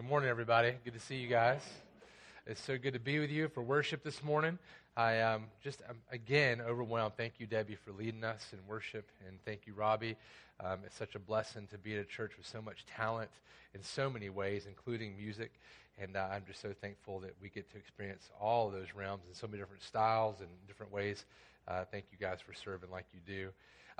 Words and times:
Good 0.00 0.08
morning, 0.08 0.30
everybody. 0.30 0.72
Good 0.82 0.94
to 0.94 0.98
see 0.98 1.16
you 1.16 1.28
guys. 1.28 1.60
It's 2.46 2.62
so 2.62 2.78
good 2.78 2.94
to 2.94 2.98
be 2.98 3.18
with 3.18 3.30
you 3.30 3.48
for 3.50 3.62
worship 3.62 4.02
this 4.02 4.24
morning. 4.24 4.58
I 4.96 5.16
am 5.16 5.34
um, 5.34 5.44
just, 5.62 5.82
again, 6.10 6.62
overwhelmed. 6.62 7.18
Thank 7.18 7.34
you, 7.36 7.46
Debbie, 7.46 7.74
for 7.74 7.92
leading 7.92 8.24
us 8.24 8.42
in 8.54 8.60
worship, 8.66 9.10
and 9.28 9.36
thank 9.44 9.66
you, 9.66 9.74
Robbie. 9.74 10.16
Um, 10.58 10.78
it's 10.86 10.96
such 10.96 11.16
a 11.16 11.18
blessing 11.18 11.66
to 11.70 11.76
be 11.76 11.92
at 11.92 12.00
a 12.00 12.06
church 12.06 12.32
with 12.38 12.46
so 12.46 12.62
much 12.62 12.86
talent 12.86 13.28
in 13.74 13.82
so 13.82 14.08
many 14.08 14.30
ways, 14.30 14.64
including 14.66 15.18
music. 15.18 15.52
And 15.98 16.16
uh, 16.16 16.28
I'm 16.32 16.44
just 16.46 16.62
so 16.62 16.72
thankful 16.80 17.20
that 17.20 17.34
we 17.42 17.50
get 17.50 17.70
to 17.72 17.76
experience 17.76 18.30
all 18.40 18.70
those 18.70 18.94
realms 18.96 19.24
in 19.28 19.34
so 19.34 19.48
many 19.48 19.58
different 19.58 19.82
styles 19.82 20.40
and 20.40 20.48
different 20.66 20.94
ways. 20.94 21.26
Uh, 21.68 21.84
thank 21.92 22.06
you 22.10 22.16
guys 22.18 22.38
for 22.40 22.54
serving 22.54 22.90
like 22.90 23.04
you 23.12 23.20
do. 23.26 23.50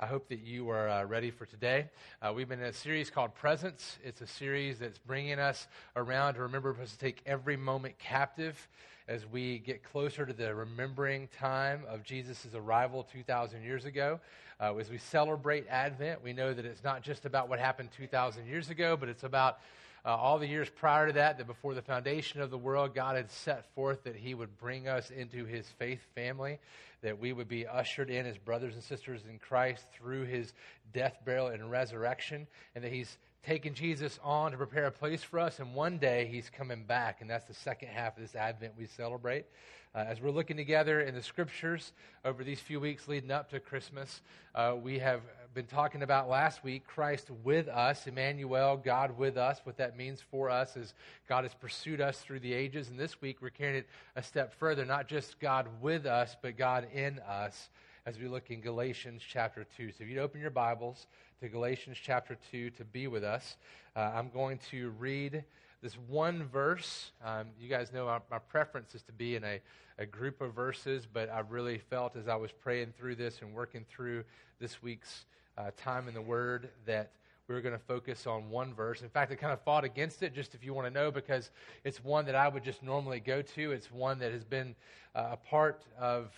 I 0.03 0.07
hope 0.07 0.29
that 0.29 0.39
you 0.39 0.67
are 0.71 0.89
uh, 0.89 1.03
ready 1.05 1.29
for 1.29 1.45
today. 1.45 1.87
Uh, 2.23 2.33
we've 2.35 2.49
been 2.49 2.59
in 2.59 2.65
a 2.65 2.73
series 2.73 3.11
called 3.11 3.35
Presence. 3.35 3.99
It's 4.03 4.21
a 4.21 4.25
series 4.25 4.79
that's 4.79 4.97
bringing 4.97 5.37
us 5.37 5.67
around 5.95 6.33
to 6.33 6.41
remember 6.41 6.75
us 6.81 6.93
to 6.93 6.97
take 6.97 7.21
every 7.27 7.55
moment 7.55 7.99
captive 7.99 8.67
as 9.07 9.27
we 9.27 9.59
get 9.59 9.83
closer 9.83 10.25
to 10.25 10.33
the 10.33 10.55
remembering 10.55 11.27
time 11.27 11.83
of 11.87 12.01
Jesus' 12.03 12.47
arrival 12.55 13.07
2,000 13.13 13.61
years 13.61 13.85
ago. 13.85 14.19
Uh, 14.59 14.75
as 14.75 14.89
we 14.89 14.97
celebrate 14.97 15.67
Advent, 15.69 16.23
we 16.23 16.33
know 16.33 16.51
that 16.51 16.65
it's 16.65 16.83
not 16.83 17.03
just 17.03 17.27
about 17.27 17.47
what 17.47 17.59
happened 17.59 17.89
2,000 17.95 18.47
years 18.47 18.71
ago, 18.71 18.97
but 18.97 19.07
it's 19.07 19.23
about 19.23 19.59
uh, 20.05 20.15
all 20.15 20.39
the 20.39 20.47
years 20.47 20.69
prior 20.69 21.07
to 21.07 21.13
that, 21.13 21.37
that 21.37 21.47
before 21.47 21.73
the 21.73 21.81
foundation 21.81 22.41
of 22.41 22.49
the 22.49 22.57
world, 22.57 22.95
God 22.95 23.15
had 23.15 23.29
set 23.29 23.65
forth 23.75 24.03
that 24.03 24.15
He 24.15 24.33
would 24.33 24.57
bring 24.57 24.87
us 24.87 25.11
into 25.11 25.45
His 25.45 25.67
faith 25.77 26.01
family, 26.15 26.59
that 27.01 27.19
we 27.19 27.33
would 27.33 27.47
be 27.47 27.67
ushered 27.67 28.09
in 28.09 28.25
as 28.25 28.37
brothers 28.37 28.73
and 28.73 28.83
sisters 28.83 29.21
in 29.29 29.39
Christ 29.39 29.85
through 29.93 30.23
His 30.23 30.53
death, 30.93 31.17
burial, 31.25 31.47
and 31.47 31.69
resurrection, 31.69 32.47
and 32.75 32.83
that 32.83 32.91
He's 32.91 33.17
taken 33.45 33.73
Jesus 33.73 34.19
on 34.23 34.51
to 34.51 34.57
prepare 34.57 34.85
a 34.85 34.91
place 34.91 35.23
for 35.23 35.39
us, 35.39 35.59
and 35.59 35.73
one 35.73 35.97
day 35.97 36.27
He's 36.31 36.49
coming 36.49 36.83
back, 36.83 37.21
and 37.21 37.29
that's 37.29 37.47
the 37.47 37.53
second 37.53 37.89
half 37.89 38.15
of 38.15 38.23
this 38.23 38.35
Advent 38.35 38.73
we 38.77 38.85
celebrate. 38.85 39.45
Uh, 39.93 40.05
as 40.07 40.21
we're 40.21 40.31
looking 40.31 40.55
together 40.55 41.01
in 41.01 41.13
the 41.15 41.21
scriptures 41.21 41.91
over 42.23 42.45
these 42.45 42.59
few 42.61 42.79
weeks 42.79 43.07
leading 43.07 43.31
up 43.31 43.49
to 43.49 43.59
Christmas, 43.59 44.21
uh, 44.55 44.73
we 44.81 44.99
have 44.99 45.21
been 45.53 45.65
talking 45.65 46.01
about 46.01 46.29
last 46.29 46.63
week 46.63 46.87
Christ 46.87 47.29
with 47.43 47.67
us, 47.67 48.07
Emmanuel, 48.07 48.77
God 48.77 49.17
with 49.17 49.37
us. 49.37 49.59
What 49.65 49.75
that 49.77 49.97
means 49.97 50.21
for 50.31 50.49
us 50.49 50.77
is 50.77 50.93
God 51.27 51.43
has 51.43 51.53
pursued 51.53 51.99
us 51.99 52.19
through 52.19 52.39
the 52.39 52.53
ages. 52.53 52.87
And 52.89 52.97
this 52.97 53.19
week 53.19 53.41
we're 53.41 53.49
carrying 53.49 53.79
it 53.79 53.87
a 54.15 54.23
step 54.23 54.53
further, 54.53 54.85
not 54.85 55.09
just 55.09 55.41
God 55.41 55.67
with 55.81 56.05
us, 56.05 56.37
but 56.41 56.55
God 56.55 56.87
in 56.93 57.19
us 57.19 57.69
as 58.05 58.17
we 58.17 58.29
look 58.29 58.49
in 58.49 58.61
Galatians 58.61 59.21
chapter 59.27 59.65
2. 59.75 59.91
So 59.91 60.03
if 60.03 60.09
you'd 60.09 60.19
open 60.19 60.39
your 60.39 60.51
Bibles 60.51 61.05
to 61.41 61.49
Galatians 61.49 61.97
chapter 61.99 62.37
2 62.51 62.69
to 62.69 62.85
be 62.85 63.07
with 63.07 63.23
us, 63.23 63.57
uh, 63.95 64.11
I'm 64.13 64.29
going 64.29 64.59
to 64.69 64.91
read 64.99 65.43
this 65.81 65.95
one 66.07 66.43
verse. 66.43 67.09
Um, 67.25 67.47
you 67.59 67.67
guys 67.67 67.91
know 67.91 68.05
my, 68.05 68.19
my, 68.29 68.37
preference 68.37 68.93
is 68.93 69.01
to 69.03 69.11
be 69.11 69.35
in 69.35 69.43
a, 69.43 69.59
a 69.97 70.05
group 70.05 70.39
of 70.39 70.53
verses, 70.53 71.07
but 71.11 71.31
I 71.31 71.39
really 71.39 71.79
felt 71.79 72.15
as 72.15 72.27
I 72.27 72.35
was 72.35 72.51
praying 72.51 72.93
through 72.95 73.15
this 73.15 73.41
and 73.41 73.55
working 73.55 73.85
through 73.89 74.23
this 74.59 74.83
week's 74.83 75.25
uh, 75.57 75.71
time 75.75 76.07
in 76.07 76.13
the 76.13 76.21
Word 76.21 76.69
that 76.85 77.09
we 77.47 77.55
were 77.55 77.61
going 77.61 77.73
to 77.73 77.83
focus 77.85 78.27
on 78.27 78.51
one 78.51 78.75
verse. 78.75 79.01
In 79.01 79.09
fact, 79.09 79.31
I 79.31 79.35
kind 79.35 79.51
of 79.51 79.61
fought 79.61 79.83
against 79.83 80.21
it, 80.21 80.35
just 80.35 80.53
if 80.53 80.63
you 80.63 80.75
want 80.75 80.85
to 80.85 80.93
know, 80.93 81.09
because 81.09 81.49
it's 81.83 82.03
one 82.03 82.27
that 82.27 82.35
I 82.35 82.49
would 82.49 82.63
just 82.63 82.83
normally 82.83 83.19
go 83.19 83.41
to. 83.41 83.71
It's 83.71 83.91
one 83.91 84.19
that 84.19 84.31
has 84.31 84.43
been 84.43 84.75
uh, 85.15 85.29
a 85.31 85.37
part 85.37 85.85
of 85.99 86.31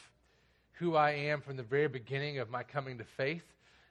who 0.71 0.95
I 0.95 1.11
am 1.11 1.41
from 1.41 1.57
the 1.57 1.63
very 1.63 1.89
beginning 1.89 2.39
of 2.39 2.49
my 2.49 2.63
coming 2.63 2.97
to 2.99 3.03
faith. 3.03 3.43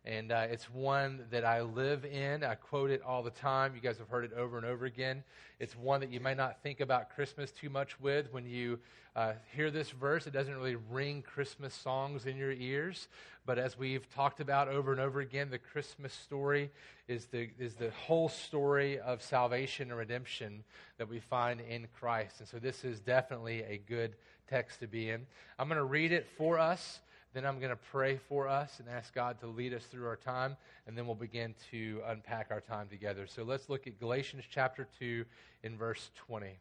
And 0.05 0.33
uh, 0.33 0.47
it's 0.51 0.69
one 0.69 1.27
that 1.31 1.45
I 1.45 1.61
live 1.61 2.05
in. 2.05 2.43
I 2.43 2.57
quote 2.57 2.91
it 2.91 3.03
all 3.03 3.23
the 3.23 3.31
time. 3.31 3.75
You 3.77 3.81
guys 3.81 3.99
have 3.99 4.09
heard 4.09 4.25
it 4.25 4.33
over 4.33 4.57
and 4.57 4.67
over 4.67 4.85
again. 4.85 5.23
It's 5.61 5.77
one 5.77 6.01
that 6.01 6.11
you 6.11 6.19
may 6.19 6.35
not 6.35 6.61
think 6.61 6.81
about 6.81 7.15
Christmas 7.15 7.53
too 7.53 7.71
much 7.71 8.01
with. 8.01 8.33
When 8.33 8.45
you 8.45 8.81
uh, 9.15 9.35
hear 9.55 9.71
this 9.71 9.91
verse, 9.91 10.27
it 10.27 10.33
doesn't 10.33 10.57
really 10.57 10.77
ring 10.91 11.23
Christmas 11.23 11.73
songs 11.73 12.27
in 12.27 12.37
your 12.37 12.51
ears. 12.51 13.07
But 13.47 13.61
as 13.61 13.79
we've 13.79 14.09
talked 14.13 14.41
about 14.41 14.67
over 14.67 14.91
and 14.91 15.01
over 15.01 15.21
again, 15.21 15.51
the 15.51 15.59
Christmas 15.59 16.13
story 16.13 16.71
is 17.07 17.27
the, 17.27 17.51
is 17.61 17.75
the 17.75 17.91
whole 17.91 18.29
story 18.29 18.99
of 18.99 19.23
salvation 19.23 19.91
and 19.91 19.99
redemption 19.99 20.65
that 20.99 21.09
we 21.09 21.21
find 21.21 21.61
in 21.61 21.87
Christ. 21.99 22.41
And 22.41 22.49
so 22.49 22.59
this 22.59 22.85
is 22.85 22.99
definitely 22.99 23.63
a 23.63 23.79
good 23.79 24.17
text 24.49 24.81
to 24.81 24.89
be 24.89 25.11
in. 25.11 25.27
I'm 25.61 25.69
going 25.69 25.79
to 25.79 25.85
read 25.85 26.11
it 26.11 26.27
for 26.37 26.59
us. 26.59 27.01
Then 27.35 27.47
I'm 27.47 27.59
going 27.59 27.71
to 27.71 27.79
pray 27.91 28.19
for 28.29 28.47
us 28.47 28.79
and 28.79 28.89
ask 28.89 29.15
God 29.15 29.41
to 29.41 29.47
lead 29.47 29.73
us 29.73 29.85
through 29.85 30.07
our 30.07 30.17
time, 30.17 30.57
and 30.87 30.97
then 30.97 31.07
we'll 31.07 31.15
begin 31.15 31.55
to 31.71 32.03
unpack 32.07 32.49
our 32.51 32.61
time 32.61 32.89
together. 32.89 33.27
So 33.27 33.43
let's 33.43 33.71
look 33.71 33.87
at 33.87 33.99
Galatians 33.99 34.45
chapter 34.51 34.87
2 34.99 35.25
in 35.63 35.79
verse 35.79 36.11
20. 36.27 36.59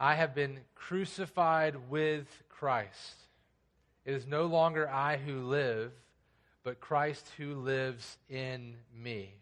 I 0.00 0.14
have 0.14 0.34
been 0.34 0.60
crucified 0.74 1.76
with 1.90 2.26
Christ. 2.48 3.14
It 4.06 4.14
is 4.14 4.26
no 4.26 4.46
longer 4.46 4.88
I 4.88 5.18
who 5.18 5.42
live, 5.42 5.92
but 6.64 6.80
Christ 6.80 7.26
who 7.36 7.54
lives 7.54 8.16
in 8.30 8.76
me. 8.94 9.34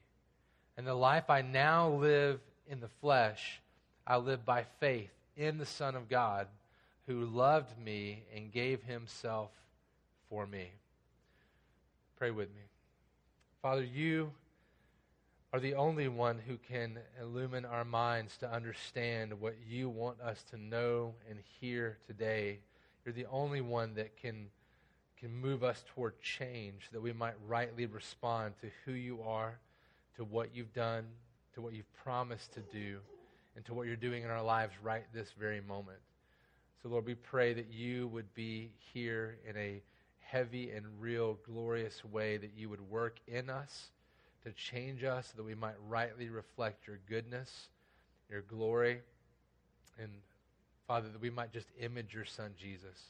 And 0.77 0.85
the 0.85 0.95
life 0.95 1.31
I 1.31 1.43
now 1.43 1.91
live 1.91 2.41
in 2.69 2.81
the 2.81 2.91
flesh, 3.01 3.61
I 4.05 4.17
live 4.17 4.45
by 4.45 4.65
faith 4.81 5.13
in 5.37 5.59
the 5.59 5.67
Son 5.67 5.95
of 5.95 6.09
God 6.09 6.49
who 7.07 7.25
loved 7.25 7.79
me 7.79 8.25
and 8.35 8.53
gave 8.53 8.83
himself 8.83 9.51
for 10.29 10.47
me. 10.47 10.71
Pray 12.17 12.31
with 12.31 12.49
me. 12.49 12.63
Father, 13.61 13.85
you 13.85 14.31
are 15.53 15.61
the 15.61 15.75
only 15.75 16.09
one 16.09 16.39
who 16.47 16.57
can 16.57 16.99
illumine 17.21 17.65
our 17.65 17.85
minds 17.85 18.37
to 18.39 18.53
understand 18.53 19.41
what 19.41 19.55
you 19.69 19.89
want 19.89 20.21
us 20.21 20.43
to 20.51 20.57
know 20.57 21.15
and 21.31 21.39
hear 21.61 21.97
today. 22.07 22.59
You're 23.05 23.13
the 23.13 23.27
only 23.31 23.61
one 23.61 23.95
that 23.95 24.17
can, 24.17 24.47
can 25.19 25.33
move 25.33 25.63
us 25.63 25.85
toward 25.95 26.21
change, 26.21 26.89
that 26.93 27.01
we 27.01 27.13
might 27.13 27.35
rightly 27.47 27.87
respond 27.87 28.55
to 28.63 28.67
who 28.85 28.93
you 28.93 29.23
are, 29.23 29.59
to 30.17 30.25
what 30.25 30.49
you've 30.55 30.73
done, 30.73 31.07
to 31.55 31.61
what 31.61 31.73
you've 31.73 31.95
promised 32.03 32.53
to 32.55 32.61
do, 32.73 32.99
and 33.55 33.65
to 33.67 33.75
what 33.75 33.87
you're 33.87 33.95
doing 33.95 34.25
in 34.25 34.31
our 34.31 34.43
lives 34.43 34.73
right 34.83 35.05
this 35.13 35.33
very 35.39 35.61
moment. 35.61 35.99
So, 36.85 36.91
Lord, 36.91 37.07
we 37.07 37.15
pray 37.15 37.55
that 37.55 37.73
you 37.73 38.09
would 38.09 38.35
be 38.35 38.71
here 38.93 39.39
in 39.49 39.57
a 39.57 39.81
heavy 40.21 40.71
and 40.71 40.85
real, 41.01 41.39
glorious 41.47 42.05
way, 42.05 42.37
that 42.37 42.51
you 42.55 42.69
would 42.69 42.91
work 42.91 43.21
in 43.27 43.49
us 43.49 43.87
to 44.45 44.53
change 44.53 45.03
us 45.03 45.29
so 45.29 45.39
that 45.39 45.47
we 45.47 45.55
might 45.55 45.77
rightly 45.89 46.29
reflect 46.29 46.87
your 46.87 46.99
goodness, 47.09 47.69
your 48.29 48.43
glory, 48.43 49.01
and, 49.99 50.11
Father, 50.87 51.09
that 51.09 51.23
we 51.23 51.31
might 51.31 51.55
just 51.55 51.69
image 51.81 52.13
your 52.13 52.27
Son, 52.27 52.51
Jesus. 52.61 53.01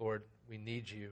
Lord, 0.00 0.24
we 0.48 0.58
need 0.58 0.90
you. 0.90 1.10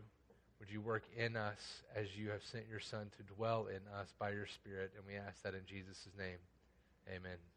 Would 0.58 0.70
you 0.70 0.80
work 0.80 1.04
in 1.16 1.36
us 1.36 1.82
as 1.94 2.16
you 2.16 2.30
have 2.30 2.42
sent 2.42 2.64
your 2.68 2.80
Son 2.80 3.12
to 3.16 3.34
dwell 3.34 3.68
in 3.68 3.82
us 3.96 4.12
by 4.18 4.30
your 4.30 4.46
Spirit? 4.46 4.90
And 4.96 5.06
we 5.06 5.14
ask 5.14 5.40
that 5.44 5.54
in 5.54 5.64
Jesus' 5.68 6.08
name. 6.18 6.38
Amen. 7.08 7.55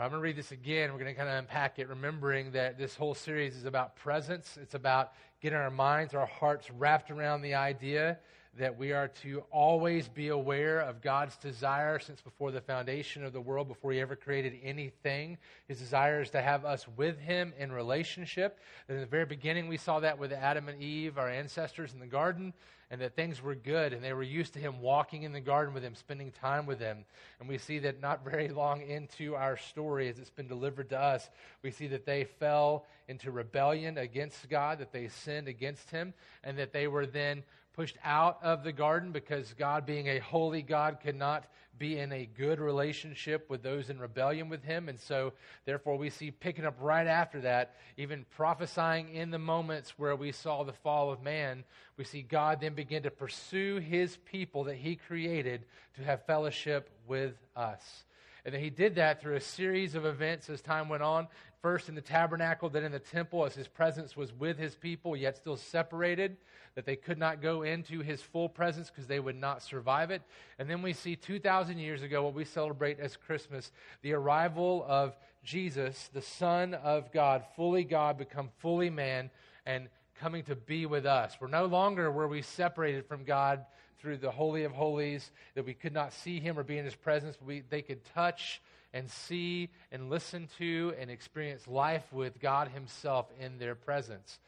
I'm 0.00 0.10
going 0.10 0.20
to 0.20 0.24
read 0.24 0.36
this 0.36 0.52
again. 0.52 0.92
We're 0.92 1.00
going 1.00 1.12
to 1.12 1.14
kind 1.14 1.28
of 1.28 1.40
unpack 1.40 1.80
it, 1.80 1.88
remembering 1.88 2.52
that 2.52 2.78
this 2.78 2.94
whole 2.94 3.16
series 3.16 3.56
is 3.56 3.64
about 3.64 3.96
presence. 3.96 4.56
It's 4.62 4.74
about 4.74 5.12
getting 5.42 5.58
our 5.58 5.72
minds, 5.72 6.14
our 6.14 6.24
hearts 6.24 6.70
wrapped 6.70 7.10
around 7.10 7.42
the 7.42 7.54
idea 7.54 8.18
that 8.58 8.78
we 8.78 8.92
are 8.92 9.08
to 9.22 9.42
always 9.50 10.06
be 10.08 10.28
aware 10.28 10.78
of 10.80 11.02
God's 11.02 11.36
desire 11.36 11.98
since 11.98 12.20
before 12.20 12.52
the 12.52 12.60
foundation 12.60 13.24
of 13.24 13.32
the 13.32 13.40
world, 13.40 13.66
before 13.66 13.90
He 13.90 13.98
ever 13.98 14.14
created 14.14 14.54
anything. 14.62 15.36
His 15.66 15.80
desire 15.80 16.22
is 16.22 16.30
to 16.30 16.40
have 16.40 16.64
us 16.64 16.86
with 16.96 17.18
Him 17.18 17.52
in 17.58 17.72
relationship. 17.72 18.60
And 18.86 18.96
in 18.96 19.00
the 19.00 19.08
very 19.08 19.26
beginning, 19.26 19.66
we 19.66 19.78
saw 19.78 19.98
that 19.98 20.16
with 20.16 20.32
Adam 20.32 20.68
and 20.68 20.80
Eve, 20.80 21.18
our 21.18 21.28
ancestors 21.28 21.92
in 21.92 21.98
the 21.98 22.06
garden, 22.06 22.52
and 22.90 23.00
that 23.00 23.14
things 23.14 23.42
were 23.42 23.54
good, 23.54 23.92
and 23.92 24.02
they 24.02 24.12
were 24.12 24.22
used 24.22 24.54
to 24.54 24.58
Him 24.58 24.80
walking 24.80 25.22
in 25.22 25.32
the 25.32 25.40
garden 25.40 25.74
with 25.74 25.82
Him, 25.82 25.94
spending 25.94 26.30
time 26.32 26.66
with 26.66 26.80
Him. 26.80 27.04
And 27.38 27.48
we 27.48 27.58
see 27.58 27.78
that 27.80 28.00
not 28.00 28.24
very 28.24 28.48
long 28.48 28.82
into 28.82 29.34
our 29.34 29.56
story, 29.56 30.08
as 30.08 30.18
it's 30.18 30.30
been 30.30 30.48
delivered 30.48 30.88
to 30.90 30.98
us, 30.98 31.28
we 31.62 31.70
see 31.70 31.86
that 31.88 32.06
they 32.06 32.24
fell 32.24 32.86
into 33.08 33.30
rebellion 33.30 33.98
against 33.98 34.48
God, 34.48 34.78
that 34.78 34.92
they 34.92 35.08
sinned 35.08 35.48
against 35.48 35.90
Him, 35.90 36.14
and 36.44 36.58
that 36.58 36.72
they 36.72 36.86
were 36.86 37.06
then 37.06 37.42
pushed 37.78 37.98
out 38.04 38.38
of 38.42 38.64
the 38.64 38.72
garden 38.72 39.12
because 39.12 39.54
God, 39.54 39.86
being 39.86 40.08
a 40.08 40.18
holy 40.18 40.62
God, 40.62 40.98
could 41.00 41.14
not 41.14 41.44
be 41.78 41.98
in 41.98 42.10
a 42.10 42.26
good 42.26 42.58
relationship 42.58 43.48
with 43.48 43.62
those 43.62 43.88
in 43.88 44.00
rebellion 44.00 44.48
with 44.48 44.64
him. 44.64 44.88
And 44.88 44.98
so, 44.98 45.32
therefore, 45.64 45.96
we 45.96 46.10
see 46.10 46.32
picking 46.32 46.64
up 46.64 46.74
right 46.80 47.06
after 47.06 47.42
that, 47.42 47.76
even 47.96 48.26
prophesying 48.36 49.10
in 49.10 49.30
the 49.30 49.38
moments 49.38 49.94
where 49.96 50.16
we 50.16 50.32
saw 50.32 50.64
the 50.64 50.72
fall 50.72 51.12
of 51.12 51.22
man, 51.22 51.62
we 51.96 52.02
see 52.02 52.22
God 52.22 52.60
then 52.60 52.74
begin 52.74 53.04
to 53.04 53.12
pursue 53.12 53.76
his 53.76 54.16
people 54.16 54.64
that 54.64 54.74
he 54.74 54.96
created 54.96 55.64
to 55.96 56.02
have 56.02 56.26
fellowship 56.26 56.90
with 57.06 57.34
us. 57.54 58.04
And 58.44 58.54
he 58.54 58.70
did 58.70 58.94
that 58.94 59.20
through 59.20 59.36
a 59.36 59.40
series 59.40 59.94
of 59.94 60.06
events 60.06 60.48
as 60.48 60.62
time 60.62 60.88
went 60.88 61.02
on. 61.02 61.28
First 61.60 61.88
in 61.88 61.96
the 61.96 62.00
tabernacle, 62.00 62.68
then 62.68 62.84
in 62.84 62.92
the 62.92 63.00
temple, 63.00 63.44
as 63.44 63.54
his 63.54 63.66
presence 63.66 64.16
was 64.16 64.32
with 64.32 64.58
his 64.58 64.76
people, 64.76 65.16
yet 65.16 65.36
still 65.36 65.56
separated, 65.56 66.36
that 66.76 66.86
they 66.86 66.94
could 66.94 67.18
not 67.18 67.42
go 67.42 67.62
into 67.62 68.00
his 68.00 68.22
full 68.22 68.48
presence 68.48 68.90
because 68.90 69.08
they 69.08 69.18
would 69.18 69.34
not 69.34 69.62
survive 69.62 70.12
it. 70.12 70.22
And 70.60 70.70
then 70.70 70.82
we 70.82 70.92
see 70.92 71.16
2,000 71.16 71.78
years 71.78 72.02
ago 72.02 72.22
what 72.22 72.34
we 72.34 72.44
celebrate 72.44 73.00
as 73.00 73.16
Christmas 73.16 73.72
the 74.02 74.12
arrival 74.12 74.84
of 74.88 75.16
Jesus, 75.42 76.10
the 76.12 76.22
Son 76.22 76.74
of 76.74 77.10
God, 77.10 77.44
fully 77.56 77.82
God, 77.82 78.18
become 78.18 78.50
fully 78.58 78.90
man, 78.90 79.28
and 79.66 79.88
coming 80.20 80.44
to 80.44 80.54
be 80.54 80.86
with 80.86 81.06
us. 81.06 81.36
We're 81.40 81.48
no 81.48 81.66
longer 81.66 82.10
where 82.12 82.28
we 82.28 82.42
separated 82.42 83.06
from 83.06 83.24
God 83.24 83.64
through 83.98 84.18
the 84.18 84.30
Holy 84.30 84.62
of 84.62 84.72
Holies, 84.72 85.30
that 85.54 85.66
we 85.66 85.74
could 85.74 85.92
not 85.92 86.12
see 86.12 86.38
him 86.38 86.56
or 86.56 86.62
be 86.62 86.78
in 86.78 86.84
his 86.84 86.94
presence, 86.94 87.36
we, 87.44 87.62
they 87.68 87.82
could 87.82 88.04
touch 88.14 88.60
and 88.92 89.10
see 89.10 89.70
and 89.92 90.10
listen 90.10 90.48
to 90.58 90.94
and 90.98 91.10
experience 91.10 91.66
life 91.66 92.12
with 92.12 92.40
God 92.40 92.68
himself 92.68 93.26
in 93.40 93.58
their 93.58 93.74
presence. 93.74 94.38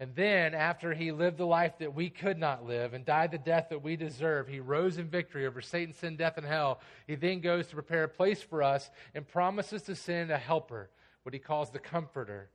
And 0.00 0.14
then, 0.16 0.54
after 0.54 0.94
he 0.94 1.12
lived 1.12 1.36
the 1.36 1.46
life 1.46 1.78
that 1.78 1.94
we 1.94 2.10
could 2.10 2.38
not 2.38 2.66
live 2.66 2.92
and 2.92 3.04
died 3.04 3.30
the 3.30 3.38
death 3.38 3.68
that 3.70 3.82
we 3.82 3.94
deserve, 3.94 4.48
he 4.48 4.58
rose 4.58 4.98
in 4.98 5.06
victory 5.06 5.46
over 5.46 5.60
Satan, 5.60 5.94
sin, 5.94 6.16
death, 6.16 6.38
and 6.38 6.46
hell. 6.46 6.80
He 7.06 7.14
then 7.14 7.40
goes 7.40 7.68
to 7.68 7.74
prepare 7.74 8.04
a 8.04 8.08
place 8.08 8.42
for 8.42 8.62
us 8.62 8.90
and 9.14 9.28
promises 9.28 9.82
to 9.82 9.94
send 9.94 10.32
a 10.32 10.38
helper, 10.38 10.90
what 11.22 11.34
he 11.34 11.38
calls 11.38 11.70
the 11.70 11.78
comforter 11.78 12.48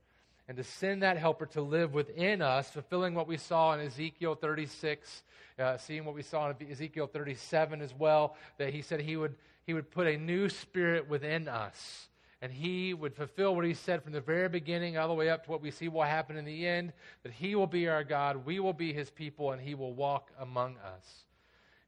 and 0.48 0.56
to 0.56 0.64
send 0.64 1.02
that 1.02 1.18
helper 1.18 1.44
to 1.44 1.60
live 1.60 1.92
within 1.92 2.40
us, 2.40 2.70
fulfilling 2.70 3.14
what 3.14 3.28
we 3.28 3.36
saw 3.36 3.74
in 3.74 3.80
Ezekiel 3.80 4.34
36, 4.34 5.22
uh, 5.58 5.76
seeing 5.76 6.06
what 6.06 6.14
we 6.14 6.22
saw 6.22 6.50
in 6.50 6.70
Ezekiel 6.70 7.06
37 7.06 7.82
as 7.82 7.94
well, 7.94 8.34
that 8.56 8.72
he 8.72 8.80
said 8.80 9.00
he 9.00 9.18
would, 9.18 9.34
he 9.66 9.74
would 9.74 9.90
put 9.90 10.06
a 10.06 10.16
new 10.16 10.48
spirit 10.48 11.06
within 11.06 11.48
us. 11.48 12.08
And 12.40 12.50
he 12.50 12.94
would 12.94 13.14
fulfill 13.14 13.54
what 13.54 13.64
he 13.64 13.74
said 13.74 14.02
from 14.02 14.12
the 14.12 14.20
very 14.20 14.48
beginning 14.48 14.96
all 14.96 15.08
the 15.08 15.14
way 15.14 15.28
up 15.28 15.44
to 15.44 15.50
what 15.50 15.60
we 15.60 15.70
see 15.70 15.88
will 15.88 16.02
happen 16.02 16.36
in 16.36 16.44
the 16.44 16.66
end 16.66 16.92
that 17.24 17.32
he 17.32 17.54
will 17.54 17.66
be 17.66 17.88
our 17.88 18.04
God, 18.04 18.46
we 18.46 18.60
will 18.60 18.72
be 18.72 18.92
his 18.92 19.10
people, 19.10 19.52
and 19.52 19.60
he 19.60 19.74
will 19.74 19.92
walk 19.92 20.30
among 20.38 20.76
us. 20.78 21.24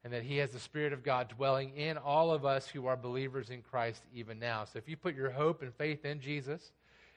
And 0.02 0.12
that 0.12 0.22
he 0.22 0.38
has 0.38 0.50
the 0.50 0.58
Spirit 0.58 0.92
of 0.92 1.04
God 1.04 1.28
dwelling 1.28 1.76
in 1.76 1.96
all 1.96 2.32
of 2.32 2.44
us 2.44 2.66
who 2.66 2.86
are 2.86 2.96
believers 2.96 3.48
in 3.48 3.62
Christ 3.62 4.02
even 4.12 4.38
now. 4.38 4.64
So 4.64 4.78
if 4.78 4.88
you 4.88 4.96
put 4.96 5.14
your 5.14 5.30
hope 5.30 5.62
and 5.62 5.72
faith 5.74 6.04
in 6.04 6.20
Jesus, 6.20 6.72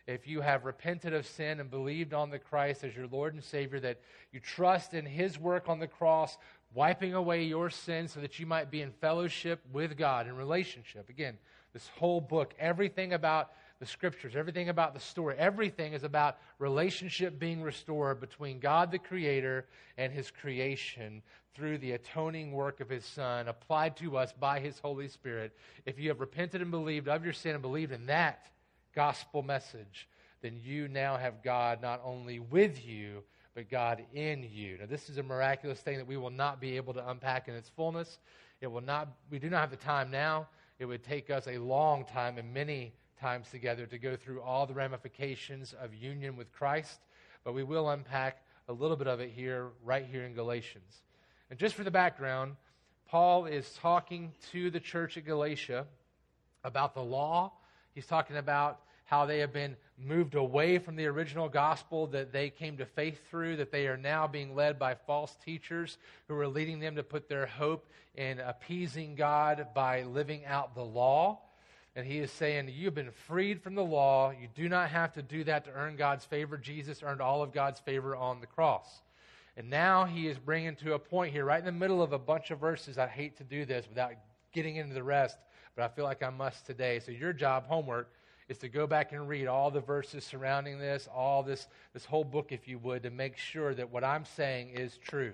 if 0.07 0.27
you 0.27 0.41
have 0.41 0.65
repented 0.65 1.13
of 1.13 1.25
sin 1.25 1.59
and 1.59 1.69
believed 1.69 2.13
on 2.13 2.29
the 2.29 2.39
Christ 2.39 2.83
as 2.83 2.95
your 2.95 3.07
Lord 3.07 3.33
and 3.33 3.43
Savior, 3.43 3.79
that 3.81 3.99
you 4.31 4.39
trust 4.39 4.93
in 4.93 5.05
His 5.05 5.39
work 5.39 5.69
on 5.69 5.79
the 5.79 5.87
cross, 5.87 6.37
wiping 6.73 7.13
away 7.13 7.43
your 7.43 7.69
sin 7.69 8.07
so 8.07 8.19
that 8.19 8.39
you 8.39 8.45
might 8.45 8.69
be 8.69 8.81
in 8.81 8.91
fellowship 8.91 9.61
with 9.71 9.97
God, 9.97 10.27
in 10.27 10.35
relationship. 10.35 11.09
Again, 11.09 11.37
this 11.71 11.87
whole 11.97 12.19
book, 12.19 12.53
everything 12.59 13.13
about 13.13 13.51
the 13.79 13.85
scriptures, 13.85 14.35
everything 14.35 14.69
about 14.69 14.93
the 14.93 14.99
story, 14.99 15.35
everything 15.37 15.93
is 15.93 16.03
about 16.03 16.37
relationship 16.59 17.39
being 17.39 17.61
restored 17.61 18.19
between 18.19 18.59
God 18.59 18.91
the 18.91 18.99
Creator 18.99 19.65
and 19.97 20.11
His 20.11 20.31
creation 20.31 21.21
through 21.55 21.77
the 21.77 21.93
atoning 21.93 22.51
work 22.51 22.79
of 22.81 22.89
His 22.89 23.05
Son 23.05 23.47
applied 23.47 23.95
to 23.97 24.17
us 24.17 24.33
by 24.33 24.59
His 24.59 24.79
Holy 24.79 25.07
Spirit. 25.07 25.55
If 25.85 25.97
you 25.99 26.09
have 26.09 26.19
repented 26.19 26.61
and 26.61 26.71
believed 26.71 27.07
of 27.07 27.23
your 27.23 27.33
sin 27.33 27.53
and 27.53 27.61
believed 27.61 27.91
in 27.91 28.07
that, 28.07 28.47
gospel 28.95 29.43
message, 29.43 30.07
then 30.41 30.59
you 30.63 30.87
now 30.87 31.17
have 31.17 31.43
God 31.43 31.81
not 31.81 32.01
only 32.03 32.39
with 32.39 32.85
you, 32.85 33.23
but 33.55 33.69
God 33.69 34.03
in 34.13 34.47
you. 34.51 34.77
Now, 34.79 34.87
this 34.87 35.09
is 35.09 35.17
a 35.17 35.23
miraculous 35.23 35.79
thing 35.79 35.97
that 35.97 36.07
we 36.07 36.17
will 36.17 36.29
not 36.29 36.59
be 36.59 36.75
able 36.75 36.93
to 36.93 37.09
unpack 37.09 37.47
in 37.47 37.55
its 37.55 37.69
fullness. 37.69 38.19
It 38.61 38.67
will 38.67 38.81
not, 38.81 39.09
we 39.29 39.39
do 39.39 39.49
not 39.49 39.61
have 39.61 39.71
the 39.71 39.77
time 39.77 40.09
now. 40.09 40.47
It 40.79 40.85
would 40.85 41.03
take 41.03 41.29
us 41.29 41.47
a 41.47 41.57
long 41.57 42.05
time 42.05 42.37
and 42.37 42.53
many 42.53 42.93
times 43.19 43.49
together 43.49 43.85
to 43.85 43.97
go 43.97 44.15
through 44.15 44.41
all 44.41 44.65
the 44.65 44.73
ramifications 44.73 45.73
of 45.79 45.93
union 45.93 46.35
with 46.35 46.51
Christ, 46.51 46.99
but 47.43 47.53
we 47.53 47.63
will 47.63 47.89
unpack 47.89 48.43
a 48.67 48.73
little 48.73 48.97
bit 48.97 49.07
of 49.07 49.19
it 49.19 49.29
here, 49.29 49.67
right 49.83 50.05
here 50.05 50.23
in 50.23 50.33
Galatians. 50.33 51.03
And 51.49 51.59
just 51.59 51.75
for 51.75 51.83
the 51.83 51.91
background, 51.91 52.55
Paul 53.07 53.45
is 53.45 53.69
talking 53.79 54.33
to 54.51 54.71
the 54.71 54.79
church 54.79 55.17
at 55.17 55.25
Galatia 55.25 55.85
about 56.63 56.95
the 56.95 57.03
law 57.03 57.53
He's 57.93 58.05
talking 58.05 58.37
about 58.37 58.79
how 59.05 59.25
they 59.25 59.39
have 59.39 59.53
been 59.53 59.75
moved 59.97 60.35
away 60.35 60.79
from 60.79 60.95
the 60.95 61.05
original 61.05 61.47
gospel 61.47 62.07
that 62.07 62.31
they 62.31 62.49
came 62.49 62.77
to 62.77 62.85
faith 62.85 63.19
through, 63.29 63.57
that 63.57 63.71
they 63.71 63.87
are 63.87 63.97
now 63.97 64.27
being 64.27 64.55
led 64.55 64.79
by 64.79 64.95
false 64.95 65.35
teachers 65.45 65.97
who 66.27 66.35
are 66.39 66.47
leading 66.47 66.79
them 66.79 66.95
to 66.95 67.03
put 67.03 67.29
their 67.29 67.45
hope 67.45 67.85
in 68.15 68.39
appeasing 68.39 69.15
God 69.15 69.67
by 69.73 70.03
living 70.03 70.45
out 70.45 70.75
the 70.75 70.83
law. 70.83 71.39
And 71.95 72.07
he 72.07 72.19
is 72.19 72.31
saying, 72.31 72.71
You've 72.73 72.95
been 72.95 73.11
freed 73.27 73.61
from 73.61 73.75
the 73.75 73.83
law. 73.83 74.31
You 74.31 74.47
do 74.55 74.67
not 74.67 74.89
have 74.89 75.13
to 75.13 75.21
do 75.21 75.43
that 75.43 75.65
to 75.65 75.71
earn 75.71 75.95
God's 75.95 76.25
favor. 76.25 76.57
Jesus 76.57 77.03
earned 77.03 77.21
all 77.21 77.43
of 77.43 77.53
God's 77.53 77.79
favor 77.79 78.15
on 78.15 78.41
the 78.41 78.47
cross. 78.47 79.01
And 79.55 79.69
now 79.69 80.05
he 80.05 80.27
is 80.27 80.39
bringing 80.39 80.75
to 80.77 80.93
a 80.93 80.99
point 80.99 81.31
here, 81.31 81.45
right 81.45 81.59
in 81.59 81.65
the 81.65 81.71
middle 81.71 82.01
of 82.01 82.13
a 82.13 82.17
bunch 82.17 82.49
of 82.49 82.59
verses. 82.59 82.97
I 82.97 83.07
hate 83.07 83.37
to 83.37 83.43
do 83.43 83.65
this 83.65 83.87
without 83.87 84.13
getting 84.53 84.77
into 84.77 84.95
the 84.95 85.03
rest 85.03 85.37
but 85.75 85.83
I 85.83 85.87
feel 85.87 86.05
like 86.05 86.23
I 86.23 86.29
must 86.29 86.65
today. 86.65 86.99
So 86.99 87.11
your 87.11 87.33
job, 87.33 87.65
homework, 87.65 88.11
is 88.49 88.57
to 88.59 88.69
go 88.69 88.85
back 88.85 89.11
and 89.11 89.27
read 89.27 89.47
all 89.47 89.71
the 89.71 89.79
verses 89.79 90.23
surrounding 90.23 90.79
this, 90.79 91.07
all 91.13 91.43
this, 91.43 91.67
this 91.93 92.05
whole 92.05 92.23
book, 92.23 92.51
if 92.51 92.67
you 92.67 92.77
would, 92.79 93.03
to 93.03 93.09
make 93.09 93.37
sure 93.37 93.73
that 93.73 93.89
what 93.89 94.03
I'm 94.03 94.25
saying 94.25 94.69
is 94.71 94.97
true. 94.97 95.33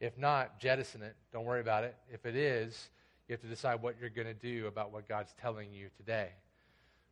If 0.00 0.18
not, 0.18 0.58
jettison 0.58 1.02
it. 1.02 1.14
Don't 1.32 1.44
worry 1.44 1.60
about 1.60 1.84
it. 1.84 1.94
If 2.12 2.26
it 2.26 2.34
is, 2.34 2.88
you 3.28 3.34
have 3.34 3.40
to 3.42 3.46
decide 3.46 3.82
what 3.82 3.96
you're 4.00 4.10
going 4.10 4.26
to 4.26 4.34
do 4.34 4.66
about 4.66 4.92
what 4.92 5.08
God's 5.08 5.34
telling 5.40 5.72
you 5.72 5.88
today. 5.96 6.30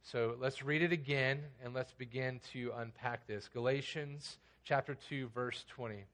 So 0.02 0.34
let's 0.40 0.62
read 0.62 0.82
it 0.82 0.92
again 0.92 1.40
and 1.62 1.74
let's 1.74 1.92
begin 1.92 2.40
to 2.52 2.72
unpack 2.78 3.26
this. 3.26 3.48
Galatians 3.52 4.38
chapter 4.64 4.96
2, 5.08 5.28
verse 5.34 5.64
20. 5.68 6.04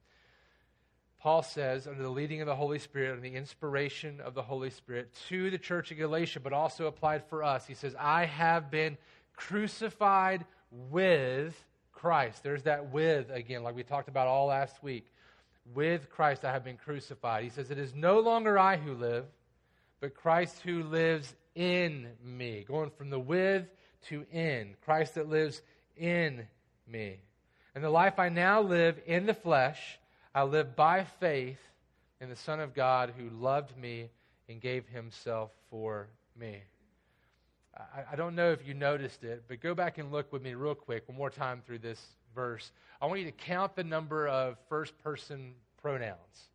Paul 1.20 1.42
says, 1.42 1.86
under 1.86 2.02
the 2.02 2.10
leading 2.10 2.40
of 2.40 2.46
the 2.46 2.54
Holy 2.54 2.78
Spirit 2.78 3.14
and 3.14 3.22
the 3.22 3.34
inspiration 3.34 4.20
of 4.20 4.34
the 4.34 4.42
Holy 4.42 4.70
Spirit, 4.70 5.14
to 5.28 5.50
the 5.50 5.58
church 5.58 5.90
of 5.90 5.98
Galatia, 5.98 6.40
but 6.40 6.52
also 6.52 6.86
applied 6.86 7.24
for 7.28 7.42
us. 7.42 7.66
He 7.66 7.74
says, 7.74 7.94
I 7.98 8.26
have 8.26 8.70
been 8.70 8.96
crucified 9.34 10.44
with 10.70 11.54
Christ. 11.92 12.42
There's 12.42 12.64
that 12.64 12.90
with 12.90 13.30
again, 13.30 13.62
like 13.62 13.74
we 13.74 13.82
talked 13.82 14.08
about 14.08 14.26
all 14.26 14.46
last 14.46 14.82
week. 14.82 15.06
With 15.74 16.10
Christ 16.10 16.44
I 16.44 16.52
have 16.52 16.64
been 16.64 16.76
crucified. 16.76 17.42
He 17.42 17.50
says, 17.50 17.70
It 17.70 17.78
is 17.78 17.94
no 17.94 18.20
longer 18.20 18.58
I 18.58 18.76
who 18.76 18.94
live, 18.94 19.24
but 20.00 20.14
Christ 20.14 20.60
who 20.60 20.84
lives 20.84 21.34
in 21.54 22.08
me. 22.22 22.64
Going 22.68 22.90
from 22.90 23.10
the 23.10 23.18
with 23.18 23.64
to 24.08 24.24
in. 24.30 24.76
Christ 24.84 25.14
that 25.14 25.28
lives 25.28 25.62
in 25.96 26.46
me. 26.86 27.18
And 27.74 27.82
the 27.82 27.90
life 27.90 28.18
I 28.18 28.28
now 28.28 28.60
live 28.60 29.00
in 29.06 29.26
the 29.26 29.34
flesh, 29.34 29.98
I 30.36 30.42
live 30.42 30.76
by 30.76 31.06
faith 31.18 31.56
in 32.20 32.28
the 32.28 32.36
Son 32.36 32.60
of 32.60 32.74
God 32.74 33.14
who 33.16 33.30
loved 33.30 33.74
me 33.74 34.10
and 34.50 34.60
gave 34.60 34.86
himself 34.86 35.50
for 35.70 36.08
me. 36.38 36.58
I, 37.74 38.12
I, 38.12 38.16
don't 38.16 38.34
know 38.34 38.52
if 38.52 38.58
you 38.68 38.74
noticed 38.74 39.24
it, 39.24 39.44
but 39.48 39.62
go 39.62 39.74
back 39.74 39.96
and 39.96 40.12
look 40.12 40.30
with 40.34 40.42
me 40.42 40.52
real 40.52 40.74
quick, 40.74 41.08
one 41.08 41.16
more 41.16 41.30
time 41.30 41.62
through 41.64 41.78
this 41.78 42.02
verse. 42.34 42.70
I 43.00 43.06
want 43.06 43.20
you 43.20 43.24
to 43.24 43.32
count 43.32 43.76
the 43.76 43.84
number 43.84 44.28
of 44.28 44.58
first 44.68 45.02
person 45.02 45.54
pronouns. 45.80 46.50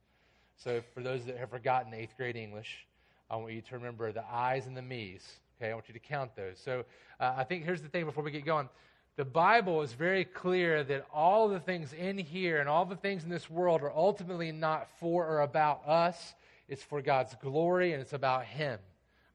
So, 0.57 0.83
for 0.93 1.01
those 1.01 1.25
that 1.25 1.37
have 1.37 1.49
forgotten 1.49 1.91
eighth 1.91 2.15
grade 2.15 2.35
English, 2.35 2.85
I 3.31 3.35
want 3.37 3.51
you 3.51 3.61
to 3.61 3.73
remember 3.73 4.11
the 4.11 4.23
I's 4.31 4.67
and 4.67 4.77
the 4.77 4.83
me's. 4.83 5.27
Okay, 5.59 5.71
I 5.71 5.73
want 5.73 5.87
you 5.87 5.95
to 5.95 5.99
count 5.99 6.35
those. 6.35 6.59
So, 6.63 6.85
uh, 7.19 7.33
I 7.35 7.45
think 7.45 7.65
here's 7.65 7.81
the 7.81 7.89
thing 7.89 8.05
before 8.05 8.23
we 8.23 8.29
get 8.29 8.45
going 8.45 8.69
the 9.17 9.25
Bible 9.25 9.81
is 9.81 9.93
very 9.93 10.25
clear 10.25 10.83
that 10.83 11.05
all 11.13 11.49
the 11.49 11.59
things 11.59 11.93
in 11.93 12.17
here 12.17 12.59
and 12.59 12.69
all 12.69 12.85
the 12.85 12.95
things 12.95 13.23
in 13.23 13.29
this 13.29 13.49
world 13.49 13.81
are 13.81 13.91
ultimately 13.91 14.51
not 14.51 14.87
for 14.99 15.27
or 15.27 15.41
about 15.41 15.87
us. 15.87 16.33
It's 16.69 16.83
for 16.83 17.01
God's 17.01 17.35
glory 17.41 17.93
and 17.93 18.01
it's 18.01 18.13
about 18.13 18.45
Him. 18.45 18.79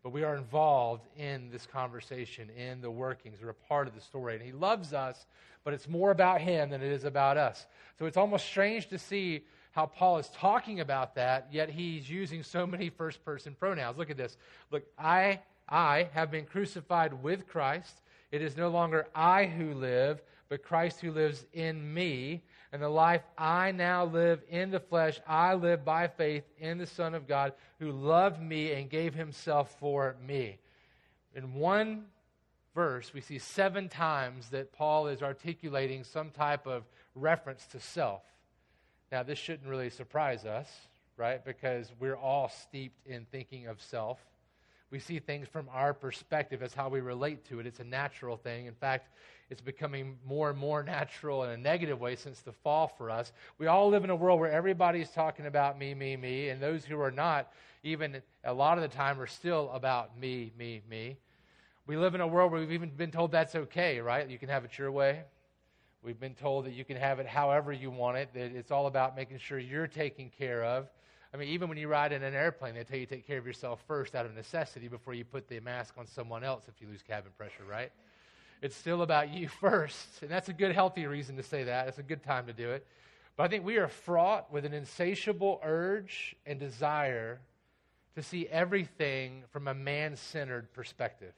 But 0.03 0.13
we 0.13 0.25
are 0.25 0.37
involved 0.37 1.07
in 1.19 1.51
this 1.51 1.67
conversation, 1.67 2.49
in 2.51 2.81
the 2.81 2.91
workings. 2.91 3.39
We're 3.43 3.51
a 3.51 3.55
part 3.55 3.87
of 3.87 3.95
the 3.95 4.01
story. 4.01 4.35
And 4.35 4.43
He 4.43 4.53
loves 4.53 4.93
us, 4.93 5.27
but 5.63 5.75
it's 5.75 5.89
more 5.89 6.11
about 6.11 6.41
Him 6.41 6.71
than 6.71 6.81
it 6.81 6.91
is 6.91 7.05
about 7.05 7.37
us. 7.37 7.67
So 7.99 8.07
it's 8.07 8.17
almost 8.17 8.47
strange 8.47 8.89
to 8.89 8.99
see 8.99 9.43
how 9.77 9.85
Paul 9.85 10.17
is 10.17 10.31
talking 10.31 10.81
about 10.81 11.15
that, 11.17 11.49
yet 11.53 11.69
he's 11.69 12.09
using 12.09 12.43
so 12.43 12.67
many 12.67 12.89
first 12.89 13.23
person 13.27 13.55
pronouns. 13.61 13.99
Look 13.99 14.09
at 14.09 14.17
this. 14.17 14.39
Look, 14.71 14.85
I, 14.99 15.41
I 15.69 16.09
have 16.15 16.31
been 16.31 16.47
crucified 16.47 17.23
with 17.23 17.47
Christ. 17.47 18.01
It 18.31 18.43
is 18.43 18.57
no 18.57 18.69
longer 18.69 19.07
I 19.15 19.47
who 19.47 19.75
live, 19.75 20.21
but 20.49 20.63
Christ 20.63 21.01
who 21.01 21.13
lives 21.13 21.47
in 21.53 21.93
me. 21.93 22.43
And 22.73 22.83
the 22.83 22.89
life 22.89 23.23
I 23.39 23.71
now 23.73 24.05
live 24.05 24.43
in 24.51 24.71
the 24.71 24.81
flesh, 24.81 25.21
I 25.27 25.55
live 25.55 25.85
by 25.85 26.09
faith 26.09 26.45
in 26.59 26.79
the 26.79 26.87
Son 26.87 27.15
of 27.15 27.27
God 27.27 27.53
who 27.79 27.91
loved 27.91 28.41
me 28.43 28.73
and 28.73 28.91
gave 28.91 29.15
himself 29.15 29.77
for 29.79 30.17
me. 30.27 30.59
In 31.35 31.55
one 31.55 32.07
verse, 32.75 33.15
we 33.15 33.21
see 33.21 33.39
seven 33.39 33.89
times 33.89 34.51
that 34.51 34.73
Paul 34.73 35.07
is 35.07 35.23
articulating 35.23 36.05
some 36.05 36.31
type 36.31 36.67
of 36.67 36.85
reference 37.15 37.67
to 37.69 37.81
self. 37.81 38.23
Now, 39.11 39.23
this 39.23 39.39
shouldn't 39.39 39.69
really 39.69 39.91
surprise 39.91 40.45
us, 40.45 40.69
right? 41.17 41.43
Because 41.45 41.93
we're 42.01 42.17
all 42.17 42.49
steeped 42.49 43.07
in 43.07 43.25
thinking 43.31 43.69
of 43.69 43.81
self 43.81 44.19
We 44.91 44.99
see 45.01 45.19
things 45.19 45.49
from 45.49 45.69
our 45.73 45.93
perspective 45.93 46.63
as 46.63 46.73
how 46.73 46.89
we 46.89 47.01
relate 47.01 47.45
to 47.47 47.59
it. 47.59 47.67
It's 47.67 47.81
a 47.81 47.85
natural 47.85 48.37
thing. 48.37 48.67
In 48.67 48.75
fact, 48.75 49.09
it's 49.51 49.61
becoming 49.61 50.17
more 50.25 50.51
and 50.51 50.59
more 50.59 50.83
natural 50.83 51.43
in 51.45 51.51
a 51.51 51.57
negative 51.57 52.01
way 52.01 52.15
since 52.15 52.41
the 52.41 52.53
fall 52.53 52.87
for 52.87 53.11
us. 53.11 53.33
We 53.59 53.67
all 53.67 53.89
live 53.89 54.05
in 54.05 54.11
a 54.11 54.17
world 54.17 54.39
where 54.39 54.51
everybody's 54.51 55.11
talking 55.11 55.47
about 55.47 55.79
me, 55.79 55.95
me, 55.95 56.17
me, 56.17 56.51
and 56.51 56.61
those 56.61 56.85
who 56.85 57.01
are 57.01 57.11
not, 57.11 57.53
even 57.83 58.23
a 58.45 58.53
lot 58.53 58.79
of 58.79 58.83
the 58.83 58.97
time, 58.97 59.21
are 59.21 59.27
still 59.27 59.71
about 59.73 60.19
me, 60.19 60.53
me, 60.57 60.83
me. 60.89 61.17
We 61.87 61.97
live 61.97 62.15
in 62.15 62.21
a 62.21 62.27
world 62.27 62.51
where 62.51 62.61
we've 62.61 62.73
even 62.73 62.91
been 62.91 63.13
told 63.13 63.33
that's 63.33 63.55
okay, 63.55 64.01
right? 64.01 64.29
You 64.29 64.39
can 64.39 64.49
have 64.49 64.65
it 64.65 64.79
your 64.79 64.91
way. 64.91 65.23
We've 66.03 66.19
been 66.19 66.35
told 66.35 66.67
that 66.67 66.73
you 66.73 66.85
can 66.85 66.97
have 66.97 67.19
it 67.19 67.27
however 67.27 67.73
you 67.73 67.91
want 67.91 68.17
it, 68.17 68.33
that 68.35 68.53
it's 68.53 68.71
all 68.71 68.87
about 68.87 69.17
making 69.17 69.39
sure 69.39 69.59
you're 69.59 69.89
taken 69.89 70.31
care 70.31 70.65
of. 70.65 70.89
I 71.33 71.37
mean, 71.37 71.49
even 71.49 71.69
when 71.69 71.79
you 71.79 71.89
ride 71.89 72.13
in 72.13 72.23
an 72.23 72.35
airplane, 72.35 72.75
they 72.75 72.85
tell 72.85 72.99
you 72.99 73.07
to 73.07 73.15
take 73.15 73.27
care 73.27 73.39
of 73.39 73.47
yourself 73.47 73.81
first 73.87 74.15
out 74.15 74.27
of 74.27 74.35
necessity 74.35 74.89
before 74.89 75.15
you 75.15 75.25
put 75.25 75.49
the 75.49 75.61
mask 75.61 75.95
on 75.99 76.07
someone 76.07 76.45
else 76.45 76.65
if 76.69 76.81
you 76.81 76.89
lose 76.89 77.03
cabin 77.03 77.33
pressure, 77.37 77.65
right? 77.69 77.93
It's 78.63 78.77
still 78.77 79.03
about 79.03 79.31
you 79.31 79.49
first. 79.61 80.23
And 80.23 80.31
that's 80.31 80.49
a 80.49 80.53
good, 80.53 80.73
healthy 80.73 81.07
reason 81.07 81.37
to 81.37 81.43
say 81.43 81.65
that. 81.65 81.89
It's 81.89 81.99
a 81.99 82.03
good 82.03 82.23
time 82.23 82.47
to 82.47 82.53
do 82.53 82.71
it. 82.71 82.87
But 83.37 83.45
I 83.45 83.49
think 83.49 83.65
we 83.65 83.77
are 83.77 83.89
fraught 83.89 84.51
with 84.51 84.65
an 84.65 84.73
insatiable 84.73 85.61
urge 85.63 86.35
and 86.47 86.59
desire 86.59 87.41
to 88.15 88.23
see 88.23 88.49
everything 88.49 89.43
from 89.51 89.69
a 89.69 89.75
man 89.75 90.17
centered 90.17 90.73
perspective. 90.73 91.35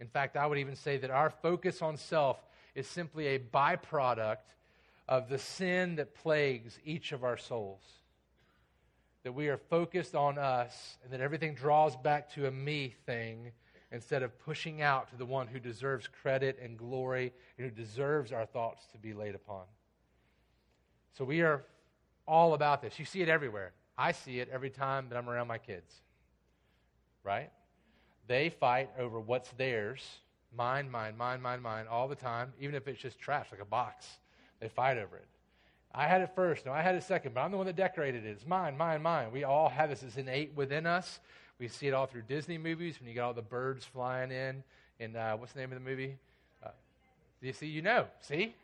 In 0.00 0.08
fact, 0.08 0.36
I 0.36 0.46
would 0.46 0.58
even 0.58 0.76
say 0.76 0.96
that 0.96 1.10
our 1.10 1.30
focus 1.30 1.82
on 1.82 1.96
self 1.96 2.38
is 2.74 2.86
simply 2.86 3.28
a 3.28 3.38
byproduct 3.38 4.38
of 5.08 5.28
the 5.28 5.38
sin 5.38 5.96
that 5.96 6.14
plagues 6.14 6.78
each 6.84 7.12
of 7.12 7.22
our 7.22 7.36
souls. 7.36 7.82
That 9.24 9.32
we 9.32 9.48
are 9.48 9.56
focused 9.56 10.14
on 10.14 10.38
us 10.38 10.98
and 11.04 11.12
that 11.12 11.20
everything 11.20 11.54
draws 11.54 11.96
back 11.96 12.32
to 12.34 12.46
a 12.46 12.50
me 12.50 12.94
thing 13.06 13.52
instead 13.92 14.22
of 14.22 14.36
pushing 14.40 14.82
out 14.82 15.10
to 15.10 15.16
the 15.16 15.26
one 15.26 15.46
who 15.46 15.60
deserves 15.60 16.08
credit 16.08 16.58
and 16.62 16.76
glory 16.76 17.32
and 17.56 17.64
who 17.64 17.70
deserves 17.70 18.32
our 18.32 18.46
thoughts 18.46 18.86
to 18.92 18.98
be 18.98 19.12
laid 19.12 19.34
upon. 19.34 19.64
So 21.16 21.24
we 21.24 21.42
are 21.42 21.64
all 22.26 22.54
about 22.54 22.82
this. 22.82 22.98
You 22.98 23.04
see 23.04 23.20
it 23.20 23.28
everywhere. 23.28 23.72
I 23.98 24.12
see 24.12 24.40
it 24.40 24.48
every 24.50 24.70
time 24.70 25.08
that 25.08 25.16
I'm 25.16 25.28
around 25.28 25.48
my 25.48 25.58
kids. 25.58 25.92
Right? 27.22 27.50
They 28.26 28.48
fight 28.48 28.90
over 28.98 29.20
what's 29.20 29.50
theirs 29.52 30.02
mine, 30.54 30.90
mine, 30.90 31.16
mine, 31.16 31.40
mine, 31.40 31.62
mine, 31.62 31.86
all 31.90 32.08
the 32.08 32.14
time, 32.14 32.52
even 32.60 32.74
if 32.74 32.86
it's 32.86 33.00
just 33.00 33.18
trash, 33.18 33.46
like 33.50 33.60
a 33.60 33.66
box. 33.66 34.06
They 34.60 34.68
fight 34.68 34.98
over 34.98 35.16
it. 35.16 35.26
I 35.94 36.06
had 36.06 36.22
it 36.22 36.30
first. 36.34 36.64
No, 36.64 36.72
I 36.72 36.80
had 36.80 36.94
it 36.94 37.02
second, 37.02 37.34
but 37.34 37.40
I'm 37.40 37.50
the 37.50 37.56
one 37.56 37.66
that 37.66 37.76
decorated 37.76 38.24
it. 38.24 38.30
It's 38.30 38.46
mine, 38.46 38.76
mine, 38.76 39.02
mine. 39.02 39.30
We 39.30 39.44
all 39.44 39.68
have 39.68 39.90
this. 39.90 40.02
It's 40.02 40.16
innate 40.16 40.52
within 40.56 40.86
us. 40.86 41.20
We 41.58 41.68
see 41.68 41.86
it 41.86 41.94
all 41.94 42.06
through 42.06 42.22
Disney 42.22 42.58
movies 42.58 42.98
when 42.98 43.08
you 43.08 43.14
got 43.14 43.26
all 43.26 43.34
the 43.34 43.42
birds 43.42 43.84
flying 43.84 44.30
in. 44.30 44.64
And 44.98 45.16
uh, 45.16 45.36
what's 45.36 45.52
the 45.52 45.60
name 45.60 45.70
of 45.70 45.78
the 45.78 45.84
movie? 45.84 46.16
Uh, 46.64 46.70
you 47.40 47.52
see, 47.52 47.66
you 47.66 47.82
know. 47.82 48.06
See? 48.20 48.54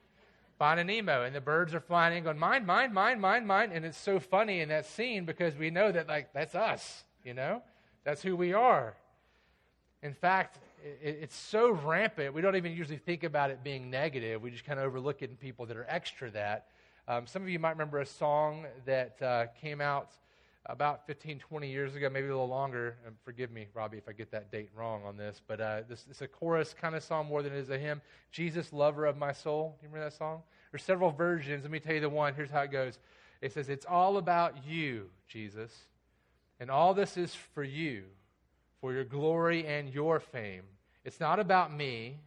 Finding 0.58 0.86
Nemo, 0.86 1.22
and 1.22 1.34
the 1.34 1.40
birds 1.40 1.74
are 1.74 1.80
flying 1.80 2.16
in, 2.16 2.24
going, 2.24 2.38
mine, 2.38 2.66
mine, 2.66 2.92
mine, 2.92 3.20
mine, 3.20 3.46
mine. 3.46 3.70
And 3.72 3.84
it's 3.84 3.98
so 3.98 4.18
funny 4.18 4.60
in 4.60 4.70
that 4.70 4.86
scene 4.86 5.24
because 5.24 5.54
we 5.54 5.70
know 5.70 5.92
that, 5.92 6.08
like, 6.08 6.32
that's 6.32 6.54
us, 6.54 7.04
you 7.24 7.34
know? 7.34 7.62
That's 8.04 8.22
who 8.22 8.34
we 8.34 8.54
are. 8.54 8.94
In 10.02 10.14
fact, 10.14 10.58
it's 11.02 11.36
so 11.36 11.70
rampant, 11.70 12.34
we 12.34 12.40
don't 12.40 12.56
even 12.56 12.72
usually 12.72 12.98
think 12.98 13.24
about 13.24 13.50
it 13.50 13.62
being 13.62 13.90
negative. 13.90 14.40
We 14.42 14.50
just 14.50 14.64
kind 14.64 14.78
of 14.78 14.86
overlook 14.86 15.22
it 15.22 15.30
in 15.30 15.36
people 15.36 15.66
that 15.66 15.76
are 15.76 15.86
extra 15.88 16.30
that. 16.30 16.66
Um, 17.10 17.26
some 17.26 17.40
of 17.40 17.48
you 17.48 17.58
might 17.58 17.70
remember 17.70 18.00
a 18.00 18.06
song 18.06 18.66
that 18.84 19.22
uh, 19.22 19.46
came 19.58 19.80
out 19.80 20.10
about 20.66 21.06
15, 21.06 21.38
20 21.38 21.70
years 21.70 21.96
ago, 21.96 22.10
maybe 22.10 22.26
a 22.26 22.30
little 22.30 22.46
longer. 22.46 22.96
And 23.06 23.16
forgive 23.24 23.50
me, 23.50 23.66
Robbie, 23.72 23.96
if 23.96 24.06
I 24.10 24.12
get 24.12 24.30
that 24.32 24.52
date 24.52 24.68
wrong 24.76 25.00
on 25.06 25.16
this, 25.16 25.40
but 25.46 25.58
uh, 25.58 25.80
this 25.88 26.04
is 26.10 26.20
a 26.20 26.28
chorus 26.28 26.74
kind 26.78 26.94
of 26.94 27.02
song 27.02 27.26
more 27.26 27.42
than 27.42 27.54
it 27.54 27.60
is 27.60 27.70
a 27.70 27.78
hymn. 27.78 28.02
Jesus, 28.30 28.74
lover 28.74 29.06
of 29.06 29.16
my 29.16 29.32
soul. 29.32 29.78
Do 29.80 29.86
you 29.86 29.88
remember 29.88 30.10
that 30.10 30.18
song? 30.18 30.42
There's 30.70 30.82
several 30.82 31.10
versions. 31.10 31.62
Let 31.62 31.70
me 31.70 31.80
tell 31.80 31.94
you 31.94 32.00
the 32.02 32.10
one. 32.10 32.34
Here's 32.34 32.50
how 32.50 32.60
it 32.60 32.70
goes. 32.70 32.98
It 33.40 33.54
says, 33.54 33.70
It's 33.70 33.86
all 33.86 34.18
about 34.18 34.66
you, 34.66 35.08
Jesus, 35.28 35.72
and 36.60 36.70
all 36.70 36.92
this 36.92 37.16
is 37.16 37.34
for 37.34 37.64
you, 37.64 38.02
for 38.82 38.92
your 38.92 39.04
glory 39.04 39.66
and 39.66 39.88
your 39.88 40.20
fame. 40.20 40.64
It's 41.06 41.20
not 41.20 41.40
about 41.40 41.74
me, 41.74 42.18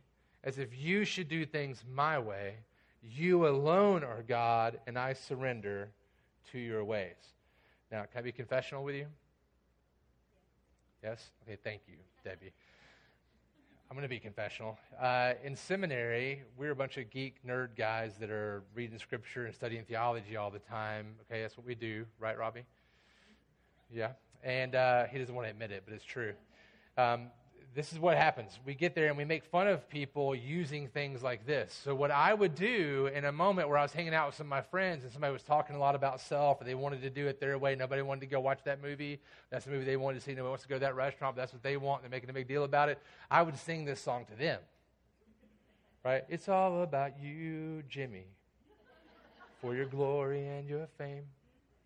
as 0.44 0.58
if 0.58 0.70
you 0.76 1.06
should 1.06 1.30
do 1.30 1.46
things 1.46 1.84
my 1.88 2.18
way. 2.18 2.56
You 3.02 3.48
alone 3.48 4.04
are 4.04 4.24
God, 4.28 4.80
and 4.86 4.98
I 4.98 5.14
surrender 5.14 5.90
to 6.52 6.60
your 6.60 6.84
ways. 6.84 7.16
Now, 7.92 8.04
can 8.04 8.20
I 8.20 8.22
be 8.22 8.32
confessional 8.32 8.84
with 8.84 8.96
you? 8.96 9.08
Yes? 11.04 11.32
Okay, 11.44 11.58
thank 11.64 11.82
you, 11.88 11.96
Debbie. 12.24 12.54
I'm 13.90 13.98
going 13.98 14.04
to 14.04 14.10
be 14.10 14.20
confessional. 14.20 14.78
Uh, 15.02 15.34
in 15.44 15.56
seminary, 15.56 16.44
we're 16.58 16.72
a 16.72 16.76
bunch 16.76 16.98
of 16.98 17.10
geek 17.10 17.36
nerd 17.46 17.76
guys 17.76 18.14
that 18.20 18.30
are 18.30 18.64
reading 18.76 18.98
scripture 19.00 19.46
and 19.48 19.54
studying 19.54 19.84
theology 19.84 20.38
all 20.38 20.52
the 20.52 20.60
time. 20.60 21.16
Okay, 21.24 21.42
that's 21.42 21.58
what 21.58 21.66
we 21.66 21.76
do, 21.76 22.06
right, 22.20 22.38
Robbie? 22.38 22.64
Yeah. 23.94 24.12
And 24.44 24.76
uh, 24.76 25.08
he 25.08 25.18
doesn't 25.18 25.36
want 25.36 25.48
to 25.48 25.52
admit 25.52 25.72
it, 25.72 25.84
but 25.86 25.94
it's 25.94 26.06
true. 26.06 26.34
Um, 26.98 27.32
this 27.74 27.94
is 27.94 28.00
what 28.00 28.18
happens. 28.18 28.60
We 28.66 28.74
get 28.74 28.96
there 28.96 29.08
and 29.08 29.18
we 29.18 29.24
make 29.24 29.46
fun 29.46 29.68
of 29.68 29.88
people 29.88 30.36
using 30.36 30.90
things 30.90 31.24
like 31.24 31.46
this. 31.46 31.80
So, 31.86 31.96
what 31.96 32.12
I 32.12 32.34
would 32.34 32.54
do 32.54 33.10
in 33.14 33.24
a 33.26 33.32
moment 33.32 33.70
where 33.70 33.78
I 33.78 33.82
was 33.82 33.94
hanging 33.94 34.14
out 34.14 34.28
with 34.28 34.36
some 34.36 34.48
of 34.48 34.50
my 34.50 34.62
friends 34.62 35.04
and 35.04 35.12
somebody 35.12 35.32
was 35.32 35.44
talking 35.44 35.78
a 35.78 35.80
lot 35.80 35.96
about 35.96 36.20
self 36.20 36.60
and 36.60 36.70
they 36.70 36.76
wanted 36.76 37.02
to 37.02 37.10
do 37.10 37.28
it 37.28 37.40
their 37.40 37.58
way, 37.58 37.76
nobody 37.76 38.02
wanted 38.02 38.22
to 38.22 38.28
go 38.28 38.42
watch 38.42 38.60
that 38.66 38.82
movie. 38.82 39.22
That's 39.50 39.66
the 39.66 39.72
movie 39.72 39.86
they 39.86 39.96
wanted 39.96 40.20
to 40.20 40.26
see. 40.26 40.32
Nobody 40.32 40.50
wants 40.50 40.64
to 40.64 40.70
go 40.70 40.76
to 40.76 40.80
that 40.80 40.96
restaurant, 40.96 41.36
that's 41.38 41.54
what 41.54 41.64
they 41.64 41.78
want. 41.78 42.02
They're 42.02 42.12
making 42.12 42.30
a 42.30 42.34
big 42.34 42.48
deal 42.48 42.66
about 42.66 42.90
it. 42.90 43.00
I 43.30 43.42
would 43.42 43.58
sing 43.58 43.86
this 43.86 44.02
song 44.02 44.26
to 44.26 44.36
them. 44.36 44.60
Right? 46.04 46.24
It's 46.28 46.50
all 46.50 46.82
about 46.82 47.22
you, 47.22 47.84
Jimmy, 47.88 48.26
for 49.62 49.76
your 49.76 49.86
glory 49.86 50.48
and 50.48 50.68
your 50.68 50.88
fame. 50.98 51.24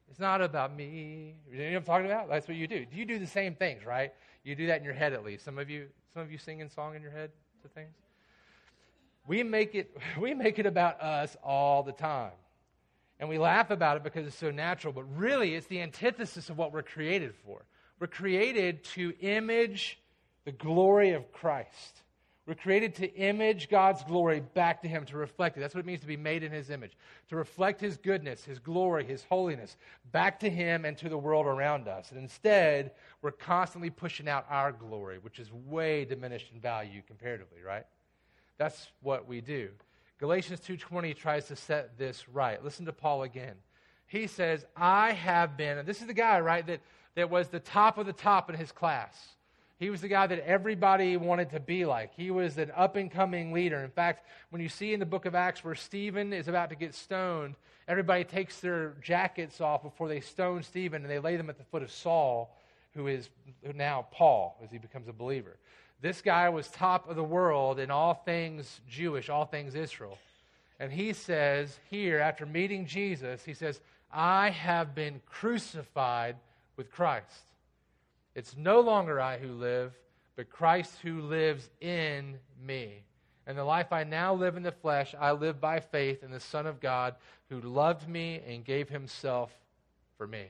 It's 0.10 0.20
not 0.20 0.42
about 0.42 0.76
me. 0.76 1.36
You 1.52 1.58
know 1.58 1.66
what 1.66 1.76
I'm 1.78 1.84
talking 1.84 2.06
about? 2.06 2.30
That's 2.30 2.48
what 2.48 2.58
you 2.58 2.68
do. 2.68 2.86
do. 2.86 2.96
You 2.96 3.06
do 3.06 3.20
the 3.20 3.28
same 3.28 3.56
things, 3.56 3.86
right? 3.86 4.14
You 4.44 4.56
do 4.56 4.68
that 4.68 4.78
in 4.78 4.84
your 4.84 4.94
head 4.94 5.14
at 5.14 5.24
least. 5.24 5.44
Some 5.44 5.58
of 5.58 5.70
you, 5.70 5.88
some 6.14 6.22
of 6.22 6.32
you 6.32 6.38
sing 6.38 6.60
in 6.60 6.70
song 6.70 6.96
in 6.96 7.02
your 7.02 7.12
head 7.12 7.32
to 7.64 7.68
things. 7.70 7.96
We 9.28 9.44
make 9.44 9.76
it, 9.76 9.98
we 10.20 10.34
make 10.34 10.60
it 10.60 10.66
about 10.66 11.02
us 11.02 11.36
all 11.44 11.84
the 11.84 11.92
time. 11.92 12.32
And 13.20 13.30
we 13.30 13.38
laugh 13.38 13.72
about 13.72 13.98
it 13.98 14.04
because 14.04 14.28
it's 14.28 14.36
so 14.36 14.52
natural, 14.52 14.92
but 14.92 15.04
really 15.18 15.56
it's 15.56 15.68
the 15.68 15.82
antithesis 15.82 16.50
of 16.50 16.58
what 16.58 16.74
we're 16.74 16.84
created 16.84 17.34
for. 17.46 17.66
We're 18.00 18.08
created 18.08 18.84
to 18.96 19.14
image 19.22 20.00
the 20.44 20.52
glory 20.52 21.12
of 21.12 21.32
Christ. 21.32 22.02
We're 22.48 22.54
created 22.54 22.94
to 22.96 23.12
image 23.16 23.70
God's 23.70 24.04
glory 24.04 24.40
back 24.40 24.84
to 24.84 24.88
Him, 24.88 25.06
to 25.06 25.18
reflect 25.18 25.58
it. 25.58 25.62
That's 25.62 25.74
what 25.74 25.80
it 25.80 25.88
means 25.88 26.02
to 26.02 26.08
be 26.08 26.18
made 26.18 26.44
in 26.44 26.52
His 26.52 26.70
image, 26.70 26.92
to 27.30 27.36
reflect 27.36 27.82
His 27.82 27.98
goodness, 27.98 28.46
His 28.46 28.60
glory, 28.60 29.04
His 29.04 29.24
holiness 29.24 29.78
back 30.12 30.40
to 30.42 30.50
Him 30.50 30.86
and 30.86 30.96
to 31.00 31.10
the 31.10 31.18
world 31.18 31.48
around 31.48 31.88
us. 31.88 32.12
And 32.12 32.20
instead, 32.20 32.92
we're 33.24 33.32
constantly 33.32 33.90
pushing 33.90 34.30
out 34.30 34.46
our 34.48 34.72
glory, 34.72 35.18
which 35.18 35.40
is 35.40 35.52
way 35.52 36.06
diminished 36.06 36.52
in 36.54 36.60
value 36.60 37.02
comparatively, 37.08 37.62
right? 37.66 37.86
That's 38.60 38.92
what 39.02 39.28
we 39.28 39.42
do. 39.42 39.72
Galatians 40.20 40.62
2:20 40.62 41.16
tries 41.16 41.48
to 41.48 41.56
set 41.56 41.98
this 41.98 42.30
right. 42.30 42.64
Listen 42.64 42.86
to 42.86 42.94
Paul 42.94 43.24
again. 43.24 43.56
He 44.06 44.28
says, 44.28 44.66
"I 44.75 45.12
have 45.14 45.58
been," 45.58 45.80
and 45.80 45.88
this 45.88 46.00
is 46.00 46.08
the 46.08 46.14
guy, 46.14 46.40
right, 46.40 46.66
that, 46.68 46.80
that 47.16 47.30
was 47.30 47.50
the 47.50 47.60
top 47.60 47.98
of 47.98 48.06
the 48.06 48.14
top 48.14 48.50
in 48.50 48.56
his 48.56 48.72
class. 48.72 49.35
He 49.77 49.89
was 49.89 50.00
the 50.00 50.08
guy 50.08 50.25
that 50.27 50.39
everybody 50.48 51.17
wanted 51.17 51.50
to 51.51 51.60
be 51.60 51.86
like. 51.86 52.12
He 52.15 52.32
was 52.32 52.58
an 52.58 52.72
up 52.75 52.96
and 52.96 53.12
coming 53.12 53.51
leader. 53.51 53.84
In 53.84 53.91
fact, 53.91 54.25
when 54.50 54.62
you 54.62 54.70
see 54.70 54.94
in 54.94 55.01
the 55.01 55.05
book 55.05 55.25
of 55.25 55.36
Acts 55.36 55.63
where 55.63 55.75
Stephen 55.75 56.32
is 56.32 56.48
about 56.48 56.70
to 56.70 56.75
get 56.75 56.96
stoned, 56.96 57.55
everybody 57.88 58.24
takes 58.24 58.62
their 58.62 58.94
jackets 59.01 59.60
off 59.60 59.84
before 59.84 60.08
they 60.08 60.22
stone 60.22 60.63
Stephen 60.63 61.01
and 61.01 61.12
they 61.12 61.20
lay 61.20 61.36
them 61.36 61.50
at 61.50 61.58
the 61.58 61.63
foot 61.65 61.84
of 61.84 61.91
Saul, 61.91 62.58
who 62.94 63.08
is 63.08 63.29
now 63.75 64.08
Paul 64.12 64.58
as 64.63 64.72
he 64.72 64.77
becomes 64.77 65.10
a 65.10 65.13
believer. 65.13 65.58
This 66.01 66.22
guy 66.22 66.48
was 66.48 66.70
top 66.70 67.10
of 67.10 67.17
the 67.17 67.24
world 67.24 67.79
in 67.79 67.91
all 67.91 68.13
things 68.13 68.79
Jewish, 68.89 69.29
all 69.29 69.46
things 69.46 69.75
Israel. 69.75 70.17
And 70.79 70.91
he 70.91 71.12
says 71.12 71.79
here, 71.89 72.20
after 72.20 72.46
meeting 72.46 72.86
Jesus, 72.86 73.44
he 73.44 73.53
says, 73.53 73.82
I 74.12 74.51
have 74.51 74.96
been 74.96 75.22
crucified 75.25 76.38
with 76.77 76.91
Christ. 76.91 77.44
It's 78.36 78.58
no 78.58 78.82
longer 78.82 79.20
I 79.20 79.38
who 79.38 79.54
live, 79.54 79.94
but 80.36 80.50
Christ 80.50 81.00
who 81.01 81.22
lives 81.22 81.70
in 81.80 82.38
me. 82.62 83.04
And 83.48 83.58
the 83.58 83.63
life 83.63 83.94
I 83.94 84.04
now 84.04 84.34
live 84.34 84.58
in 84.58 84.63
the 84.63 84.72
flesh, 84.72 85.15
I 85.20 85.32
live 85.32 85.62
by 85.62 85.80
faith 85.80 86.24
in 86.24 86.32
the 86.32 86.39
Son 86.39 86.65
of 86.65 86.80
God 86.80 87.15
who 87.50 87.62
loved 87.62 88.08
me 88.10 88.42
and 88.48 88.65
gave 88.65 88.89
himself 88.89 89.51
for 90.18 90.27
me. 90.27 90.48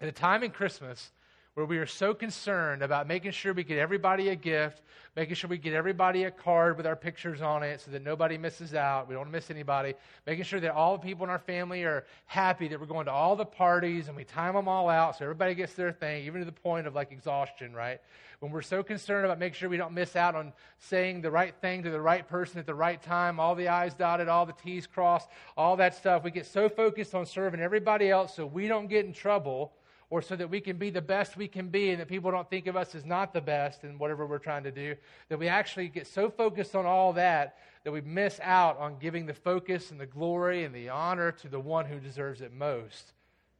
At 0.00 0.08
a 0.08 0.12
time 0.12 0.42
in 0.42 0.50
Christmas 0.50 1.10
where 1.54 1.66
we 1.66 1.78
are 1.78 1.86
so 1.86 2.12
concerned 2.12 2.82
about 2.82 3.06
making 3.06 3.30
sure 3.30 3.54
we 3.54 3.62
get 3.62 3.78
everybody 3.78 4.30
a 4.30 4.34
gift, 4.34 4.82
making 5.14 5.36
sure 5.36 5.48
we 5.48 5.56
get 5.56 5.72
everybody 5.72 6.24
a 6.24 6.30
card 6.30 6.76
with 6.76 6.84
our 6.84 6.96
pictures 6.96 7.40
on 7.40 7.62
it 7.62 7.80
so 7.80 7.92
that 7.92 8.02
nobody 8.02 8.36
misses 8.36 8.74
out. 8.74 9.08
We 9.08 9.14
don't 9.14 9.30
miss 9.30 9.50
anybody. 9.50 9.94
Making 10.26 10.42
sure 10.42 10.58
that 10.58 10.72
all 10.72 10.98
the 10.98 11.02
people 11.04 11.22
in 11.22 11.30
our 11.30 11.38
family 11.38 11.84
are 11.84 12.06
happy 12.26 12.66
that 12.66 12.80
we're 12.80 12.86
going 12.86 13.06
to 13.06 13.12
all 13.12 13.36
the 13.36 13.44
parties 13.44 14.08
and 14.08 14.16
we 14.16 14.24
time 14.24 14.54
them 14.54 14.66
all 14.66 14.88
out 14.88 15.16
so 15.16 15.24
everybody 15.24 15.54
gets 15.54 15.74
their 15.74 15.92
thing, 15.92 16.24
even 16.24 16.40
to 16.40 16.44
the 16.44 16.50
point 16.50 16.88
of 16.88 16.94
like 16.96 17.12
exhaustion, 17.12 17.72
right? 17.72 18.00
When 18.40 18.50
we're 18.50 18.60
so 18.60 18.82
concerned 18.82 19.24
about 19.24 19.38
making 19.38 19.54
sure 19.54 19.68
we 19.68 19.76
don't 19.76 19.94
miss 19.94 20.16
out 20.16 20.34
on 20.34 20.52
saying 20.80 21.22
the 21.22 21.30
right 21.30 21.54
thing 21.60 21.84
to 21.84 21.90
the 21.90 22.00
right 22.00 22.26
person 22.26 22.58
at 22.58 22.66
the 22.66 22.74
right 22.74 23.00
time, 23.00 23.38
all 23.38 23.54
the 23.54 23.68
I's 23.68 23.94
dotted, 23.94 24.26
all 24.26 24.44
the 24.44 24.54
T's 24.54 24.88
crossed, 24.88 25.28
all 25.56 25.76
that 25.76 25.94
stuff, 25.94 26.24
we 26.24 26.32
get 26.32 26.46
so 26.46 26.68
focused 26.68 27.14
on 27.14 27.26
serving 27.26 27.60
everybody 27.60 28.10
else 28.10 28.34
so 28.34 28.44
we 28.44 28.66
don't 28.66 28.88
get 28.88 29.06
in 29.06 29.12
trouble 29.12 29.72
or 30.10 30.22
so 30.22 30.36
that 30.36 30.48
we 30.48 30.60
can 30.60 30.76
be 30.76 30.90
the 30.90 31.00
best 31.00 31.36
we 31.36 31.48
can 31.48 31.68
be 31.68 31.90
and 31.90 32.00
that 32.00 32.08
people 32.08 32.30
don't 32.30 32.48
think 32.48 32.66
of 32.66 32.76
us 32.76 32.94
as 32.94 33.04
not 33.04 33.32
the 33.32 33.40
best 33.40 33.84
in 33.84 33.98
whatever 33.98 34.26
we're 34.26 34.38
trying 34.38 34.64
to 34.64 34.70
do, 34.70 34.94
that 35.28 35.38
we 35.38 35.48
actually 35.48 35.88
get 35.88 36.06
so 36.06 36.30
focused 36.30 36.74
on 36.74 36.86
all 36.86 37.12
that 37.12 37.56
that 37.84 37.92
we 37.92 38.00
miss 38.00 38.40
out 38.42 38.78
on 38.78 38.96
giving 38.98 39.26
the 39.26 39.34
focus 39.34 39.90
and 39.90 40.00
the 40.00 40.06
glory 40.06 40.64
and 40.64 40.74
the 40.74 40.88
honor 40.88 41.30
to 41.30 41.48
the 41.48 41.60
one 41.60 41.84
who 41.84 42.00
deserves 42.00 42.40
it 42.40 42.52
most, 42.52 43.12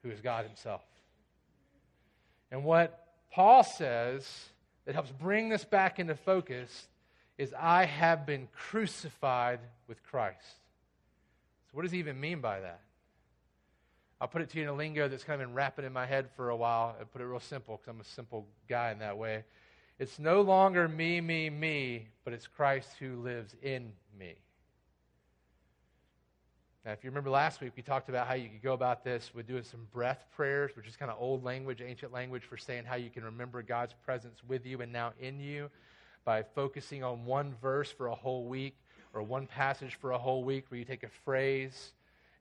who 0.02 0.10
is 0.10 0.20
God 0.20 0.46
Himself. 0.46 0.82
And 2.50 2.64
what 2.64 3.06
Paul 3.30 3.62
says 3.62 4.26
that 4.84 4.94
helps 4.94 5.10
bring 5.10 5.48
this 5.48 5.64
back 5.64 5.98
into 5.98 6.14
focus 6.14 6.88
is 7.36 7.52
I 7.58 7.84
have 7.84 8.26
been 8.26 8.48
crucified 8.52 9.60
with 9.88 10.02
Christ. 10.04 10.56
So, 11.66 11.72
what 11.72 11.82
does 11.82 11.92
he 11.92 11.98
even 11.98 12.20
mean 12.20 12.40
by 12.40 12.60
that? 12.60 12.80
I'll 14.24 14.28
put 14.28 14.40
it 14.40 14.48
to 14.52 14.56
you 14.56 14.62
in 14.62 14.70
a 14.70 14.74
lingo 14.74 15.06
that's 15.06 15.22
kind 15.22 15.38
of 15.38 15.46
been 15.46 15.54
wrapping 15.54 15.84
in 15.84 15.92
my 15.92 16.06
head 16.06 16.30
for 16.34 16.48
a 16.48 16.56
while 16.56 16.96
and 16.98 17.12
put 17.12 17.20
it 17.20 17.26
real 17.26 17.40
simple 17.40 17.76
because 17.76 17.90
I'm 17.90 18.00
a 18.00 18.04
simple 18.04 18.46
guy 18.70 18.90
in 18.90 18.98
that 19.00 19.18
way. 19.18 19.44
It's 19.98 20.18
no 20.18 20.40
longer 20.40 20.88
me, 20.88 21.20
me, 21.20 21.50
me, 21.50 22.08
but 22.24 22.32
it's 22.32 22.46
Christ 22.46 22.88
who 22.98 23.16
lives 23.16 23.54
in 23.60 23.92
me. 24.18 24.36
Now, 26.86 26.92
if 26.92 27.04
you 27.04 27.10
remember 27.10 27.28
last 27.28 27.60
week, 27.60 27.72
we 27.76 27.82
talked 27.82 28.08
about 28.08 28.26
how 28.26 28.32
you 28.32 28.48
could 28.48 28.62
go 28.62 28.72
about 28.72 29.04
this 29.04 29.30
with 29.34 29.46
doing 29.46 29.62
some 29.62 29.86
breath 29.92 30.24
prayers, 30.34 30.70
which 30.74 30.88
is 30.88 30.96
kind 30.96 31.10
of 31.10 31.18
old 31.20 31.44
language, 31.44 31.82
ancient 31.82 32.10
language 32.10 32.44
for 32.44 32.56
saying 32.56 32.84
how 32.86 32.96
you 32.96 33.10
can 33.10 33.24
remember 33.24 33.60
God's 33.60 33.92
presence 34.06 34.38
with 34.48 34.64
you 34.64 34.80
and 34.80 34.90
now 34.90 35.12
in 35.20 35.38
you 35.38 35.68
by 36.24 36.42
focusing 36.42 37.04
on 37.04 37.26
one 37.26 37.54
verse 37.60 37.92
for 37.92 38.06
a 38.06 38.14
whole 38.14 38.46
week 38.46 38.78
or 39.12 39.22
one 39.22 39.46
passage 39.46 39.98
for 40.00 40.12
a 40.12 40.18
whole 40.18 40.44
week 40.44 40.64
where 40.70 40.78
you 40.78 40.86
take 40.86 41.02
a 41.02 41.10
phrase 41.26 41.92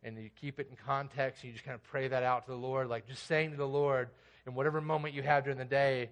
and 0.04 0.18
you 0.18 0.30
keep 0.40 0.60
it 0.60 0.68
in 0.70 0.76
context 0.76 1.44
and 1.44 1.50
you 1.50 1.54
just 1.54 1.66
kind 1.66 1.76
of 1.76 1.84
pray 1.84 2.08
that 2.08 2.24
out 2.24 2.46
to 2.46 2.52
the 2.52 2.58
Lord, 2.58 2.90
like 2.90 3.08
just 3.08 3.26
saying 3.26 3.52
to 3.52 3.58
the 3.58 3.68
Lord 3.68 4.10
in 4.46 4.54
whatever 4.54 4.82
moment 4.82 5.14
you 5.14 5.24
have 5.24 5.44
during 5.44 5.58
the 5.58 5.66
day, 5.66 6.10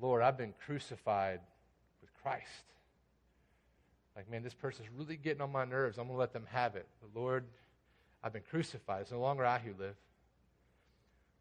Lord, 0.00 0.22
I've 0.22 0.36
been 0.36 0.54
crucified 0.66 1.40
with 2.00 2.10
Christ. 2.22 2.44
Like, 4.16 4.30
man, 4.30 4.42
this 4.42 4.54
person's 4.54 4.88
really 4.96 5.16
getting 5.16 5.40
on 5.40 5.52
my 5.52 5.64
nerves. 5.64 5.98
I'm 5.98 6.06
going 6.06 6.16
to 6.16 6.20
let 6.20 6.32
them 6.32 6.46
have 6.50 6.74
it. 6.74 6.86
But 7.00 7.18
Lord, 7.18 7.44
I've 8.22 8.32
been 8.32 8.42
crucified. 8.50 9.02
It's 9.02 9.12
no 9.12 9.20
longer 9.20 9.44
I 9.44 9.58
who 9.58 9.70
live. 9.80 9.94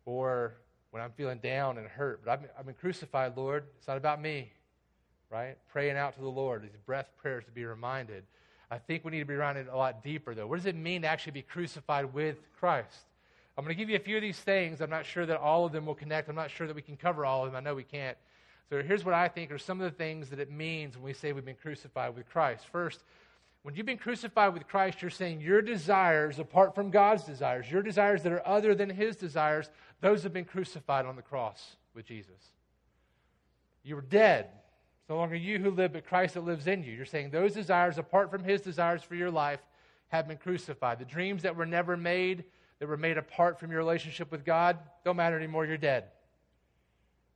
Or 0.05 0.53
when 0.91 1.01
I'm 1.01 1.11
feeling 1.11 1.39
down 1.39 1.77
and 1.79 1.87
hurt, 1.87 2.21
but 2.23 2.31
I've 2.31 2.41
been, 2.41 2.49
I've 2.57 2.65
been 2.65 2.75
crucified, 2.75 3.35
Lord. 3.35 3.65
It's 3.77 3.87
not 3.87 3.97
about 3.97 4.21
me, 4.21 4.51
right? 5.31 5.57
Praying 5.71 5.97
out 5.97 6.15
to 6.15 6.21
the 6.21 6.29
Lord, 6.29 6.61
these 6.61 6.77
breath 6.85 7.09
prayers 7.17 7.43
to 7.45 7.51
be 7.51 7.65
reminded 7.65 8.23
I 8.69 8.77
think 8.77 9.05
we 9.05 9.11
need 9.11 9.19
to 9.19 9.25
be 9.25 9.33
around 9.33 9.57
it 9.57 9.67
a 9.71 9.77
lot 9.77 10.03
deeper, 10.03 10.35
though. 10.35 10.47
What 10.47 10.57
does 10.57 10.65
it 10.65 10.75
mean 10.75 11.03
to 11.03 11.07
actually 11.07 11.31
be 11.33 11.41
crucified 11.41 12.13
with 12.13 12.37
Christ? 12.59 12.99
I'm 13.57 13.63
going 13.63 13.75
to 13.75 13.79
give 13.79 13.89
you 13.89 13.95
a 13.95 13.99
few 13.99 14.17
of 14.17 14.21
these 14.21 14.39
things. 14.39 14.81
I'm 14.81 14.89
not 14.89 15.05
sure 15.05 15.25
that 15.25 15.39
all 15.39 15.65
of 15.65 15.71
them 15.71 15.85
will 15.85 15.95
connect. 15.95 16.29
I'm 16.29 16.35
not 16.35 16.51
sure 16.51 16.67
that 16.67 16.75
we 16.75 16.81
can 16.81 16.97
cover 16.97 17.25
all 17.25 17.45
of 17.45 17.51
them. 17.51 17.55
I 17.55 17.61
know 17.61 17.75
we 17.75 17.83
can't. 17.83 18.17
So 18.69 18.83
here's 18.83 19.05
what 19.05 19.13
I 19.13 19.29
think 19.29 19.51
are 19.51 19.57
some 19.57 19.79
of 19.79 19.89
the 19.89 19.97
things 19.97 20.29
that 20.29 20.39
it 20.39 20.51
means 20.51 20.95
when 20.95 21.05
we 21.05 21.13
say 21.13 21.31
we've 21.31 21.45
been 21.45 21.55
crucified 21.55 22.15
with 22.15 22.29
Christ. 22.29 22.65
First, 22.71 23.01
when 23.63 23.73
you've 23.75 23.85
been 23.85 23.97
crucified 23.97 24.53
with 24.53 24.67
Christ, 24.67 25.01
you're 25.01 25.09
saying 25.09 25.41
your 25.41 25.61
desires, 25.61 26.37
apart 26.37 26.75
from 26.75 26.91
God's 26.91 27.23
desires, 27.23 27.71
your 27.71 27.81
desires 27.81 28.21
that 28.23 28.31
are 28.31 28.45
other 28.47 28.75
than 28.75 28.89
His 28.89 29.15
desires, 29.15 29.69
those 30.01 30.23
have 30.23 30.33
been 30.33 30.45
crucified 30.45 31.05
on 31.05 31.15
the 31.15 31.21
cross 31.21 31.77
with 31.95 32.05
Jesus. 32.05 32.51
You 33.83 33.95
were 33.95 34.01
dead 34.01 34.47
no 35.09 35.15
longer 35.15 35.35
you 35.35 35.59
who 35.59 35.71
live, 35.71 35.93
but 35.93 36.05
Christ 36.05 36.33
that 36.33 36.41
lives 36.41 36.67
in 36.67 36.83
you. 36.83 36.91
You're 36.91 37.05
saying 37.05 37.29
those 37.29 37.53
desires, 37.53 37.97
apart 37.97 38.29
from 38.29 38.43
his 38.43 38.61
desires 38.61 39.01
for 39.03 39.15
your 39.15 39.31
life, 39.31 39.59
have 40.09 40.27
been 40.27 40.37
crucified. 40.37 40.99
The 40.99 41.05
dreams 41.05 41.43
that 41.43 41.55
were 41.55 41.65
never 41.65 41.95
made, 41.95 42.43
that 42.79 42.87
were 42.87 42.97
made 42.97 43.17
apart 43.17 43.59
from 43.59 43.71
your 43.71 43.79
relationship 43.79 44.31
with 44.31 44.45
God, 44.45 44.77
don't 45.05 45.15
matter 45.15 45.37
anymore. 45.37 45.65
You're 45.65 45.77
dead. 45.77 46.05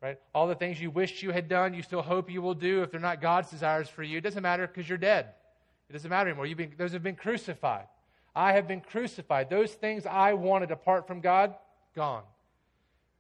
Right? 0.02 0.20
All 0.34 0.48
the 0.48 0.56
things 0.56 0.82
you 0.82 0.90
wished 0.90 1.22
you 1.22 1.32
had 1.32 1.48
done, 1.48 1.74
you 1.74 1.84
still 1.84 2.02
hope 2.02 2.30
you 2.30 2.42
will 2.42 2.56
do, 2.56 2.82
if 2.82 2.92
they're 2.92 3.00
not 3.00 3.22
God's 3.22 3.52
desires 3.52 3.88
for 3.88 4.04
you, 4.04 4.18
it 4.18 4.22
doesn't 4.22 4.42
matter 4.42 4.68
because 4.68 4.90
you're 4.90 4.98
dead. 4.98 5.28
It 5.90 5.94
doesn't 5.94 6.10
matter 6.10 6.30
anymore. 6.30 6.48
Been, 6.56 6.74
those 6.78 6.94
have 6.94 7.04
been 7.04 7.16
crucified. 7.16 7.86
I 8.36 8.54
have 8.54 8.68
been 8.68 8.82
crucified. 8.82 9.50
Those 9.50 9.72
things 9.72 10.06
I 10.06 10.34
wanted 10.34 10.72
apart 10.72 11.06
from 11.06 11.22
God, 11.22 11.54
gone. 11.96 12.24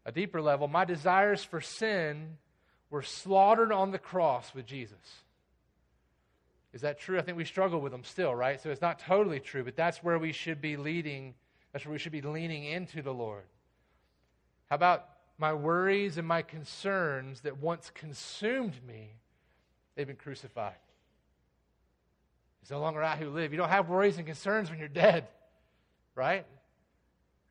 A 0.05 0.11
deeper 0.11 0.41
level, 0.41 0.67
my 0.67 0.85
desires 0.85 1.43
for 1.43 1.61
sin 1.61 2.37
were 2.91 3.01
slaughtered 3.01 3.71
on 3.71 3.89
the 3.91 3.97
cross 3.97 4.53
with 4.53 4.67
Jesus. 4.67 4.99
Is 6.73 6.81
that 6.81 6.99
true? 6.99 7.17
I 7.17 7.21
think 7.21 7.37
we 7.37 7.45
struggle 7.45 7.81
with 7.81 7.91
them 7.91 8.03
still, 8.03 8.35
right? 8.35 8.61
So 8.61 8.69
it's 8.69 8.81
not 8.81 8.99
totally 8.99 9.39
true, 9.39 9.63
but 9.63 9.75
that's 9.75 10.03
where 10.03 10.19
we 10.19 10.31
should 10.31 10.61
be 10.61 10.77
leading. 10.77 11.33
That's 11.71 11.85
where 11.85 11.93
we 11.93 11.97
should 11.97 12.11
be 12.11 12.21
leaning 12.21 12.65
into 12.65 13.01
the 13.01 13.13
Lord. 13.13 13.43
How 14.69 14.75
about 14.75 15.07
my 15.37 15.53
worries 15.53 16.17
and 16.17 16.27
my 16.27 16.41
concerns 16.43 17.41
that 17.41 17.57
once 17.57 17.89
consumed 17.93 18.75
me? 18.87 19.15
They've 19.95 20.07
been 20.07 20.15
crucified. 20.15 20.75
It's 22.61 22.71
no 22.71 22.79
longer 22.79 23.01
I 23.03 23.15
who 23.15 23.29
live. 23.29 23.51
You 23.51 23.57
don't 23.57 23.69
have 23.69 23.89
worries 23.89 24.17
and 24.17 24.25
concerns 24.25 24.69
when 24.69 24.79
you're 24.79 24.87
dead, 24.87 25.27
right? 26.15 26.45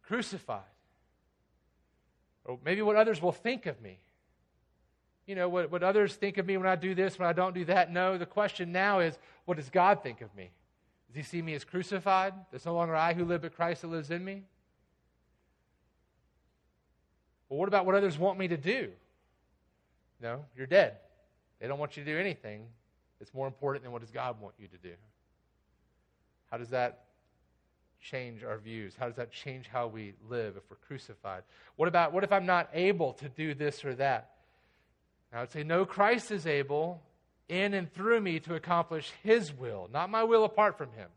Crucified. 0.03 0.61
Or 2.45 2.59
maybe 2.65 2.83
what 2.83 2.97
others 2.97 3.21
will 3.21 3.33
think 3.33 3.67
of 3.67 3.81
me 3.83 3.99
you 5.31 5.37
know, 5.37 5.49
what, 5.49 5.71
what 5.71 5.85
others 5.85 6.17
think 6.17 6.39
of 6.39 6.47
me 6.47 6.57
when 6.57 6.67
I 6.67 6.75
do 6.75 6.93
this, 6.93 7.17
when 7.17 7.29
I 7.29 7.33
don't 7.33 7.55
do 7.55 7.65
that. 7.67 7.93
No, 7.93 8.19
the 8.19 8.27
question 8.27 8.73
now 8.73 8.99
is, 8.99 9.17
what 9.45 9.59
does 9.59 9.71
God 9.71 10.03
think 10.03 10.23
of 10.23 10.35
me? 10.35 10.51
Does 11.07 11.15
he 11.15 11.23
see 11.23 11.41
me 11.41 11.55
as 11.55 11.63
crucified? 11.63 12.35
It's 12.53 12.67
no 12.67 12.75
longer 12.75 12.97
I 12.97 13.15
who 13.15 13.25
live, 13.25 13.43
but 13.43 13.55
Christ 13.55 13.83
that 13.83 13.89
lives 13.89 14.11
in 14.11 14.25
me? 14.25 14.43
Well, 17.49 17.61
what 17.61 17.69
about 17.69 17.87
what 17.87 17.95
others 17.95 18.19
want 18.19 18.41
me 18.41 18.49
to 18.49 18.57
do? 18.57 18.91
No, 20.21 20.45
you're 20.57 20.67
dead. 20.67 20.97
They 21.61 21.69
don't 21.69 21.79
want 21.79 21.97
you 21.97 22.03
to 22.03 22.13
do 22.13 22.19
anything 22.19 22.65
that's 23.21 23.33
more 23.33 23.47
important 23.47 23.85
than 23.85 23.93
what 23.93 24.01
does 24.01 24.11
God 24.11 24.41
want 24.41 24.55
you 24.59 24.67
to 24.67 24.79
do. 24.79 24.95
How 26.51 26.57
does 26.57 26.71
that 26.71 27.05
change 28.01 28.43
our 28.43 28.59
views? 28.59 28.97
How 28.99 29.07
does 29.07 29.17
that 29.17 29.31
change 29.31 29.69
how 29.69 29.87
we 29.87 30.15
live 30.29 30.57
if 30.57 30.65
we're 30.69 30.77
crucified? 30.89 31.45
What 31.77 31.87
about 31.87 32.13
what 32.13 32.25
if 32.25 32.33
I'm 32.33 32.47
not 32.47 32.69
able 32.75 33.13
to 33.13 33.29
do 33.29 33.55
this 33.55 33.85
or 33.85 33.95
that? 33.95 34.31
I 35.33 35.41
would 35.41 35.51
say, 35.51 35.63
no, 35.63 35.85
Christ 35.85 36.31
is 36.31 36.47
able 36.47 37.03
in 37.49 37.75
and 37.75 37.93
through 37.93 38.21
me 38.21 38.41
to 38.41 38.55
accomplish 38.55 39.13
his 39.23 39.53
will, 39.53 39.89
not 39.93 40.11
my 40.11 40.25
will 40.25 40.45
apart 40.45 40.79
from 40.79 40.93
him. 40.93 41.09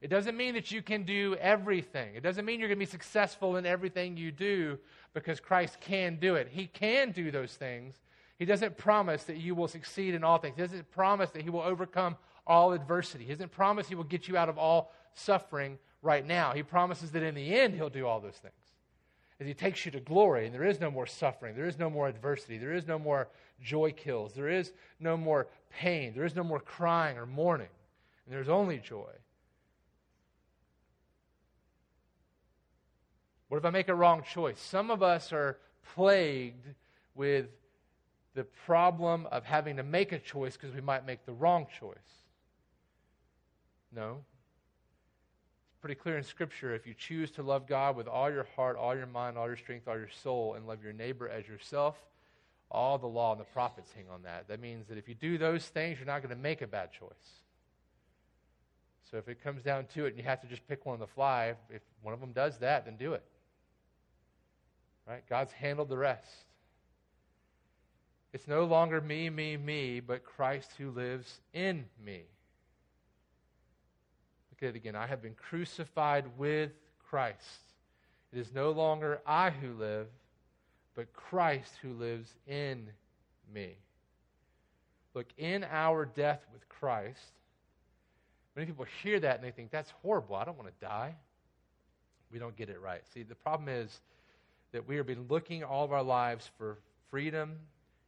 It 0.00 0.08
doesn't 0.08 0.36
mean 0.36 0.54
that 0.54 0.70
you 0.70 0.80
can 0.80 1.02
do 1.02 1.36
everything. 1.40 2.14
It 2.14 2.22
doesn't 2.22 2.44
mean 2.44 2.60
you're 2.60 2.68
going 2.68 2.78
to 2.78 2.86
be 2.86 2.90
successful 2.90 3.56
in 3.56 3.66
everything 3.66 4.16
you 4.16 4.30
do 4.30 4.78
because 5.12 5.40
Christ 5.40 5.80
can 5.80 6.16
do 6.16 6.36
it. 6.36 6.48
He 6.50 6.66
can 6.66 7.10
do 7.10 7.32
those 7.32 7.54
things. 7.54 7.94
He 8.38 8.44
doesn't 8.44 8.76
promise 8.76 9.24
that 9.24 9.38
you 9.38 9.56
will 9.56 9.66
succeed 9.66 10.14
in 10.14 10.22
all 10.22 10.38
things. 10.38 10.54
He 10.54 10.62
doesn't 10.62 10.90
promise 10.92 11.30
that 11.30 11.42
He 11.42 11.50
will 11.50 11.62
overcome 11.62 12.16
all 12.46 12.72
adversity. 12.72 13.24
He 13.24 13.32
doesn't 13.32 13.50
promise 13.50 13.88
He 13.88 13.96
will 13.96 14.04
get 14.04 14.28
you 14.28 14.36
out 14.36 14.48
of 14.48 14.56
all 14.56 14.92
suffering 15.14 15.78
right 16.00 16.24
now. 16.24 16.52
He 16.52 16.62
promises 16.62 17.10
that 17.10 17.24
in 17.24 17.34
the 17.34 17.58
end 17.58 17.74
He'll 17.74 17.90
do 17.90 18.06
all 18.06 18.20
those 18.20 18.36
things 18.36 18.54
as 19.40 19.46
he 19.46 19.54
takes 19.54 19.84
you 19.84 19.92
to 19.92 20.00
glory, 20.00 20.46
and 20.46 20.54
there 20.54 20.64
is 20.64 20.80
no 20.80 20.90
more 20.90 21.06
suffering, 21.06 21.54
there 21.54 21.68
is 21.68 21.78
no 21.78 21.88
more 21.88 22.08
adversity, 22.08 22.58
there 22.58 22.72
is 22.72 22.86
no 22.86 22.98
more 22.98 23.28
joy 23.62 23.92
kills, 23.92 24.32
there 24.34 24.48
is 24.48 24.72
no 25.00 25.16
more 25.16 25.48
pain, 25.70 26.12
there 26.14 26.24
is 26.24 26.34
no 26.34 26.44
more 26.44 26.60
crying 26.60 27.16
or 27.18 27.26
mourning, 27.26 27.68
and 28.26 28.34
there's 28.34 28.48
only 28.48 28.78
joy. 28.78 29.10
What 33.48 33.58
if 33.58 33.64
I 33.64 33.70
make 33.70 33.88
a 33.88 33.94
wrong 33.94 34.22
choice? 34.22 34.60
Some 34.60 34.90
of 34.90 35.02
us 35.02 35.32
are 35.32 35.58
plagued 35.94 36.66
with 37.14 37.46
the 38.34 38.44
problem 38.44 39.26
of 39.32 39.44
having 39.44 39.76
to 39.76 39.82
make 39.82 40.12
a 40.12 40.18
choice 40.18 40.56
because 40.56 40.74
we 40.74 40.80
might 40.80 41.06
make 41.06 41.24
the 41.24 41.32
wrong 41.32 41.66
choice. 41.80 41.96
No, 43.94 44.18
It's 45.70 45.80
pretty 45.80 45.94
clear 45.94 46.18
in 46.18 46.22
Scripture. 46.24 46.74
If 46.74 46.86
you 46.86 46.92
choose 46.92 47.30
to 47.32 47.42
love 47.42 47.66
God 47.66 47.96
with 47.96 48.06
all 48.06 48.30
your 48.30 48.46
heart, 48.54 48.76
all 48.76 48.94
your 48.94 49.06
mind, 49.06 49.38
all 49.38 49.46
your 49.46 49.56
strength, 49.56 49.88
all 49.88 49.96
your 49.96 50.10
soul, 50.22 50.54
and 50.54 50.66
love 50.66 50.84
your 50.84 50.92
neighbor 50.92 51.26
as 51.28 51.48
yourself, 51.48 51.96
all 52.70 52.98
the 52.98 53.06
law 53.06 53.32
and 53.32 53.40
the 53.40 53.44
prophets 53.44 53.90
hang 53.94 54.04
on 54.12 54.22
that. 54.22 54.48
That 54.48 54.60
means 54.60 54.86
that 54.88 54.98
if 54.98 55.08
you 55.08 55.14
do 55.14 55.38
those 55.38 55.64
things, 55.66 55.98
you're 55.98 56.06
not 56.06 56.22
going 56.22 56.34
to 56.34 56.40
make 56.40 56.62
a 56.62 56.66
bad 56.66 56.92
choice. 56.92 57.08
So 59.10 59.16
if 59.16 59.28
it 59.28 59.42
comes 59.42 59.62
down 59.62 59.86
to 59.94 60.04
it 60.04 60.08
and 60.08 60.18
you 60.18 60.24
have 60.24 60.40
to 60.42 60.46
just 60.46 60.66
pick 60.68 60.84
one 60.84 60.94
on 60.94 61.00
the 61.00 61.06
fly, 61.06 61.54
if 61.70 61.80
one 62.02 62.12
of 62.12 62.20
them 62.20 62.32
does 62.32 62.58
that, 62.58 62.84
then 62.84 62.96
do 62.96 63.14
it. 63.14 63.24
Right? 65.06 65.22
God's 65.28 65.52
handled 65.52 65.88
the 65.88 65.96
rest. 65.96 66.26
It's 68.34 68.46
no 68.46 68.64
longer 68.64 69.00
me, 69.00 69.30
me, 69.30 69.56
me, 69.56 70.00
but 70.00 70.24
Christ 70.24 70.70
who 70.76 70.90
lives 70.90 71.40
in 71.54 71.86
me. 72.04 72.20
Look 74.50 74.68
at 74.68 74.74
it 74.74 74.76
again. 74.76 74.94
I 74.94 75.06
have 75.06 75.22
been 75.22 75.34
crucified 75.34 76.26
with 76.36 76.72
Christ. 77.08 77.38
It 78.32 78.38
is 78.38 78.52
no 78.52 78.72
longer 78.72 79.20
I 79.26 79.48
who 79.48 79.72
live, 79.72 80.08
but 80.98 81.12
Christ 81.12 81.74
who 81.80 81.92
lives 81.92 82.28
in 82.48 82.88
me. 83.54 83.76
Look, 85.14 85.28
in 85.38 85.64
our 85.70 86.04
death 86.04 86.40
with 86.52 86.68
Christ, 86.68 87.20
many 88.56 88.66
people 88.66 88.84
hear 89.04 89.20
that 89.20 89.36
and 89.36 89.44
they 89.44 89.52
think, 89.52 89.70
that's 89.70 89.92
horrible. 90.02 90.34
I 90.34 90.44
don't 90.44 90.58
want 90.58 90.70
to 90.70 90.84
die. 90.84 91.14
We 92.32 92.40
don't 92.40 92.56
get 92.56 92.68
it 92.68 92.80
right. 92.80 93.02
See, 93.14 93.22
the 93.22 93.36
problem 93.36 93.68
is 93.68 94.00
that 94.72 94.88
we 94.88 94.96
have 94.96 95.06
been 95.06 95.26
looking 95.28 95.62
all 95.62 95.84
of 95.84 95.92
our 95.92 96.02
lives 96.02 96.50
for 96.58 96.78
freedom 97.12 97.58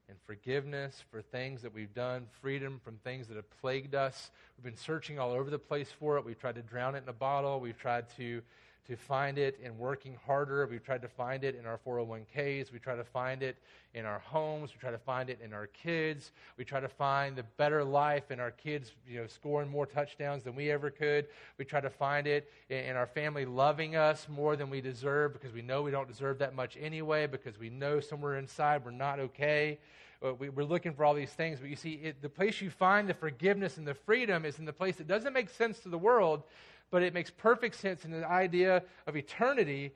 and 0.09 0.19
forgiveness 0.27 1.05
for 1.13 1.23
things 1.23 1.63
that 1.63 1.73
we've 1.73 1.95
done, 1.95 2.27
freedom 2.43 2.81
from 2.85 2.97
things 3.05 3.29
that 3.29 3.37
have 3.37 3.49
plagued 3.61 3.95
us. 3.95 4.33
We've 4.59 4.65
been 4.65 4.77
searching 4.77 5.17
all 5.21 5.31
over 5.31 5.49
the 5.49 5.61
place 5.61 5.93
for 6.01 6.19
it. 6.19 6.25
We've 6.25 6.41
tried 6.41 6.57
to 6.57 6.63
drown 6.63 6.97
it 6.97 7.05
in 7.05 7.09
a 7.09 7.13
bottle. 7.13 7.61
We've 7.61 7.79
tried 7.79 8.07
to 8.17 8.43
to 8.87 8.97
find 8.97 9.39
it 9.39 9.59
in 9.63 9.79
working 9.79 10.17
harder. 10.27 10.67
We've 10.67 10.83
tried 10.83 11.03
to 11.03 11.09
find 11.09 11.45
it 11.45 11.55
in 11.55 11.67
our 11.67 11.79
401ks. 11.87 12.73
We 12.73 12.79
try 12.79 12.97
to 12.97 13.05
find 13.05 13.43
it 13.43 13.57
in 13.95 14.05
our 14.05 14.21
homes. 14.21 14.73
We 14.73 14.81
try 14.81 14.91
to 14.91 14.99
find 14.99 15.31
it 15.31 15.41
in 15.43 15.53
our 15.53 15.67
kids. 15.67 16.33
We 16.57 16.65
try 16.65 16.81
to 16.81 16.89
find 16.89 17.37
the 17.37 17.43
better 17.57 17.85
life 17.85 18.31
in 18.31 18.41
our 18.41 18.51
kids, 18.51 18.93
you 19.09 19.21
know, 19.21 19.27
scoring 19.27 19.69
more 19.69 19.87
touchdowns 19.87 20.45
than 20.45 20.55
we 20.55 20.71
ever 20.71 20.91
could. 20.91 21.27
We 21.59 21.65
try 21.65 21.81
to 21.81 21.91
find 21.91 22.27
it 22.27 22.51
in 22.69 22.97
our 22.97 23.07
family 23.07 23.45
loving 23.45 23.97
us 23.97 24.29
more 24.29 24.57
than 24.57 24.71
we 24.71 24.81
deserve 24.81 25.33
because 25.33 25.53
we 25.53 25.63
know 25.63 25.83
we 25.83 25.91
don't 25.91 26.09
deserve 26.09 26.39
that 26.39 26.55
much 26.55 26.77
anyway, 26.81 27.27
because 27.27 27.59
we 27.59 27.71
know 27.71 28.01
somewhere 28.01 28.39
inside 28.39 28.85
we're 28.85 28.93
not 28.93 29.21
okay. 29.21 29.79
We're 30.23 30.65
looking 30.65 30.93
for 30.93 31.07
all 31.07 31.15
these 31.15 31.33
things, 31.33 31.61
but 31.61 31.71
you 31.71 31.77
see, 31.77 31.95
it, 31.95 32.21
the 32.21 32.29
place 32.29 32.61
you 32.61 32.69
find 32.69 33.09
the 33.09 33.15
forgiveness 33.15 33.79
and 33.79 33.89
the 33.89 33.95
freedom 33.95 34.45
is 34.45 34.59
in 34.59 34.67
the 34.67 34.73
place 34.73 34.97
that 34.97 35.09
doesn't 35.09 35.33
make 35.33 35.49
sense 35.49 35.79
to 35.81 35.89
the 35.89 35.97
world, 35.97 36.43
but 36.91 37.03
it 37.03 37.15
makes 37.15 37.31
perfect 37.31 37.77
sense 37.77 38.05
in 38.05 38.11
the 38.11 38.29
idea 38.29 38.83
of 39.07 39.17
eternity 39.17 39.93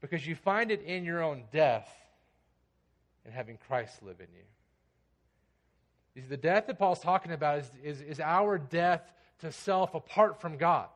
because 0.00 0.26
you 0.26 0.34
find 0.34 0.70
it 0.70 0.82
in 0.82 1.04
your 1.04 1.22
own 1.22 1.44
death 1.52 1.88
and 3.24 3.34
having 3.34 3.58
Christ 3.66 4.02
live 4.02 4.20
in 4.20 4.28
you. 4.34 6.22
the 6.28 6.36
death 6.36 6.66
that 6.68 6.78
Paul's 6.78 7.00
talking 7.00 7.32
about 7.32 7.58
is, 7.58 7.70
is, 7.82 8.00
is 8.00 8.20
our 8.20 8.58
death 8.58 9.02
to 9.40 9.50
self 9.50 9.94
apart 9.94 10.40
from 10.40 10.56
God. 10.56 10.88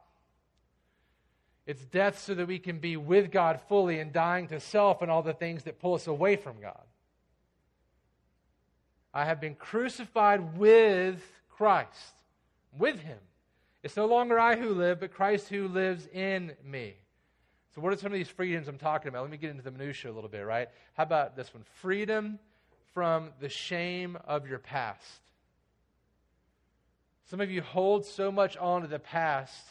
It's 1.67 1.85
death 1.85 2.19
so 2.19 2.35
that 2.35 2.47
we 2.47 2.59
can 2.59 2.79
be 2.79 2.97
with 2.97 3.31
God 3.31 3.61
fully 3.69 4.01
and 4.01 4.13
dying 4.13 4.49
to 4.49 4.61
self 4.61 5.03
and 5.03 5.11
all 5.11 5.23
the 5.23 5.35
things 5.35 5.65
that 5.65 5.79
pull 5.79 5.95
us 5.95 6.07
away 6.07 6.37
from 6.37 6.61
God. 6.61 6.83
I 9.13 9.25
have 9.25 9.41
been 9.41 9.55
crucified 9.55 10.57
with 10.57 11.21
Christ, 11.51 12.15
with 12.79 13.01
Him. 13.01 13.19
It's 13.83 13.97
no 13.97 14.07
longer 14.07 14.38
I 14.38 14.57
who 14.57 14.75
live, 14.75 15.01
but 15.01 15.12
Christ 15.12 15.49
who 15.49 15.69
lives 15.69 16.07
in 16.09 16.53
me. 16.64 16.95
So, 17.75 17.81
what 17.81 17.93
are 17.93 17.97
some 17.97 18.12
of 18.12 18.19
these 18.19 18.29
freedoms 18.29 18.69
I'm 18.69 18.79
talking 18.79 19.09
about? 19.09 19.23
Let 19.23 19.31
me 19.31 19.37
get 19.37 19.51
into 19.51 19.62
the 19.62 19.71
minutia 19.71 20.11
a 20.11 20.12
little 20.12 20.29
bit, 20.29 20.40
right? 20.40 20.69
How 20.95 21.05
about 21.05 21.37
this 21.37 21.55
one? 21.55 21.64
Freedom 21.81 22.38
from 22.93 23.31
the 23.40 23.49
shame 23.49 24.19
of 24.27 24.49
your 24.49 24.59
past. 24.59 25.21
Some 27.31 27.40
of 27.40 27.51
you 27.51 27.62
hold 27.62 28.05
so 28.05 28.33
much 28.33 28.57
on 28.57 28.83
to 28.83 28.88
the 28.88 28.99
past, 28.99 29.64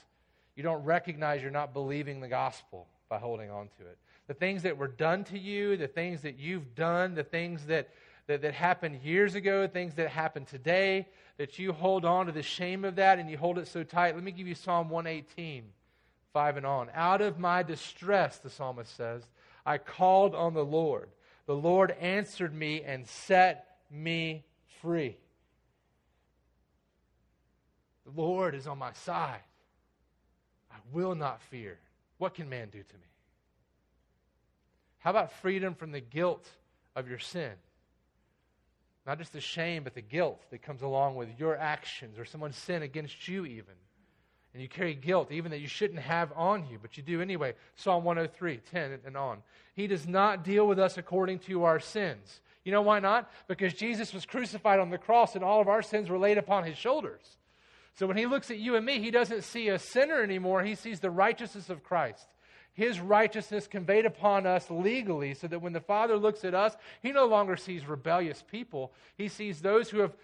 you 0.56 0.63
don't 0.63 0.84
recognize 0.86 1.41
you're 1.41 1.52
not 1.52 1.74
believing 1.74 2.22
the 2.22 2.30
gospel 2.30 2.88
by 3.10 3.17
holding 3.17 3.52
on 3.52 3.67
to 3.80 3.86
it. 3.86 3.98
The 4.28 4.34
things 4.34 4.63
that 4.63 4.78
were 4.78 4.88
done 4.88 5.26
to 5.26 5.38
you, 5.38 5.76
the 5.76 5.88
things 5.88 6.22
that 6.22 6.39
you've 6.39 6.74
done, 6.76 7.15
the 7.15 7.24
things 7.24 7.65
that, 7.65 7.89
that, 8.30 8.44
that 8.44 8.54
happened 8.54 9.02
years 9.02 9.34
ago, 9.34 9.65
things 9.65 9.96
that 9.96 10.08
happen 10.08 10.46
today, 10.46 11.08
that 11.38 11.58
you 11.58 11.74
hold 11.74 12.06
on 12.06 12.28
to 12.28 12.32
the 12.32 12.44
shame 12.44 12.86
of 12.86 12.98
that 12.98 13.18
and 13.18 13.28
you 13.28 13.39
hold 13.39 13.58
it 13.58 13.68
so 13.68 13.84
tight. 13.84 14.13
Let 14.13 14.24
me 14.24 14.32
give 14.32 14.46
you 14.46 14.54
Psalm 14.54 14.92
118, 14.92 15.63
5 16.32 16.58
and 16.58 16.65
on. 16.65 16.92
Out 16.94 17.22
of 17.22 17.39
my 17.39 17.63
distress, 17.63 18.38
the 18.38 18.52
psalmist 18.52 18.96
says, 18.96 19.24
I 19.65 19.80
called 19.80 20.36
on 20.36 20.54
the 20.54 20.63
Lord. 20.63 21.10
The 21.48 21.56
Lord 21.56 21.89
answered 22.00 22.54
me 22.54 22.84
and 22.84 23.08
set 23.08 23.65
me 23.89 24.46
free. 24.80 25.18
The 28.06 28.22
Lord 28.22 28.54
is 28.54 28.68
on 28.68 28.78
my 28.78 28.94
side. 28.94 29.42
I 30.72 30.76
will 30.94 31.15
not 31.15 31.42
fear. 31.42 31.80
What 32.20 32.36
can 32.36 32.48
man 32.48 32.70
do 32.70 32.84
to 32.84 32.94
me? 32.94 33.10
How 35.00 35.10
about 35.10 35.32
freedom 35.32 35.74
from 35.74 35.92
the 35.92 36.00
guilt 36.00 36.48
of 36.96 37.10
your 37.10 37.18
sin? 37.18 37.54
Not 39.10 39.17
just 39.17 39.34
the 39.34 39.41
shame, 39.41 39.84
but 39.84 39.95
the 39.95 40.04
guilt 40.04 40.39
that 40.52 40.62
comes 40.62 40.84
along 40.84 41.15
with 41.15 41.30
your 41.39 41.58
actions 41.58 42.19
or 42.19 42.26
someone's 42.26 42.56
sin 42.56 42.84
against 42.84 43.28
you, 43.28 43.43
even. 43.43 43.74
And 44.54 44.62
you 44.62 44.69
carry 44.69 44.93
guilt, 44.93 45.32
even 45.32 45.50
that 45.50 45.62
you 45.62 45.67
shouldn't 45.67 46.02
have 46.02 46.32
on 46.36 46.67
you, 46.67 46.78
but 46.80 46.95
you 46.95 47.02
do 47.02 47.19
anyway. 47.19 47.56
Psalm 47.76 48.04
103, 48.04 48.58
10 48.72 49.00
and 49.04 49.17
on. 49.17 49.39
He 49.74 49.88
does 49.88 50.08
not 50.08 50.43
deal 50.43 50.67
with 50.67 50.78
us 50.78 51.00
according 51.00 51.39
to 51.39 51.63
our 51.63 51.80
sins. 51.80 52.39
You 52.63 52.72
know 52.72 52.84
why 52.84 53.00
not? 53.00 53.32
Because 53.48 53.74
Jesus 53.74 54.13
was 54.13 54.28
crucified 54.28 54.80
on 54.80 54.91
the 54.91 55.00
cross 55.00 55.34
and 55.34 55.43
all 55.43 55.60
of 55.60 55.67
our 55.67 55.82
sins 55.82 56.08
were 56.08 56.19
laid 56.19 56.38
upon 56.38 56.63
his 56.63 56.78
shoulders. 56.78 57.24
So 57.95 58.06
when 58.06 58.15
he 58.15 58.28
looks 58.28 58.52
at 58.52 58.60
you 58.60 58.76
and 58.76 58.86
me, 58.86 59.00
he 59.00 59.10
doesn't 59.10 59.43
see 59.43 59.69
a 59.69 59.80
sinner 59.80 60.22
anymore. 60.22 60.62
He 60.62 60.76
sees 60.76 61.00
the 61.00 61.10
righteousness 61.10 61.72
of 61.72 61.84
Christ 61.84 62.28
his 62.80 63.02
righteousness 63.02 63.68
conveyed 63.68 64.06
upon 64.06 64.48
us 64.48 64.72
legally, 64.72 65.34
so 65.34 65.48
that 65.48 65.62
when 65.62 65.74
the 65.74 65.82
Father 65.82 66.15
looks 66.15 66.46
at 66.46 66.56
us, 66.56 66.78
he 67.02 67.12
no 67.12 67.26
longer 67.26 67.58
sees 67.58 67.86
rebellious 67.86 68.42
people. 68.50 68.94
He 69.18 69.28
sees 69.28 69.60
those 69.60 69.89
who 69.89 70.00
have 70.00 70.15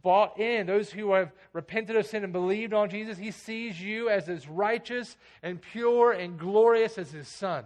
bought 0.00 0.38
in, 0.38 0.68
those 0.68 0.92
who 0.92 1.12
have 1.12 1.32
repented 1.52 1.96
of 1.96 2.06
sin 2.06 2.22
and 2.22 2.32
believed 2.32 2.72
on 2.72 2.88
Jesus. 2.88 3.18
He 3.18 3.32
sees 3.32 3.82
you 3.82 4.08
as 4.08 4.28
as 4.28 4.48
righteous 4.48 5.16
and 5.42 5.60
pure 5.60 6.12
and 6.12 6.38
glorious 6.38 6.98
as 6.98 7.10
his 7.10 7.26
Son. 7.26 7.64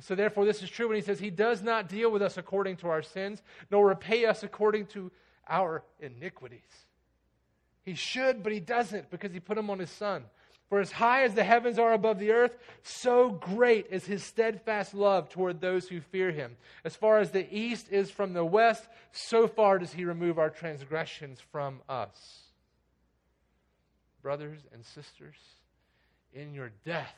so, 0.00 0.16
therefore, 0.16 0.44
this 0.44 0.60
is 0.60 0.68
true 0.68 0.88
when 0.88 0.96
he 0.96 1.02
says, 1.02 1.20
He 1.20 1.30
does 1.30 1.62
not 1.62 1.88
deal 1.88 2.10
with 2.10 2.22
us 2.22 2.38
according 2.38 2.78
to 2.78 2.88
our 2.88 3.02
sins, 3.02 3.40
nor 3.70 3.86
repay 3.86 4.24
us 4.24 4.42
according 4.42 4.86
to 4.86 5.12
our 5.48 5.84
iniquities. 6.00 6.86
He 7.84 7.94
should, 7.94 8.42
but 8.42 8.52
he 8.52 8.58
doesn't 8.58 9.12
because 9.12 9.32
he 9.32 9.38
put 9.38 9.54
them 9.54 9.70
on 9.70 9.78
his 9.78 9.90
Son. 9.90 10.24
For 10.68 10.80
as 10.80 10.92
high 10.92 11.22
as 11.22 11.34
the 11.34 11.44
heavens 11.44 11.78
are 11.78 11.94
above 11.94 12.18
the 12.18 12.32
earth, 12.32 12.56
so 12.82 13.30
great 13.30 13.86
is 13.90 14.04
his 14.04 14.22
steadfast 14.22 14.92
love 14.92 15.30
toward 15.30 15.60
those 15.60 15.88
who 15.88 16.00
fear 16.00 16.30
him. 16.30 16.56
As 16.84 16.94
far 16.94 17.18
as 17.18 17.30
the 17.30 17.46
east 17.54 17.86
is 17.90 18.10
from 18.10 18.34
the 18.34 18.44
west, 18.44 18.86
so 19.10 19.48
far 19.48 19.78
does 19.78 19.92
he 19.92 20.04
remove 20.04 20.38
our 20.38 20.50
transgressions 20.50 21.40
from 21.40 21.80
us. 21.88 22.42
Brothers 24.20 24.60
and 24.74 24.84
sisters, 24.84 25.36
in 26.34 26.52
your 26.52 26.70
death, 26.84 27.16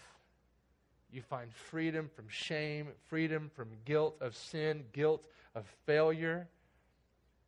you 1.13 1.23
find 1.23 1.53
freedom 1.53 2.09
from 2.15 2.29
shame, 2.29 2.89
freedom 3.09 3.51
from 3.57 3.69
guilt 3.85 4.17
of 4.21 4.37
sin, 4.37 4.85
guilt 4.93 5.27
of 5.57 5.67
failure, 5.87 6.47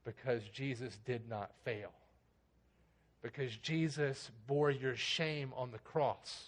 because 0.04 0.42
Jesus 0.48 0.98
did 1.04 1.28
not 1.28 1.52
fail 1.64 1.92
because 3.22 3.56
Jesus 3.56 4.30
bore 4.46 4.70
your 4.70 4.96
shame 4.96 5.52
on 5.56 5.70
the 5.70 5.78
cross. 5.78 6.46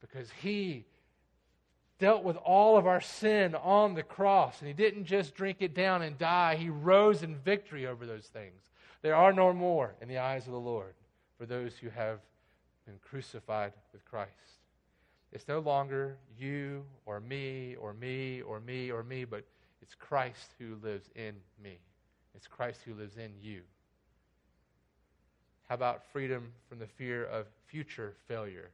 Because 0.00 0.30
he 0.42 0.84
dealt 1.98 2.24
with 2.24 2.36
all 2.38 2.76
of 2.76 2.86
our 2.86 3.00
sin 3.00 3.54
on 3.54 3.94
the 3.94 4.02
cross. 4.02 4.60
And 4.60 4.68
he 4.68 4.74
didn't 4.74 5.04
just 5.04 5.34
drink 5.34 5.58
it 5.60 5.74
down 5.74 6.02
and 6.02 6.18
die, 6.18 6.56
he 6.56 6.70
rose 6.70 7.22
in 7.22 7.36
victory 7.36 7.86
over 7.86 8.06
those 8.06 8.26
things. 8.26 8.60
There 9.02 9.14
are 9.14 9.32
no 9.32 9.52
more 9.52 9.94
in 10.00 10.08
the 10.08 10.18
eyes 10.18 10.46
of 10.46 10.52
the 10.52 10.58
Lord 10.58 10.94
for 11.38 11.46
those 11.46 11.76
who 11.76 11.90
have 11.90 12.20
been 12.86 12.98
crucified 13.02 13.72
with 13.92 14.04
Christ. 14.04 14.30
It's 15.32 15.48
no 15.48 15.58
longer 15.58 16.16
you 16.38 16.84
or 17.06 17.20
me 17.20 17.76
or 17.80 17.92
me 17.92 18.40
or 18.42 18.60
me 18.60 18.90
or 18.90 19.02
me, 19.02 19.24
but 19.24 19.44
it's 19.82 19.94
Christ 19.94 20.54
who 20.58 20.76
lives 20.82 21.10
in 21.14 21.34
me. 21.62 21.78
It's 22.34 22.46
Christ 22.46 22.80
who 22.84 22.94
lives 22.94 23.16
in 23.16 23.32
you. 23.42 23.60
How 25.74 25.76
about 25.76 26.04
freedom 26.12 26.52
from 26.68 26.78
the 26.78 26.86
fear 26.86 27.24
of 27.24 27.46
future 27.66 28.14
failure? 28.28 28.70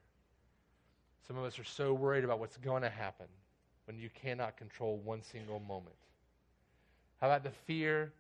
Some 1.27 1.39
of 1.39 1.45
us 1.45 1.59
are 1.59 1.65
so 1.65 1.95
worried 1.95 2.25
about 2.25 2.41
what's 2.41 2.59
going 2.59 2.83
to 2.83 2.91
happen 2.91 3.25
when 3.87 3.99
you 3.99 4.11
cannot 4.11 4.59
control 4.59 4.99
one 5.03 5.23
single 5.23 5.61
moment. 5.61 5.97
How 7.19 7.29
about 7.29 7.43
the 7.43 7.53
fear 7.65 8.13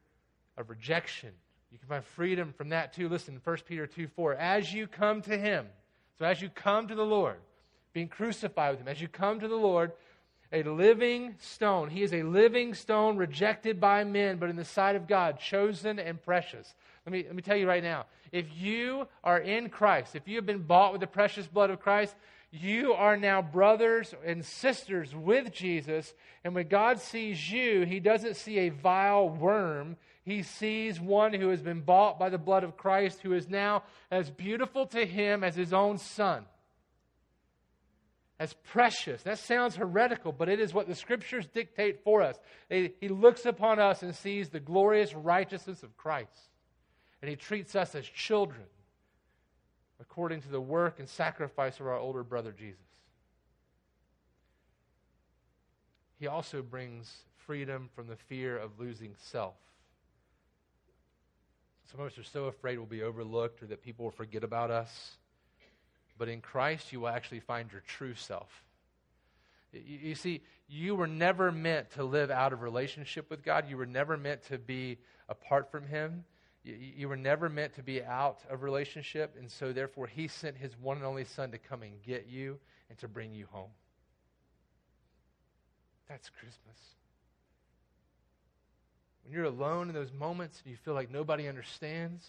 of 0.56 0.70
rejection? 0.70 1.28
You 1.70 1.76
can 1.76 1.88
find 1.88 2.02
freedom 2.02 2.54
from 2.56 2.70
that 2.70 2.94
too. 2.94 3.10
Listen, 3.10 3.38
1 3.44 3.56
Peter 3.68 3.86
2 3.86 4.06
4. 4.06 4.36
As 4.36 4.72
you 4.72 4.86
come 4.86 5.20
to 5.20 5.36
Him, 5.36 5.66
so 6.18 6.24
as 6.24 6.40
you 6.40 6.48
come 6.48 6.88
to 6.88 6.94
the 6.94 7.04
Lord, 7.04 7.36
being 7.92 8.08
crucified 8.08 8.70
with 8.70 8.80
Him, 8.80 8.88
as 8.88 9.02
you 9.02 9.08
come 9.08 9.40
to 9.40 9.48
the 9.48 9.56
Lord, 9.56 9.92
a 10.52 10.62
living 10.62 11.36
stone. 11.38 11.90
He 11.90 12.02
is 12.02 12.12
a 12.12 12.22
living 12.22 12.74
stone 12.74 13.16
rejected 13.16 13.80
by 13.80 14.04
men, 14.04 14.38
but 14.38 14.50
in 14.50 14.56
the 14.56 14.64
sight 14.64 14.96
of 14.96 15.06
God, 15.06 15.38
chosen 15.38 15.98
and 15.98 16.22
precious. 16.22 16.74
Let 17.06 17.12
me, 17.12 17.24
let 17.24 17.34
me 17.34 17.42
tell 17.42 17.56
you 17.56 17.68
right 17.68 17.82
now 17.82 18.06
if 18.32 18.46
you 18.56 19.08
are 19.24 19.38
in 19.38 19.68
Christ, 19.68 20.14
if 20.14 20.28
you 20.28 20.36
have 20.36 20.46
been 20.46 20.62
bought 20.62 20.92
with 20.92 21.00
the 21.00 21.06
precious 21.06 21.46
blood 21.46 21.70
of 21.70 21.80
Christ, 21.80 22.14
you 22.52 22.92
are 22.94 23.16
now 23.16 23.42
brothers 23.42 24.12
and 24.24 24.44
sisters 24.44 25.14
with 25.14 25.52
Jesus. 25.52 26.14
And 26.44 26.54
when 26.54 26.68
God 26.68 27.00
sees 27.00 27.50
you, 27.50 27.84
He 27.84 28.00
doesn't 28.00 28.36
see 28.36 28.58
a 28.58 28.68
vile 28.70 29.28
worm, 29.28 29.96
He 30.24 30.42
sees 30.42 31.00
one 31.00 31.32
who 31.32 31.48
has 31.48 31.62
been 31.62 31.80
bought 31.80 32.18
by 32.18 32.28
the 32.28 32.38
blood 32.38 32.64
of 32.64 32.76
Christ, 32.76 33.20
who 33.20 33.32
is 33.34 33.48
now 33.48 33.84
as 34.10 34.30
beautiful 34.30 34.86
to 34.86 35.06
him 35.06 35.44
as 35.44 35.54
his 35.54 35.72
own 35.72 35.98
son. 35.98 36.44
As 38.40 38.54
precious. 38.54 39.22
That 39.22 39.38
sounds 39.38 39.76
heretical, 39.76 40.32
but 40.32 40.48
it 40.48 40.58
is 40.58 40.72
what 40.72 40.88
the 40.88 40.94
scriptures 40.94 41.46
dictate 41.46 42.02
for 42.02 42.22
us. 42.22 42.40
He 42.70 43.08
looks 43.08 43.44
upon 43.44 43.78
us 43.78 44.02
and 44.02 44.14
sees 44.14 44.48
the 44.48 44.58
glorious 44.58 45.14
righteousness 45.14 45.82
of 45.82 45.94
Christ. 45.98 46.48
And 47.20 47.28
he 47.28 47.36
treats 47.36 47.76
us 47.76 47.94
as 47.94 48.06
children 48.06 48.64
according 50.00 50.40
to 50.40 50.48
the 50.48 50.60
work 50.60 50.98
and 50.98 51.06
sacrifice 51.06 51.78
of 51.78 51.86
our 51.86 51.98
older 51.98 52.24
brother 52.24 52.50
Jesus. 52.50 52.80
He 56.18 56.26
also 56.26 56.62
brings 56.62 57.14
freedom 57.46 57.90
from 57.94 58.06
the 58.06 58.16
fear 58.16 58.56
of 58.56 58.80
losing 58.80 59.14
self. 59.18 59.54
Some 61.90 62.00
of 62.00 62.06
us 62.06 62.16
are 62.16 62.22
so 62.22 62.44
afraid 62.44 62.78
we'll 62.78 62.86
be 62.86 63.02
overlooked 63.02 63.62
or 63.62 63.66
that 63.66 63.82
people 63.82 64.06
will 64.06 64.12
forget 64.12 64.44
about 64.44 64.70
us. 64.70 65.16
But 66.20 66.28
in 66.28 66.42
Christ, 66.42 66.92
you 66.92 67.00
will 67.00 67.08
actually 67.08 67.40
find 67.40 67.72
your 67.72 67.80
true 67.80 68.14
self. 68.14 68.62
You, 69.72 69.80
you, 70.02 70.14
see, 70.14 70.42
you 70.68 70.94
were 70.94 71.06
never 71.06 71.50
meant 71.50 71.92
to 71.92 72.04
live 72.04 72.30
out 72.30 72.52
of 72.52 72.60
relationship 72.60 73.30
with 73.30 73.42
God. 73.42 73.70
You 73.70 73.78
were 73.78 73.86
never 73.86 74.18
meant 74.18 74.42
to 74.48 74.58
be 74.58 74.98
apart 75.30 75.70
from 75.70 75.86
Him. 75.86 76.24
You, 76.62 76.74
you 76.74 77.08
were 77.08 77.16
never 77.16 77.48
meant 77.48 77.72
to 77.76 77.82
be 77.82 78.04
out 78.04 78.40
of 78.50 78.62
relationship. 78.62 79.34
And 79.38 79.50
so, 79.50 79.72
therefore, 79.72 80.08
He 80.08 80.28
sent 80.28 80.58
His 80.58 80.76
one 80.78 80.98
and 80.98 81.06
only 81.06 81.24
Son 81.24 81.52
to 81.52 81.58
come 81.58 81.82
and 81.82 82.02
get 82.02 82.26
you 82.28 82.58
and 82.90 82.98
to 82.98 83.08
bring 83.08 83.32
you 83.32 83.46
home. 83.50 83.70
That's 86.06 86.28
Christmas. 86.28 86.76
When 89.24 89.32
you're 89.32 89.44
alone 89.44 89.88
in 89.88 89.94
those 89.94 90.12
moments 90.12 90.60
and 90.62 90.70
you 90.70 90.76
feel 90.76 90.92
like 90.92 91.10
nobody 91.10 91.48
understands, 91.48 92.26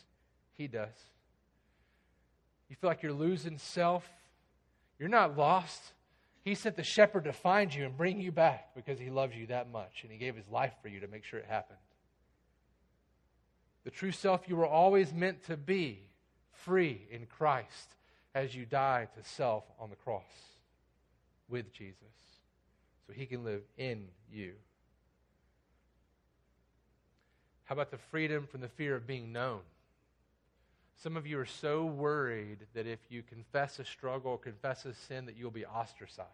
He 0.53 0.69
does. 0.69 0.87
You 2.71 2.77
feel 2.77 2.89
like 2.89 3.03
you're 3.03 3.11
losing 3.11 3.57
self, 3.57 4.09
you're 4.97 5.09
not 5.09 5.37
lost. 5.37 5.81
He 6.45 6.55
sent 6.55 6.77
the 6.77 6.83
shepherd 6.83 7.25
to 7.25 7.33
find 7.33 7.75
you 7.75 7.83
and 7.83 7.97
bring 7.97 8.21
you 8.21 8.31
back 8.31 8.73
because 8.73 8.97
He 8.97 9.09
loves 9.09 9.35
you 9.35 9.47
that 9.47 9.69
much 9.69 10.03
and 10.03 10.11
He 10.11 10.17
gave 10.17 10.37
His 10.37 10.47
life 10.47 10.71
for 10.81 10.87
you 10.87 11.01
to 11.01 11.07
make 11.09 11.25
sure 11.25 11.37
it 11.37 11.47
happened. 11.49 11.79
The 13.83 13.91
true 13.91 14.13
self 14.13 14.47
you 14.47 14.55
were 14.55 14.65
always 14.65 15.11
meant 15.11 15.43
to 15.47 15.57
be, 15.57 15.99
free 16.53 17.01
in 17.11 17.25
Christ 17.25 17.95
as 18.33 18.55
you 18.55 18.65
die 18.65 19.09
to 19.17 19.29
self 19.29 19.65
on 19.77 19.89
the 19.89 19.97
cross 19.97 20.23
with 21.49 21.73
Jesus 21.73 21.97
so 23.05 23.11
he 23.11 23.25
can 23.25 23.43
live 23.43 23.63
in 23.77 24.07
you. 24.31 24.53
How 27.65 27.73
about 27.73 27.91
the 27.91 27.97
freedom 27.97 28.47
from 28.49 28.61
the 28.61 28.69
fear 28.69 28.95
of 28.95 29.05
being 29.05 29.33
known? 29.33 29.59
Some 31.01 31.17
of 31.17 31.25
you 31.25 31.39
are 31.39 31.47
so 31.47 31.83
worried 31.85 32.59
that 32.75 32.85
if 32.85 32.99
you 33.09 33.23
confess 33.23 33.79
a 33.79 33.85
struggle 33.85 34.37
confess 34.37 34.85
a 34.85 34.93
sin 34.93 35.25
that 35.25 35.35
you'll 35.35 35.49
be 35.49 35.65
ostracized. 35.65 36.29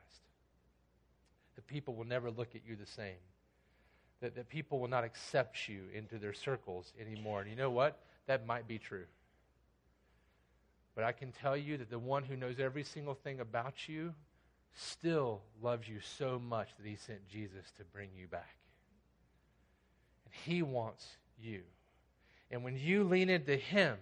That 1.55 1.65
people 1.67 1.95
will 1.95 2.05
never 2.05 2.29
look 2.29 2.53
at 2.53 2.61
you 2.67 2.75
the 2.75 2.85
same. 2.85 3.15
That, 4.19 4.35
that 4.35 4.49
people 4.49 4.79
will 4.79 4.89
not 4.89 5.05
accept 5.05 5.69
you 5.69 5.83
into 5.93 6.17
their 6.17 6.33
circles 6.33 6.91
anymore. 6.99 7.41
And 7.41 7.49
you 7.49 7.55
know 7.55 7.69
what? 7.69 7.97
That 8.25 8.45
might 8.45 8.67
be 8.67 8.77
true. 8.77 9.05
But 10.95 11.05
I 11.05 11.13
can 11.13 11.31
tell 11.31 11.55
you 11.55 11.77
that 11.77 11.89
the 11.89 11.99
one 11.99 12.23
who 12.23 12.35
knows 12.35 12.59
every 12.59 12.83
single 12.83 13.15
thing 13.15 13.39
about 13.39 13.87
you 13.87 14.13
still 14.75 15.41
loves 15.61 15.87
you 15.87 16.01
so 16.01 16.41
much 16.45 16.67
that 16.77 16.85
he 16.85 16.97
sent 16.97 17.25
Jesus 17.29 17.71
to 17.77 17.85
bring 17.93 18.09
you 18.17 18.27
back. 18.27 18.57
And 20.25 20.33
he 20.43 20.61
wants 20.61 21.07
you. 21.41 21.61
And 22.51 22.65
when 22.65 22.75
you 22.75 23.05
lean 23.05 23.29
into 23.29 23.55
him 23.55 23.97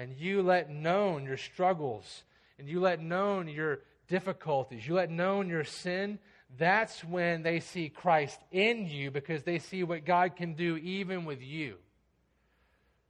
and 0.00 0.16
you 0.16 0.40
let 0.40 0.70
known 0.70 1.26
your 1.26 1.36
struggles 1.36 2.22
and 2.58 2.66
you 2.66 2.80
let 2.80 3.02
known 3.02 3.46
your 3.48 3.80
difficulties, 4.08 4.88
you 4.88 4.94
let 4.94 5.10
known 5.10 5.46
your 5.46 5.62
sin, 5.62 6.18
that's 6.56 7.04
when 7.04 7.42
they 7.42 7.60
see 7.60 7.90
Christ 7.90 8.40
in 8.50 8.86
you 8.88 9.10
because 9.10 9.42
they 9.42 9.58
see 9.58 9.84
what 9.84 10.06
God 10.06 10.36
can 10.36 10.54
do 10.54 10.78
even 10.78 11.26
with 11.26 11.42
you. 11.42 11.76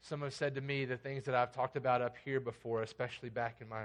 Some 0.02 0.22
have 0.22 0.34
said 0.34 0.56
to 0.56 0.60
me 0.60 0.84
the 0.84 0.96
things 0.96 1.26
that 1.26 1.34
I've 1.36 1.54
talked 1.54 1.76
about 1.76 2.02
up 2.02 2.16
here 2.24 2.40
before, 2.40 2.82
especially 2.82 3.28
back 3.28 3.58
in 3.60 3.68
my 3.68 3.84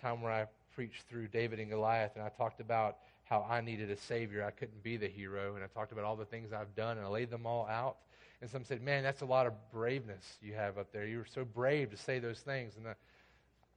time 0.00 0.22
where 0.22 0.32
I 0.32 0.46
preached 0.74 1.02
through 1.02 1.28
David 1.28 1.60
and 1.60 1.68
Goliath, 1.68 2.12
and 2.14 2.24
I 2.24 2.30
talked 2.30 2.60
about 2.60 2.96
how 3.24 3.46
I 3.46 3.60
needed 3.60 3.90
a 3.90 3.96
Savior. 3.96 4.42
I 4.42 4.52
couldn't 4.52 4.82
be 4.82 4.96
the 4.96 5.08
hero, 5.08 5.54
and 5.54 5.62
I 5.62 5.66
talked 5.66 5.92
about 5.92 6.04
all 6.04 6.16
the 6.16 6.24
things 6.24 6.54
I've 6.54 6.74
done, 6.74 6.96
and 6.96 7.06
I 7.06 7.10
laid 7.10 7.28
them 7.28 7.44
all 7.44 7.66
out. 7.66 7.98
And 8.40 8.48
some 8.48 8.64
said, 8.64 8.82
Man, 8.82 9.02
that's 9.02 9.22
a 9.22 9.26
lot 9.26 9.46
of 9.46 9.52
braveness 9.72 10.38
you 10.40 10.54
have 10.54 10.78
up 10.78 10.92
there. 10.92 11.06
You 11.06 11.18
were 11.18 11.26
so 11.26 11.44
brave 11.44 11.90
to 11.90 11.96
say 11.96 12.18
those 12.18 12.40
things. 12.40 12.74
And 12.76 12.86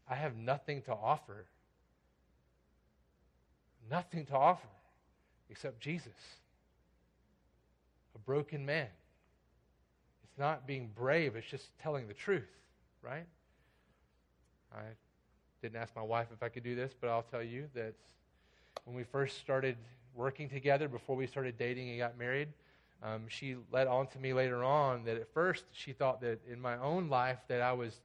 I 0.10 0.16
have 0.16 0.36
nothing 0.36 0.82
to 0.84 0.94
offer. 0.94 1.46
Nothing 3.90 4.26
to 4.28 4.36
offer 4.36 4.68
except 5.50 5.82
Jesus, 5.82 6.14
a 8.16 8.20
broken 8.20 8.66
man. 8.66 8.88
It's 10.24 10.40
not 10.40 10.66
being 10.66 10.90
brave, 10.96 11.36
it's 11.36 11.48
just 11.48 11.78
telling 11.80 12.08
the 12.08 12.14
truth, 12.14 12.48
right? 13.02 13.26
I 14.74 14.84
didn't 15.62 15.76
ask 15.76 15.94
my 15.94 16.02
wife 16.02 16.28
if 16.34 16.42
I 16.42 16.48
could 16.48 16.64
do 16.64 16.74
this, 16.74 16.94
but 17.00 17.10
I'll 17.10 17.24
tell 17.24 17.44
you 17.44 17.68
that 17.76 17.94
when 18.86 18.96
we 18.96 19.04
first 19.04 19.40
started 19.40 19.76
working 20.16 20.48
together, 20.48 20.88
before 20.88 21.18
we 21.18 21.28
started 21.28 21.58
dating 21.58 21.90
and 21.90 22.00
got 22.00 22.18
married, 22.18 22.48
um, 23.04 23.24
she 23.28 23.56
let 23.72 23.88
on 23.88 24.08
to 24.08 24.20
me 24.20 24.34
later 24.34 24.64
on 24.64 25.04
that 25.06 25.18
at 25.18 25.34
first 25.34 25.66
she 25.72 25.94
thought 25.94 26.22
that 26.22 26.40
in 26.50 26.60
my 26.60 26.78
own 26.78 27.10
life 27.10 27.40
that 27.48 27.62
I 27.62 27.74
was 27.74 28.00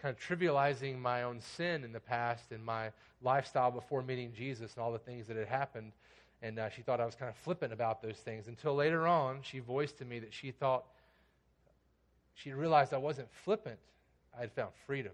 kind 0.00 0.14
of 0.14 0.22
trivializing 0.22 0.98
my 0.98 1.22
own 1.22 1.40
sin 1.40 1.82
in 1.84 1.92
the 1.92 2.00
past 2.00 2.52
and 2.52 2.64
my 2.64 2.90
lifestyle 3.22 3.70
before 3.70 4.02
meeting 4.02 4.32
Jesus 4.32 4.74
and 4.74 4.82
all 4.82 4.92
the 4.92 4.98
things 4.98 5.26
that 5.26 5.36
had 5.36 5.48
happened. 5.48 5.92
And 6.42 6.58
uh, 6.58 6.68
she 6.68 6.82
thought 6.82 7.00
I 7.00 7.06
was 7.06 7.14
kind 7.14 7.30
of 7.30 7.36
flippant 7.36 7.72
about 7.72 8.02
those 8.02 8.18
things 8.18 8.46
until 8.46 8.74
later 8.74 9.06
on 9.06 9.38
she 9.42 9.58
voiced 9.58 9.98
to 9.98 10.04
me 10.04 10.18
that 10.20 10.32
she 10.32 10.50
thought 10.50 10.84
she 12.34 12.52
realized 12.52 12.92
I 12.92 12.98
wasn't 12.98 13.28
flippant. 13.44 13.78
I 14.36 14.42
had 14.42 14.52
found 14.52 14.72
freedom. 14.86 15.12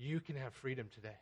you 0.00 0.18
can 0.18 0.36
have 0.36 0.54
freedom 0.54 0.88
today. 0.94 1.16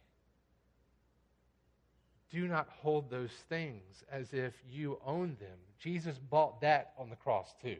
Do 2.31 2.47
not 2.47 2.69
hold 2.81 3.11
those 3.11 3.33
things 3.49 4.05
as 4.11 4.33
if 4.33 4.53
you 4.71 4.99
own 5.05 5.37
them. 5.41 5.59
Jesus 5.79 6.19
bought 6.19 6.61
that 6.61 6.93
on 6.99 7.11
the 7.11 7.17
cross 7.17 7.55
too. 7.63 7.77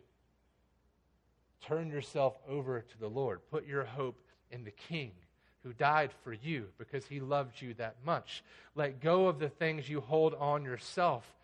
Turn 1.61 1.91
yourself 1.91 2.35
over 2.49 2.81
to 2.81 2.99
the 2.99 3.09
Lord. 3.09 3.41
Put 3.51 3.67
your 3.67 3.85
hope 3.85 4.21
in 4.51 4.65
the 4.65 4.71
King 4.71 5.13
who 5.63 5.73
died 5.73 6.11
for 6.25 6.33
you 6.33 6.67
because 6.79 7.05
he 7.07 7.21
loved 7.21 7.61
you 7.61 7.75
that 7.75 7.97
much. 8.05 8.43
Let 8.75 9.01
go 9.01 9.27
of 9.27 9.39
the 9.39 9.49
things 9.49 9.89
you 9.89 10.01
hold 10.01 10.35
on 10.35 10.65
yourself 10.65 11.35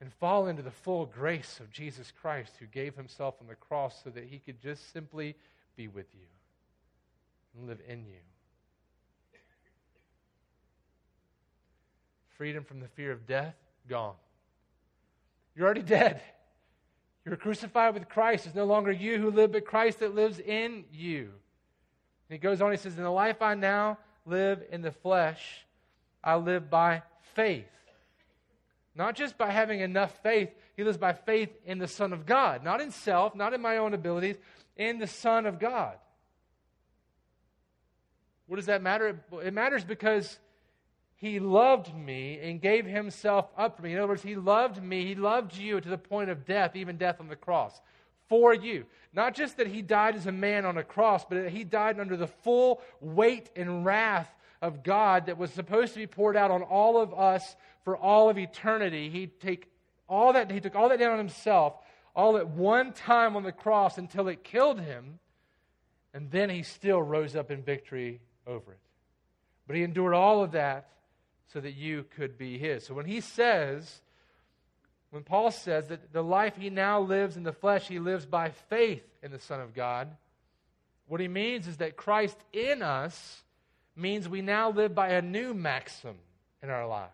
and 0.00 0.12
fall 0.14 0.46
into 0.46 0.62
the 0.62 0.70
full 0.70 1.06
grace 1.06 1.60
of 1.60 1.70
Jesus 1.70 2.12
Christ 2.20 2.54
who 2.58 2.66
gave 2.66 2.96
himself 2.96 3.34
on 3.40 3.46
the 3.46 3.54
cross 3.54 4.00
so 4.02 4.10
that 4.10 4.24
he 4.24 4.38
could 4.38 4.60
just 4.60 4.92
simply 4.92 5.36
be 5.76 5.88
with 5.88 6.06
you 6.14 6.26
and 7.56 7.68
live 7.68 7.80
in 7.86 8.06
you. 8.06 8.27
Freedom 12.38 12.64
from 12.64 12.80
the 12.80 12.88
fear 12.88 13.12
of 13.12 13.26
death, 13.26 13.54
gone. 13.88 14.14
You're 15.54 15.66
already 15.66 15.82
dead. 15.82 16.22
You're 17.24 17.36
crucified 17.36 17.92
with 17.92 18.08
Christ. 18.08 18.46
It's 18.46 18.54
no 18.54 18.64
longer 18.64 18.92
you 18.92 19.18
who 19.18 19.30
live, 19.30 19.52
but 19.52 19.66
Christ 19.66 19.98
that 19.98 20.14
lives 20.14 20.38
in 20.38 20.84
you. 20.92 21.22
And 21.24 21.30
he 22.30 22.38
goes 22.38 22.62
on, 22.62 22.70
he 22.70 22.76
says, 22.76 22.96
In 22.96 23.02
the 23.02 23.10
life 23.10 23.42
I 23.42 23.54
now 23.54 23.98
live 24.24 24.62
in 24.70 24.82
the 24.82 24.92
flesh, 24.92 25.66
I 26.22 26.36
live 26.36 26.70
by 26.70 27.02
faith. 27.34 27.66
Not 28.94 29.16
just 29.16 29.36
by 29.36 29.50
having 29.50 29.80
enough 29.80 30.16
faith, 30.22 30.50
he 30.76 30.84
lives 30.84 30.96
by 30.96 31.12
faith 31.12 31.50
in 31.66 31.78
the 31.78 31.88
Son 31.88 32.12
of 32.12 32.24
God. 32.24 32.62
Not 32.62 32.80
in 32.80 32.92
self, 32.92 33.34
not 33.34 33.52
in 33.52 33.60
my 33.60 33.78
own 33.78 33.94
abilities, 33.94 34.36
in 34.76 34.98
the 34.98 35.06
Son 35.08 35.44
of 35.44 35.58
God. 35.58 35.96
What 38.46 38.56
does 38.56 38.66
that 38.66 38.80
matter? 38.80 39.20
It 39.42 39.52
matters 39.52 39.84
because 39.84 40.38
he 41.18 41.40
loved 41.40 41.92
me 41.94 42.38
and 42.40 42.60
gave 42.60 42.86
himself 42.86 43.50
up 43.56 43.76
for 43.76 43.82
me. 43.82 43.92
In 43.92 43.98
other 43.98 44.06
words, 44.06 44.22
he 44.22 44.36
loved 44.36 44.80
me, 44.80 45.04
he 45.04 45.16
loved 45.16 45.56
you 45.56 45.80
to 45.80 45.88
the 45.88 45.98
point 45.98 46.30
of 46.30 46.46
death, 46.46 46.76
even 46.76 46.96
death 46.96 47.20
on 47.20 47.26
the 47.26 47.34
cross, 47.34 47.80
for 48.28 48.54
you. 48.54 48.86
Not 49.12 49.34
just 49.34 49.56
that 49.56 49.66
he 49.66 49.82
died 49.82 50.14
as 50.14 50.26
a 50.26 50.32
man 50.32 50.64
on 50.64 50.78
a 50.78 50.84
cross, 50.84 51.24
but 51.24 51.42
that 51.42 51.50
he 51.50 51.64
died 51.64 51.98
under 51.98 52.16
the 52.16 52.28
full 52.28 52.80
weight 53.00 53.50
and 53.56 53.84
wrath 53.84 54.32
of 54.62 54.84
God 54.84 55.26
that 55.26 55.38
was 55.38 55.50
supposed 55.50 55.94
to 55.94 55.98
be 55.98 56.06
poured 56.06 56.36
out 56.36 56.52
on 56.52 56.62
all 56.62 57.00
of 57.00 57.12
us 57.12 57.56
for 57.82 57.96
all 57.96 58.30
of 58.30 58.38
eternity. 58.38 59.10
He 59.10 59.26
take 59.26 59.68
all 60.08 60.34
that 60.34 60.52
he 60.52 60.60
took 60.60 60.76
all 60.76 60.88
that 60.88 61.00
down 61.00 61.12
on 61.12 61.18
himself, 61.18 61.74
all 62.14 62.36
at 62.36 62.46
one 62.46 62.92
time 62.92 63.34
on 63.34 63.42
the 63.42 63.50
cross 63.50 63.98
until 63.98 64.28
it 64.28 64.44
killed 64.44 64.78
him, 64.78 65.18
and 66.14 66.30
then 66.30 66.48
he 66.48 66.62
still 66.62 67.02
rose 67.02 67.34
up 67.34 67.50
in 67.50 67.62
victory 67.62 68.20
over 68.46 68.72
it. 68.72 68.78
But 69.66 69.74
he 69.74 69.82
endured 69.82 70.14
all 70.14 70.44
of 70.44 70.52
that 70.52 70.88
so 71.52 71.60
that 71.60 71.74
you 71.74 72.04
could 72.16 72.36
be 72.36 72.58
his. 72.58 72.84
So 72.84 72.94
when 72.94 73.06
he 73.06 73.20
says, 73.20 74.00
when 75.10 75.22
Paul 75.22 75.50
says 75.50 75.88
that 75.88 76.12
the 76.12 76.22
life 76.22 76.56
he 76.56 76.70
now 76.70 77.00
lives 77.00 77.36
in 77.36 77.42
the 77.42 77.52
flesh, 77.52 77.88
he 77.88 77.98
lives 77.98 78.26
by 78.26 78.50
faith 78.68 79.04
in 79.22 79.30
the 79.30 79.38
Son 79.38 79.60
of 79.60 79.74
God, 79.74 80.08
what 81.06 81.20
he 81.20 81.28
means 81.28 81.66
is 81.66 81.78
that 81.78 81.96
Christ 81.96 82.36
in 82.52 82.82
us 82.82 83.42
means 83.96 84.28
we 84.28 84.42
now 84.42 84.70
live 84.70 84.94
by 84.94 85.10
a 85.10 85.22
new 85.22 85.54
maxim 85.54 86.16
in 86.62 86.70
our 86.70 86.86
lives. 86.86 87.12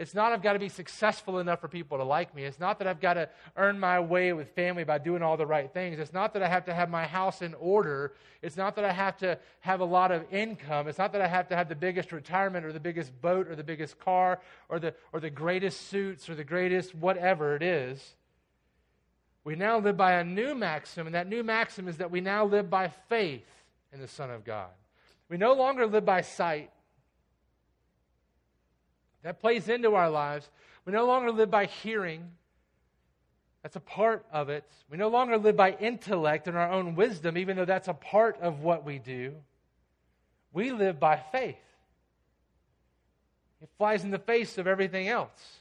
It's 0.00 0.14
not 0.14 0.32
I've 0.32 0.42
got 0.42 0.54
to 0.54 0.58
be 0.58 0.70
successful 0.70 1.40
enough 1.40 1.60
for 1.60 1.68
people 1.68 1.98
to 1.98 2.04
like 2.04 2.34
me. 2.34 2.44
It's 2.44 2.58
not 2.58 2.78
that 2.78 2.88
I've 2.88 3.02
got 3.02 3.14
to 3.14 3.28
earn 3.54 3.78
my 3.78 4.00
way 4.00 4.32
with 4.32 4.48
family 4.54 4.82
by 4.82 4.96
doing 4.96 5.22
all 5.22 5.36
the 5.36 5.44
right 5.44 5.70
things. 5.70 5.98
It's 5.98 6.14
not 6.14 6.32
that 6.32 6.42
I 6.42 6.48
have 6.48 6.64
to 6.64 6.74
have 6.74 6.88
my 6.88 7.06
house 7.06 7.42
in 7.42 7.52
order. 7.52 8.14
It's 8.40 8.56
not 8.56 8.76
that 8.76 8.86
I 8.86 8.92
have 8.92 9.18
to 9.18 9.38
have 9.60 9.80
a 9.80 9.84
lot 9.84 10.10
of 10.10 10.24
income. 10.32 10.88
It's 10.88 10.96
not 10.96 11.12
that 11.12 11.20
I 11.20 11.26
have 11.26 11.48
to 11.48 11.56
have 11.56 11.68
the 11.68 11.74
biggest 11.74 12.12
retirement 12.12 12.64
or 12.64 12.72
the 12.72 12.80
biggest 12.80 13.20
boat 13.20 13.46
or 13.46 13.54
the 13.54 13.62
biggest 13.62 13.98
car 14.00 14.40
or 14.70 14.78
the, 14.78 14.94
or 15.12 15.20
the 15.20 15.28
greatest 15.28 15.90
suits 15.90 16.30
or 16.30 16.34
the 16.34 16.44
greatest 16.44 16.94
whatever 16.94 17.54
it 17.54 17.62
is. 17.62 18.14
We 19.44 19.54
now 19.54 19.80
live 19.80 19.98
by 19.98 20.12
a 20.12 20.24
new 20.24 20.54
maxim, 20.54 21.08
and 21.08 21.14
that 21.14 21.28
new 21.28 21.42
maxim 21.42 21.88
is 21.88 21.98
that 21.98 22.10
we 22.10 22.22
now 22.22 22.46
live 22.46 22.70
by 22.70 22.88
faith 23.10 23.44
in 23.92 24.00
the 24.00 24.08
Son 24.08 24.30
of 24.30 24.46
God. 24.46 24.70
We 25.28 25.36
no 25.36 25.52
longer 25.52 25.86
live 25.86 26.06
by 26.06 26.22
sight. 26.22 26.70
That 29.22 29.40
plays 29.40 29.68
into 29.68 29.94
our 29.94 30.10
lives. 30.10 30.48
We 30.84 30.92
no 30.92 31.06
longer 31.06 31.30
live 31.30 31.50
by 31.50 31.66
hearing. 31.66 32.30
That's 33.62 33.76
a 33.76 33.80
part 33.80 34.24
of 34.32 34.48
it. 34.48 34.64
We 34.90 34.96
no 34.96 35.08
longer 35.08 35.36
live 35.36 35.56
by 35.56 35.72
intellect 35.72 36.48
and 36.48 36.56
our 36.56 36.70
own 36.70 36.94
wisdom, 36.94 37.36
even 37.36 37.56
though 37.56 37.66
that's 37.66 37.88
a 37.88 37.94
part 37.94 38.40
of 38.40 38.60
what 38.60 38.84
we 38.84 38.98
do. 38.98 39.34
We 40.52 40.72
live 40.72 40.98
by 40.98 41.16
faith. 41.32 41.56
It 43.62 43.68
flies 43.76 44.04
in 44.04 44.10
the 44.10 44.18
face 44.18 44.56
of 44.56 44.66
everything 44.66 45.08
else. 45.08 45.58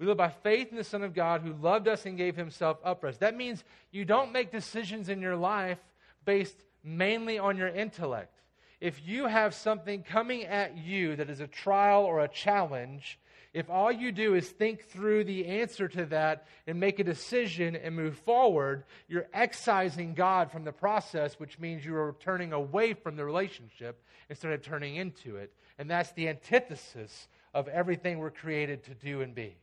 We 0.00 0.06
live 0.06 0.16
by 0.16 0.30
faith 0.30 0.70
in 0.70 0.76
the 0.76 0.84
Son 0.84 1.02
of 1.02 1.14
God 1.14 1.42
who 1.42 1.52
loved 1.52 1.86
us 1.86 2.06
and 2.06 2.16
gave 2.16 2.34
himself 2.34 2.78
up 2.82 3.00
for 3.00 3.06
us. 3.06 3.18
That 3.18 3.36
means 3.36 3.62
you 3.92 4.04
don't 4.04 4.32
make 4.32 4.50
decisions 4.50 5.08
in 5.08 5.20
your 5.20 5.36
life 5.36 5.78
based 6.24 6.56
mainly 6.82 7.38
on 7.38 7.56
your 7.56 7.68
intellect 7.68 8.39
if 8.80 9.06
you 9.06 9.26
have 9.26 9.54
something 9.54 10.02
coming 10.02 10.44
at 10.44 10.78
you 10.78 11.16
that 11.16 11.28
is 11.28 11.40
a 11.40 11.46
trial 11.46 12.04
or 12.04 12.20
a 12.20 12.28
challenge, 12.28 13.18
if 13.52 13.68
all 13.68 13.90
you 13.90 14.12
do 14.12 14.34
is 14.34 14.48
think 14.48 14.84
through 14.84 15.24
the 15.24 15.46
answer 15.46 15.88
to 15.88 16.06
that 16.06 16.46
and 16.66 16.78
make 16.78 17.00
a 17.00 17.04
decision 17.04 17.74
and 17.74 17.96
move 17.96 18.16
forward, 18.18 18.84
you're 19.08 19.26
excising 19.34 20.14
God 20.14 20.52
from 20.52 20.64
the 20.64 20.72
process, 20.72 21.34
which 21.34 21.58
means 21.58 21.84
you 21.84 21.96
are 21.96 22.14
turning 22.20 22.52
away 22.52 22.94
from 22.94 23.16
the 23.16 23.24
relationship 23.24 24.02
instead 24.28 24.52
of 24.52 24.62
turning 24.62 24.96
into 24.96 25.36
it. 25.36 25.52
And 25.78 25.90
that's 25.90 26.12
the 26.12 26.28
antithesis 26.28 27.28
of 27.52 27.66
everything 27.68 28.18
we're 28.18 28.30
created 28.30 28.84
to 28.84 28.94
do 28.94 29.20
and 29.20 29.34
be. 29.34 29.56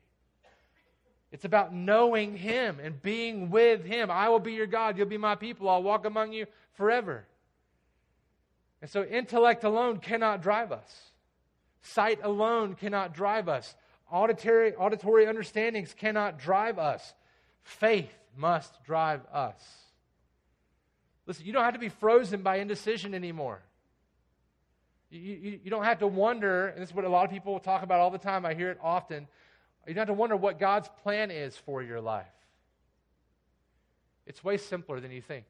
It's 1.32 1.46
about 1.46 1.74
knowing 1.74 2.36
Him 2.36 2.80
and 2.82 3.02
being 3.02 3.50
with 3.50 3.84
Him. 3.84 4.12
I 4.12 4.30
will 4.30 4.40
be 4.40 4.54
your 4.54 4.68
God. 4.68 4.98
You'll 4.98 5.08
be 5.08 5.18
my 5.18 5.36
people. 5.36 5.70
I'll 5.70 5.84
walk 5.84 6.06
among 6.06 6.34
you 6.34 6.46
forever. 6.74 7.26
And 8.82 8.90
so, 8.90 9.04
intellect 9.04 9.64
alone 9.64 10.00
cannot 10.00 10.42
drive 10.42 10.72
us. 10.72 11.12
Sight 11.82 12.20
alone 12.24 12.76
cannot 12.76 13.14
drive 13.14 13.50
us. 13.50 13.76
Auditory, 14.12 14.76
auditory 14.76 15.28
understandings 15.28 15.94
cannot 15.94 16.40
drive 16.40 16.78
us. 16.80 17.14
Faith 17.64 18.14
must 18.36 18.84
drive 18.84 19.22
us. 19.34 19.60
Listen, 21.26 21.46
you 21.46 21.54
don't 21.54 21.64
have 21.64 21.74
to 21.74 21.80
be 21.80 21.90
frozen 21.90 22.42
by 22.42 22.58
indecision 22.58 23.14
anymore. 23.14 23.62
You, 25.10 25.20
you, 25.20 25.60
you, 25.64 25.70
don't 25.70 25.84
have 25.84 26.00
to 26.00 26.08
wonder, 26.08 26.68
and 26.68 26.82
this 26.82 26.90
is 26.90 26.96
what 26.96 27.06
a 27.06 27.10
lot 27.10 27.26
of 27.26 27.32
people 27.32 27.60
talk 27.60 27.84
about 27.84 28.00
all 28.00 28.12
the 28.12 28.18
time. 28.18 28.46
I 28.46 28.54
hear 28.54 28.72
it 28.72 28.80
often. 28.82 29.28
You 29.88 29.94
don't 29.94 30.02
have 30.02 30.08
to 30.08 30.14
wonder 30.14 30.36
what 30.36 30.60
God's 30.60 30.90
plan 31.04 31.32
is 31.32 31.56
for 31.58 31.82
your 31.82 32.02
life. 32.02 32.26
It's 34.26 34.44
way 34.44 34.58
simpler 34.58 35.00
than 35.00 35.12
you 35.12 35.22
think 35.22 35.46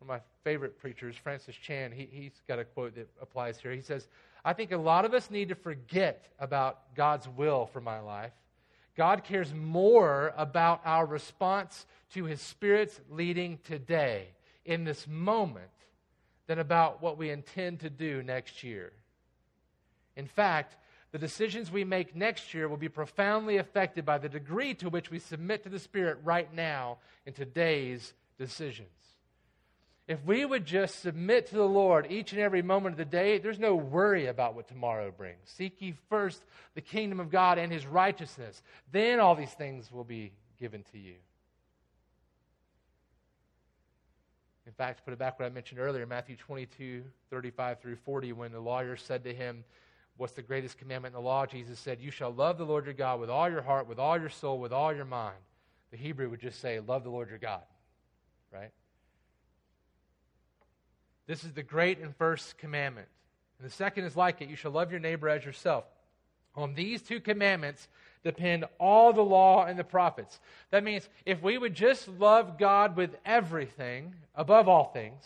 one 0.00 0.16
of 0.16 0.22
my 0.22 0.50
favorite 0.50 0.78
preachers, 0.78 1.14
Francis 1.14 1.54
Chan, 1.54 1.92
he, 1.92 2.08
he's 2.10 2.40
got 2.48 2.58
a 2.58 2.64
quote 2.64 2.94
that 2.94 3.08
applies 3.20 3.58
here. 3.58 3.72
He 3.72 3.82
says, 3.82 4.08
I 4.44 4.54
think 4.54 4.72
a 4.72 4.78
lot 4.78 5.04
of 5.04 5.12
us 5.12 5.30
need 5.30 5.50
to 5.50 5.54
forget 5.54 6.24
about 6.38 6.94
God's 6.94 7.28
will 7.28 7.66
for 7.66 7.82
my 7.82 8.00
life. 8.00 8.32
God 8.96 9.24
cares 9.24 9.52
more 9.52 10.32
about 10.38 10.80
our 10.86 11.04
response 11.04 11.84
to 12.14 12.24
his 12.24 12.40
Spirit's 12.40 12.98
leading 13.10 13.58
today, 13.64 14.28
in 14.64 14.84
this 14.84 15.06
moment, 15.06 15.70
than 16.46 16.58
about 16.58 17.02
what 17.02 17.18
we 17.18 17.28
intend 17.28 17.80
to 17.80 17.90
do 17.90 18.22
next 18.22 18.62
year. 18.62 18.92
In 20.16 20.26
fact, 20.26 20.76
the 21.12 21.18
decisions 21.18 21.70
we 21.70 21.84
make 21.84 22.16
next 22.16 22.54
year 22.54 22.68
will 22.68 22.76
be 22.78 22.88
profoundly 22.88 23.58
affected 23.58 24.06
by 24.06 24.16
the 24.16 24.28
degree 24.30 24.72
to 24.74 24.88
which 24.88 25.10
we 25.10 25.18
submit 25.18 25.62
to 25.64 25.68
the 25.68 25.78
Spirit 25.78 26.18
right 26.24 26.52
now 26.54 26.98
in 27.26 27.34
today's 27.34 28.14
decisions. 28.38 28.88
If 30.08 30.24
we 30.24 30.44
would 30.44 30.66
just 30.66 31.00
submit 31.00 31.46
to 31.48 31.54
the 31.54 31.62
Lord 31.62 32.06
each 32.10 32.32
and 32.32 32.40
every 32.40 32.62
moment 32.62 32.94
of 32.94 32.98
the 32.98 33.04
day, 33.04 33.38
there's 33.38 33.60
no 33.60 33.76
worry 33.76 34.26
about 34.26 34.54
what 34.54 34.66
tomorrow 34.66 35.12
brings. 35.16 35.38
Seek 35.44 35.80
ye 35.80 35.94
first 36.08 36.42
the 36.74 36.80
kingdom 36.80 37.20
of 37.20 37.30
God 37.30 37.58
and 37.58 37.72
his 37.72 37.86
righteousness. 37.86 38.60
Then 38.90 39.20
all 39.20 39.36
these 39.36 39.52
things 39.52 39.92
will 39.92 40.04
be 40.04 40.32
given 40.58 40.84
to 40.92 40.98
you. 40.98 41.14
In 44.66 44.72
fact, 44.72 44.98
to 44.98 45.04
put 45.04 45.12
it 45.12 45.18
back 45.18 45.38
what 45.38 45.46
I 45.46 45.48
mentioned 45.50 45.80
earlier, 45.80 46.06
Matthew 46.06 46.36
22, 46.36 47.02
35 47.30 47.80
through 47.80 47.96
40, 47.96 48.32
when 48.32 48.52
the 48.52 48.60
lawyer 48.60 48.96
said 48.96 49.24
to 49.24 49.34
him, 49.34 49.64
What's 50.16 50.34
the 50.34 50.42
greatest 50.42 50.76
commandment 50.76 51.14
in 51.14 51.22
the 51.22 51.26
law? 51.26 51.46
Jesus 51.46 51.78
said, 51.78 51.98
You 52.00 52.10
shall 52.10 52.30
love 52.30 52.58
the 52.58 52.66
Lord 52.66 52.84
your 52.84 52.94
God 52.94 53.20
with 53.20 53.30
all 53.30 53.48
your 53.48 53.62
heart, 53.62 53.88
with 53.88 53.98
all 53.98 54.20
your 54.20 54.28
soul, 54.28 54.58
with 54.58 54.72
all 54.72 54.94
your 54.94 55.06
mind. 55.06 55.38
The 55.90 55.96
Hebrew 55.96 56.28
would 56.28 56.40
just 56.40 56.60
say, 56.60 56.78
Love 56.78 57.04
the 57.04 57.10
Lord 57.10 57.30
your 57.30 57.38
God, 57.38 57.62
right? 58.52 58.70
This 61.30 61.44
is 61.44 61.52
the 61.52 61.62
great 61.62 62.00
and 62.00 62.16
first 62.16 62.58
commandment. 62.58 63.06
And 63.60 63.70
the 63.70 63.72
second 63.72 64.04
is 64.04 64.16
like 64.16 64.42
it 64.42 64.48
you 64.48 64.56
shall 64.56 64.72
love 64.72 64.90
your 64.90 64.98
neighbor 64.98 65.28
as 65.28 65.44
yourself. 65.44 65.84
On 66.56 66.74
these 66.74 67.02
two 67.02 67.20
commandments 67.20 67.86
depend 68.24 68.64
all 68.80 69.12
the 69.12 69.22
law 69.22 69.64
and 69.64 69.78
the 69.78 69.84
prophets. 69.84 70.40
That 70.72 70.82
means 70.82 71.08
if 71.24 71.40
we 71.40 71.56
would 71.56 71.74
just 71.74 72.08
love 72.08 72.58
God 72.58 72.96
with 72.96 73.14
everything, 73.24 74.12
above 74.34 74.66
all 74.66 74.86
things, 74.86 75.22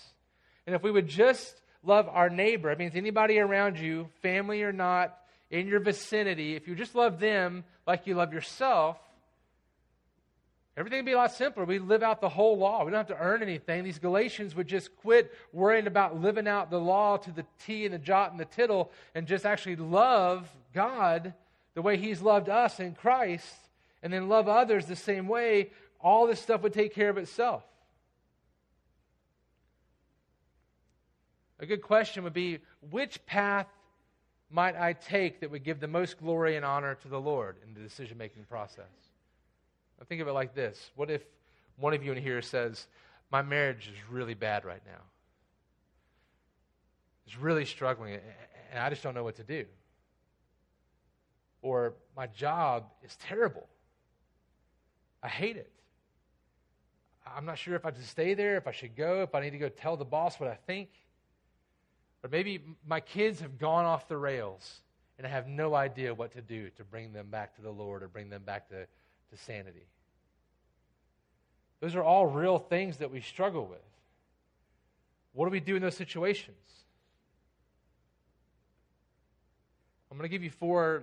and 0.66 0.76
if 0.76 0.82
we 0.82 0.90
would 0.90 1.08
just 1.08 1.62
love 1.82 2.06
our 2.10 2.28
neighbor, 2.28 2.70
it 2.70 2.78
means 2.78 2.96
anybody 2.96 3.38
around 3.38 3.78
you, 3.78 4.10
family 4.20 4.62
or 4.62 4.72
not, 4.72 5.16
in 5.50 5.68
your 5.68 5.80
vicinity, 5.80 6.54
if 6.54 6.68
you 6.68 6.74
just 6.74 6.94
love 6.94 7.18
them 7.18 7.64
like 7.86 8.06
you 8.06 8.14
love 8.14 8.34
yourself, 8.34 8.98
Everything 10.76 10.98
would 10.98 11.06
be 11.06 11.12
a 11.12 11.16
lot 11.16 11.32
simpler. 11.32 11.64
We 11.64 11.78
live 11.78 12.02
out 12.02 12.20
the 12.20 12.28
whole 12.28 12.58
law. 12.58 12.84
We 12.84 12.90
don't 12.90 12.98
have 12.98 13.16
to 13.16 13.22
earn 13.22 13.42
anything. 13.42 13.84
These 13.84 14.00
Galatians 14.00 14.56
would 14.56 14.66
just 14.66 14.96
quit 14.96 15.32
worrying 15.52 15.86
about 15.86 16.20
living 16.20 16.48
out 16.48 16.68
the 16.70 16.80
law 16.80 17.16
to 17.18 17.30
the 17.30 17.44
T 17.64 17.84
and 17.84 17.94
the 17.94 17.98
jot 17.98 18.32
and 18.32 18.40
the 18.40 18.44
tittle 18.44 18.90
and 19.14 19.26
just 19.26 19.46
actually 19.46 19.76
love 19.76 20.50
God 20.72 21.32
the 21.74 21.82
way 21.82 21.96
He's 21.96 22.20
loved 22.20 22.48
us 22.48 22.80
in 22.80 22.94
Christ 22.94 23.54
and 24.02 24.12
then 24.12 24.28
love 24.28 24.48
others 24.48 24.86
the 24.86 24.96
same 24.96 25.28
way. 25.28 25.70
All 26.00 26.26
this 26.26 26.40
stuff 26.40 26.62
would 26.62 26.72
take 26.72 26.92
care 26.92 27.08
of 27.08 27.18
itself. 27.18 27.62
A 31.60 31.66
good 31.66 31.82
question 31.82 32.24
would 32.24 32.34
be 32.34 32.58
which 32.90 33.24
path 33.26 33.68
might 34.50 34.76
I 34.76 34.92
take 34.92 35.40
that 35.40 35.52
would 35.52 35.62
give 35.62 35.78
the 35.78 35.88
most 35.88 36.18
glory 36.18 36.56
and 36.56 36.64
honor 36.64 36.96
to 36.96 37.08
the 37.08 37.20
Lord 37.20 37.56
in 37.66 37.74
the 37.74 37.80
decision 37.80 38.18
making 38.18 38.44
process? 38.44 39.03
Think 40.08 40.20
of 40.20 40.28
it 40.28 40.32
like 40.32 40.54
this 40.54 40.90
What 40.96 41.10
if 41.10 41.22
one 41.76 41.94
of 41.94 42.04
you 42.04 42.12
in 42.12 42.22
here 42.22 42.42
says, 42.42 42.86
My 43.30 43.42
marriage 43.42 43.88
is 43.88 44.10
really 44.10 44.34
bad 44.34 44.64
right 44.64 44.82
now? 44.86 45.00
It's 47.26 47.38
really 47.38 47.64
struggling, 47.64 48.18
and 48.70 48.78
I 48.78 48.90
just 48.90 49.02
don't 49.02 49.14
know 49.14 49.24
what 49.24 49.36
to 49.36 49.44
do. 49.44 49.64
Or, 51.62 51.94
My 52.16 52.26
job 52.26 52.84
is 53.02 53.16
terrible. 53.16 53.66
I 55.22 55.28
hate 55.28 55.56
it. 55.56 55.70
I'm 57.26 57.46
not 57.46 57.56
sure 57.56 57.74
if 57.74 57.86
I 57.86 57.92
should 57.92 58.04
stay 58.04 58.34
there, 58.34 58.56
if 58.56 58.66
I 58.66 58.72
should 58.72 58.94
go, 58.94 59.22
if 59.22 59.34
I 59.34 59.40
need 59.40 59.50
to 59.50 59.58
go 59.58 59.70
tell 59.70 59.96
the 59.96 60.04
boss 60.04 60.38
what 60.38 60.50
I 60.50 60.58
think. 60.66 60.90
Or 62.22 62.28
maybe 62.28 62.60
my 62.86 63.00
kids 63.00 63.40
have 63.40 63.58
gone 63.58 63.86
off 63.86 64.06
the 64.08 64.16
rails 64.18 64.80
and 65.16 65.26
I 65.26 65.30
have 65.30 65.46
no 65.46 65.74
idea 65.74 66.12
what 66.14 66.32
to 66.32 66.42
do 66.42 66.70
to 66.70 66.84
bring 66.84 67.12
them 67.12 67.28
back 67.30 67.54
to 67.56 67.62
the 67.62 67.70
Lord 67.70 68.02
or 68.02 68.08
bring 68.08 68.28
them 68.28 68.42
back 68.42 68.68
to 68.68 68.86
to 69.30 69.36
sanity. 69.36 69.86
Those 71.80 71.94
are 71.94 72.02
all 72.02 72.26
real 72.26 72.58
things 72.58 72.98
that 72.98 73.10
we 73.10 73.20
struggle 73.20 73.66
with. 73.66 73.78
What 75.32 75.46
do 75.46 75.50
we 75.50 75.60
do 75.60 75.76
in 75.76 75.82
those 75.82 75.96
situations? 75.96 76.56
I'm 80.10 80.16
going 80.16 80.28
to 80.28 80.32
give 80.32 80.44
you 80.44 80.50
four 80.50 81.02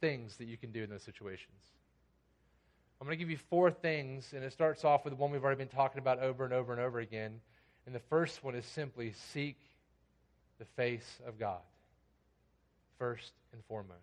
things 0.00 0.36
that 0.38 0.46
you 0.46 0.56
can 0.56 0.72
do 0.72 0.82
in 0.82 0.90
those 0.90 1.04
situations. 1.04 1.62
I'm 3.00 3.06
going 3.06 3.16
to 3.16 3.22
give 3.22 3.30
you 3.30 3.38
four 3.48 3.70
things, 3.70 4.32
and 4.34 4.44
it 4.44 4.52
starts 4.52 4.84
off 4.84 5.04
with 5.04 5.14
one 5.14 5.30
we've 5.30 5.44
already 5.44 5.58
been 5.58 5.68
talking 5.68 6.00
about 6.00 6.18
over 6.18 6.44
and 6.44 6.52
over 6.52 6.72
and 6.72 6.80
over 6.80 6.98
again. 6.98 7.40
And 7.86 7.94
the 7.94 8.00
first 8.00 8.44
one 8.44 8.54
is 8.54 8.66
simply 8.66 9.14
seek 9.32 9.56
the 10.58 10.64
face 10.64 11.18
of 11.26 11.38
God, 11.38 11.60
first 12.98 13.32
and 13.52 13.64
foremost. 13.64 13.98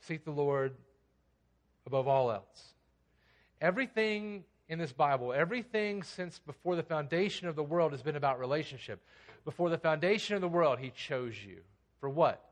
seek 0.00 0.24
the 0.24 0.30
Lord 0.30 0.72
above 1.86 2.08
all 2.08 2.30
else. 2.30 2.72
Everything 3.60 4.44
in 4.68 4.78
this 4.78 4.92
Bible, 4.92 5.32
everything 5.32 6.02
since 6.02 6.38
before 6.38 6.76
the 6.76 6.82
foundation 6.82 7.48
of 7.48 7.56
the 7.56 7.62
world 7.62 7.92
has 7.92 8.02
been 8.02 8.16
about 8.16 8.38
relationship. 8.38 9.00
Before 9.44 9.68
the 9.68 9.78
foundation 9.78 10.34
of 10.34 10.40
the 10.40 10.48
world, 10.48 10.78
He 10.78 10.90
chose 10.90 11.36
you. 11.42 11.58
For 12.00 12.08
what? 12.08 12.42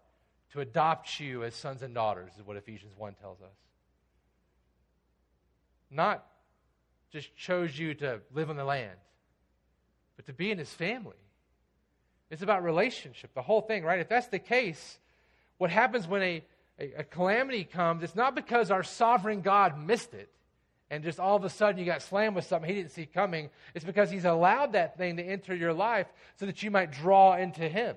To 0.53 0.61
adopt 0.61 1.19
you 1.19 1.45
as 1.45 1.55
sons 1.55 1.83
and 1.83 1.95
daughters, 1.95 2.33
is 2.39 2.47
what 2.47 2.57
Ephesians 2.57 2.93
1 2.97 3.15
tells 3.15 3.41
us. 3.41 3.57
Not 5.91 6.27
just 7.11 7.35
chose 7.37 7.79
you 7.79 7.95
to 7.95 8.21
live 8.35 8.51
in 8.51 8.57
the 8.57 8.65
land, 8.65 8.99
but 10.17 10.27
to 10.27 10.33
be 10.33 10.51
in 10.51 10.59
His 10.59 10.73
family. 10.73 11.17
It's 12.31 12.43
about 12.43 12.63
relationship, 12.63 13.35
the 13.35 13.43
whole 13.43 13.61
thing, 13.61 13.85
right? 13.85 14.01
If 14.01 14.09
that's 14.09 14.29
the 14.29 14.39
case, 14.39 14.99
what 15.59 15.71
happens 15.71 16.09
when 16.09 16.23
a, 16.23 16.45
a, 16.83 17.01
a 17.01 17.05
calamity 17.05 17.65
comes, 17.65 18.03
it's 18.03 18.17
not 18.17 18.35
because 18.35 18.71
our 18.71 18.83
sovereign 18.83 19.41
God 19.41 19.79
missed 19.79 20.13
it 20.13 20.29
and 20.91 21.03
just 21.03 21.19
all 21.19 21.37
of 21.37 21.45
a 21.45 21.49
sudden 21.49 21.79
you 21.79 21.87
got 21.87 22.03
slammed 22.03 22.37
with 22.37 22.45
something 22.45 22.69
he 22.69 22.77
didn't 22.77 22.93
see 22.93 23.07
coming. 23.07 23.49
It's 23.75 23.85
because 23.85 24.11
he's 24.11 24.27
allowed 24.27 24.75
that 24.75 24.99
thing 24.99 25.17
to 25.17 25.23
enter 25.23 25.55
your 25.55 25.73
life 25.73 26.07
so 26.37 26.45
that 26.45 26.63
you 26.63 26.71
might 26.71 26.91
draw 26.91 27.37
into 27.37 27.67
him. 27.67 27.97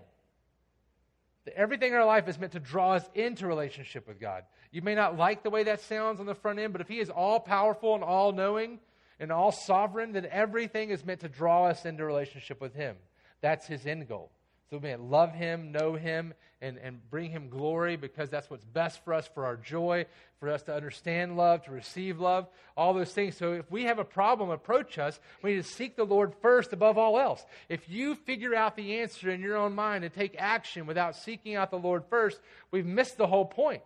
Everything 1.56 1.92
in 1.92 1.98
our 1.98 2.06
life 2.06 2.28
is 2.28 2.40
meant 2.40 2.54
to 2.54 2.60
draw 2.60 2.94
us 2.94 3.08
into 3.14 3.48
relationship 3.48 4.08
with 4.08 4.20
God. 4.20 4.44
You 4.72 4.82
may 4.82 4.96
not 4.96 5.18
like 5.18 5.44
the 5.44 5.50
way 5.50 5.64
that 5.64 5.82
sounds 5.82 6.20
on 6.20 6.26
the 6.26 6.34
front 6.34 6.60
end, 6.60 6.72
but 6.72 6.82
if 6.82 6.88
He 6.88 7.00
is 7.00 7.10
all 7.10 7.40
powerful 7.40 7.94
and 7.94 8.04
all 8.04 8.32
knowing 8.32 8.80
and 9.20 9.32
all 9.32 9.52
sovereign, 9.52 10.12
then 10.12 10.28
everything 10.32 10.90
is 10.90 11.06
meant 11.06 11.20
to 11.20 11.30
draw 11.30 11.66
us 11.66 11.86
into 11.86 12.04
relationship 12.04 12.60
with 12.60 12.74
Him. 12.74 12.96
That's 13.42 13.68
His 13.68 13.86
end 13.86 14.08
goal. 14.08 14.32
So 14.76 14.80
we 14.80 14.94
love 14.94 15.34
him, 15.34 15.72
know 15.72 15.94
him, 15.94 16.34
and, 16.60 16.78
and 16.78 17.00
bring 17.10 17.32
him 17.32 17.48
glory 17.48 17.96
because 17.96 18.30
that's 18.30 18.50
what's 18.50 18.66
best 18.66 19.02
for 19.06 19.14
us, 19.14 19.26
for 19.34 19.46
our 19.46 19.56
joy, 19.56 20.06
for 20.42 20.50
us 20.50 20.64
to 20.64 20.76
understand 20.76 21.38
love, 21.38 21.64
to 21.64 21.72
receive 21.72 22.20
love, 22.20 22.50
all 22.76 22.94
those 22.94 23.14
things. 23.14 23.38
So 23.38 23.54
if 23.54 23.72
we 23.72 23.86
have 23.86 24.00
a 24.00 24.04
problem 24.04 24.50
approach 24.50 25.00
us, 25.00 25.18
we 25.42 25.52
need 25.52 25.64
to 25.64 25.70
seek 25.70 25.96
the 25.96 26.04
Lord 26.04 26.34
first 26.42 26.74
above 26.74 26.98
all 26.98 27.18
else. 27.18 27.46
If 27.70 27.88
you 27.88 28.16
figure 28.16 28.54
out 28.54 28.76
the 28.76 29.00
answer 29.00 29.30
in 29.30 29.40
your 29.40 29.56
own 29.56 29.74
mind 29.76 30.04
and 30.04 30.14
take 30.14 30.36
action 30.38 30.86
without 30.88 31.16
seeking 31.16 31.56
out 31.56 31.72
the 31.72 31.80
Lord 31.80 32.04
first, 32.10 32.42
we've 32.70 32.86
missed 32.86 33.16
the 33.18 33.28
whole 33.28 33.46
point. 33.46 33.84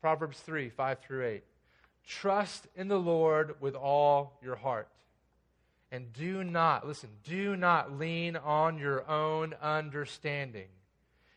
Proverbs 0.00 0.38
3 0.38 0.68
5 0.68 0.98
through 1.00 1.26
8. 1.26 1.44
Trust 2.06 2.68
in 2.76 2.86
the 2.86 3.00
Lord 3.00 3.56
with 3.60 3.74
all 3.74 4.38
your 4.44 4.54
heart 4.54 4.88
and 5.90 6.12
do 6.12 6.44
not, 6.44 6.86
listen, 6.86 7.08
do 7.24 7.56
not 7.56 7.98
lean 7.98 8.36
on 8.36 8.78
your 8.78 9.08
own 9.08 9.54
understanding. 9.62 10.68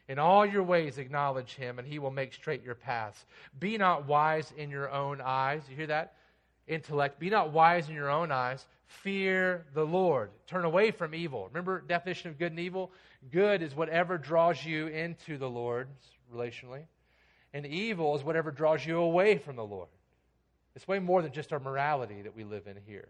In 0.08 0.20
all 0.20 0.46
your 0.46 0.64
ways, 0.64 0.98
acknowledge 0.98 1.56
him, 1.56 1.80
and 1.80 1.88
he 1.88 2.00
will 2.00 2.12
make 2.12 2.34
straight 2.34 2.64
your 2.64 2.76
paths. 2.76 3.26
Be 3.60 3.78
not 3.78 4.08
wise 4.08 4.52
in 4.58 4.70
your 4.70 4.92
own 4.92 5.22
eyes. 5.24 5.62
You 5.70 5.78
hear 5.78 5.88
that? 5.88 6.16
Intellect. 6.68 7.20
Be 7.20 7.30
not 7.30 7.54
wise 7.54 7.88
in 7.88 7.96
your 7.96 8.10
own 8.10 8.32
eyes. 8.32 8.66
Fear 8.88 9.66
the 9.74 9.86
Lord. 9.86 10.32
Turn 10.48 10.66
away 10.66 10.92
from 10.92 11.16
evil. 11.16 11.48
Remember 11.48 11.80
definition 11.80 12.30
of 12.30 12.38
good 12.38 12.52
and 12.52 12.60
evil? 12.60 12.92
Good 13.32 13.62
is 13.62 13.74
whatever 13.74 14.18
draws 14.18 14.66
you 14.66 14.88
into 14.88 15.38
the 15.38 15.50
Lord 15.50 15.88
relationally, 16.34 16.84
and 17.54 17.66
evil 17.66 18.16
is 18.16 18.24
whatever 18.24 18.52
draws 18.52 18.86
you 18.86 18.98
away 18.98 19.38
from 19.38 19.56
the 19.56 19.64
Lord. 19.64 19.88
It's 20.76 20.88
way 20.88 21.00
more 21.00 21.22
than 21.22 21.32
just 21.32 21.54
our 21.54 21.60
morality 21.60 22.22
that 22.24 22.36
we 22.36 22.44
live 22.44 22.68
in 22.68 22.78
here. 22.86 23.10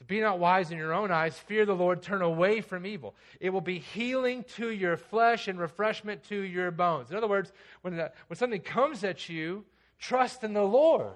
So 0.00 0.06
be 0.06 0.20
not 0.20 0.38
wise 0.38 0.70
in 0.70 0.78
your 0.78 0.94
own 0.94 1.10
eyes. 1.10 1.36
Fear 1.36 1.66
the 1.66 1.76
Lord. 1.76 2.00
Turn 2.00 2.22
away 2.22 2.62
from 2.62 2.86
evil. 2.86 3.14
It 3.38 3.50
will 3.50 3.60
be 3.60 3.78
healing 3.78 4.44
to 4.56 4.70
your 4.70 4.96
flesh 4.96 5.46
and 5.46 5.58
refreshment 5.58 6.24
to 6.24 6.40
your 6.40 6.70
bones. 6.70 7.10
In 7.10 7.18
other 7.18 7.28
words, 7.28 7.52
when, 7.82 7.96
the, 7.96 8.10
when 8.26 8.38
something 8.38 8.62
comes 8.62 9.04
at 9.04 9.28
you, 9.28 9.66
trust 9.98 10.42
in 10.42 10.54
the 10.54 10.62
Lord. 10.62 11.12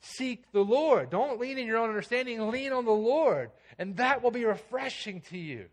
Seek 0.00 0.50
the 0.50 0.64
Lord. 0.64 1.08
Don't 1.08 1.38
lean 1.38 1.56
in 1.56 1.68
your 1.68 1.78
own 1.78 1.88
understanding. 1.88 2.50
Lean 2.50 2.72
on 2.72 2.84
the 2.84 2.90
Lord. 2.90 3.52
And 3.78 3.96
that 3.98 4.24
will 4.24 4.32
be 4.32 4.44
refreshing 4.44 5.20
to 5.30 5.38
you. 5.38 5.66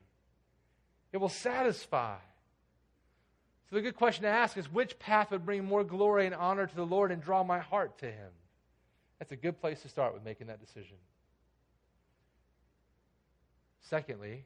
It 1.12 1.18
will 1.18 1.30
satisfy. 1.30 2.18
So 3.70 3.78
the 3.78 3.82
good 3.82 3.96
question 3.96 4.24
to 4.24 4.30
ask 4.30 4.58
is 4.58 4.72
which 4.72 5.00
path 5.00 5.32
would 5.32 5.44
bring 5.44 5.66
more 5.66 5.84
glory 5.84 6.28
and 6.28 6.36
honor 6.36 6.68
to 6.68 6.76
the 6.76 6.86
Lord 6.86 7.12
and 7.12 7.20
draw 7.20 7.44
my 7.44 7.58
heart 7.58 7.98
to 8.00 8.06
Him? 8.06 8.30
That's 9.18 9.32
a 9.32 9.36
good 9.36 9.60
place 9.60 9.82
to 9.82 9.90
start 9.90 10.14
with 10.14 10.24
making 10.24 10.48
that 10.48 10.60
decision. 10.60 10.98
Secondly, 13.90 14.46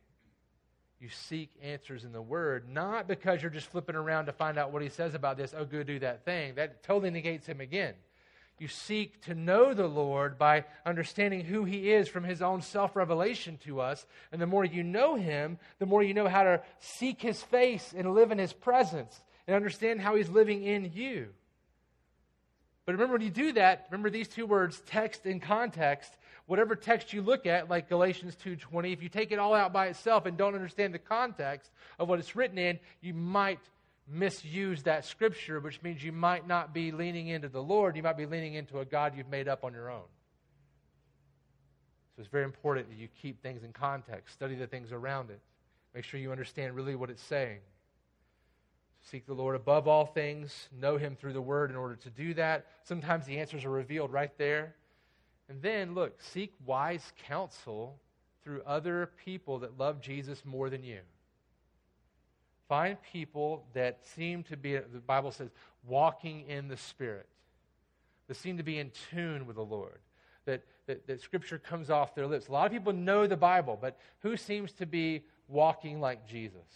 you 0.99 1.09
seek 1.09 1.51
answers 1.61 2.03
in 2.03 2.11
the 2.11 2.21
Word, 2.21 2.67
not 2.69 3.07
because 3.07 3.41
you're 3.41 3.51
just 3.51 3.67
flipping 3.67 3.95
around 3.95 4.25
to 4.25 4.31
find 4.31 4.57
out 4.57 4.71
what 4.71 4.81
He 4.81 4.89
says 4.89 5.13
about 5.13 5.37
this, 5.37 5.53
oh, 5.55 5.65
go 5.65 5.83
do 5.83 5.99
that 5.99 6.25
thing. 6.25 6.55
That 6.55 6.83
totally 6.83 7.11
negates 7.11 7.45
Him 7.45 7.61
again. 7.61 7.93
You 8.59 8.67
seek 8.67 9.21
to 9.25 9.35
know 9.35 9.75
the 9.75 9.87
Lord 9.87 10.39
by 10.39 10.65
understanding 10.83 11.41
who 11.41 11.63
He 11.65 11.91
is 11.91 12.07
from 12.07 12.23
His 12.23 12.41
own 12.41 12.63
self 12.63 12.95
revelation 12.95 13.59
to 13.65 13.79
us. 13.79 14.07
And 14.31 14.41
the 14.41 14.47
more 14.47 14.65
you 14.65 14.83
know 14.83 15.15
Him, 15.15 15.59
the 15.77 15.85
more 15.85 16.01
you 16.01 16.15
know 16.15 16.27
how 16.27 16.43
to 16.43 16.61
seek 16.79 17.21
His 17.21 17.41
face 17.43 17.93
and 17.95 18.15
live 18.15 18.31
in 18.31 18.39
His 18.39 18.53
presence 18.53 19.21
and 19.45 19.55
understand 19.55 20.01
how 20.01 20.15
He's 20.15 20.29
living 20.29 20.63
in 20.63 20.91
you. 20.95 21.27
But 22.87 22.93
remember, 22.93 23.13
when 23.13 23.21
you 23.21 23.29
do 23.29 23.51
that, 23.53 23.87
remember 23.91 24.09
these 24.09 24.29
two 24.29 24.47
words, 24.47 24.81
text 24.87 25.25
and 25.25 25.41
context. 25.41 26.11
Whatever 26.47 26.75
text 26.75 27.13
you 27.13 27.21
look 27.21 27.45
at, 27.45 27.69
like 27.69 27.89
Galatians 27.89 28.35
2.20, 28.43 28.93
if 28.93 29.03
you 29.03 29.09
take 29.09 29.31
it 29.31 29.39
all 29.39 29.53
out 29.53 29.73
by 29.73 29.87
itself 29.87 30.25
and 30.25 30.37
don't 30.37 30.55
understand 30.55 30.93
the 30.93 30.99
context 30.99 31.71
of 31.99 32.07
what 32.07 32.19
it's 32.19 32.35
written 32.35 32.57
in, 32.57 32.79
you 33.01 33.13
might 33.13 33.59
misuse 34.07 34.83
that 34.83 35.03
scripture, 35.05 35.59
which 35.59 35.81
means 35.81 36.01
you 36.01 36.13
might 36.13 36.47
not 36.47 36.73
be 36.73 36.93
leaning 36.93 37.27
into 37.27 37.49
the 37.49 37.61
Lord. 37.61 37.97
You 37.97 38.03
might 38.03 38.17
be 38.17 38.25
leaning 38.25 38.53
into 38.53 38.79
a 38.79 38.85
God 38.85 39.13
you've 39.15 39.29
made 39.29 39.49
up 39.49 39.65
on 39.65 39.73
your 39.73 39.91
own. 39.91 40.07
So 42.15 42.21
it's 42.21 42.31
very 42.31 42.45
important 42.45 42.89
that 42.89 42.97
you 42.97 43.09
keep 43.21 43.43
things 43.43 43.63
in 43.63 43.73
context, 43.73 44.33
study 44.33 44.55
the 44.55 44.67
things 44.67 44.93
around 44.93 45.29
it, 45.29 45.41
make 45.93 46.05
sure 46.05 46.19
you 46.19 46.31
understand 46.31 46.75
really 46.75 46.95
what 46.95 47.09
it's 47.09 47.21
saying. 47.21 47.59
Seek 49.01 49.25
the 49.27 49.33
Lord 49.33 49.55
above 49.55 49.87
all 49.87 50.05
things, 50.05 50.69
know 50.79 50.97
Him 50.97 51.15
through 51.15 51.33
the 51.33 51.41
Word 51.41 51.69
in 51.69 51.75
order 51.75 51.95
to 51.97 52.09
do 52.09 52.33
that. 52.35 52.65
Sometimes 52.83 53.25
the 53.25 53.37
answers 53.37 53.65
are 53.65 53.69
revealed 53.69 54.11
right 54.11 54.35
there. 54.37 54.75
And 55.49 55.61
then, 55.61 55.93
look, 55.93 56.21
seek 56.21 56.53
wise 56.65 57.13
counsel 57.27 57.99
through 58.43 58.61
other 58.65 59.11
people 59.25 59.59
that 59.59 59.77
love 59.77 60.01
Jesus 60.01 60.43
more 60.45 60.69
than 60.69 60.83
you. 60.83 60.99
Find 62.67 62.97
people 63.13 63.65
that 63.73 63.99
seem 64.15 64.43
to 64.43 64.57
be, 64.57 64.75
the 64.75 64.99
Bible 65.05 65.31
says, 65.31 65.49
walking 65.85 66.47
in 66.47 66.67
the 66.67 66.75
Spirit, 66.75 67.27
that 68.27 68.35
seem 68.35 68.57
to 68.57 68.63
be 68.63 68.77
in 68.77 68.91
tune 69.09 69.45
with 69.45 69.55
the 69.55 69.63
Lord, 69.63 69.99
that, 70.45 70.63
that, 70.85 71.07
that 71.07 71.21
Scripture 71.21 71.57
comes 71.57 71.89
off 71.89 72.13
their 72.13 72.27
lips. 72.27 72.49
A 72.49 72.51
lot 72.51 72.65
of 72.65 72.73
people 72.73 72.91
know 72.91 73.25
the 73.25 73.37
Bible, 73.37 73.77
but 73.79 73.97
who 74.19 74.35
seems 74.35 74.73
to 74.73 74.85
be 74.85 75.23
walking 75.47 76.01
like 76.01 76.27
Jesus? 76.27 76.67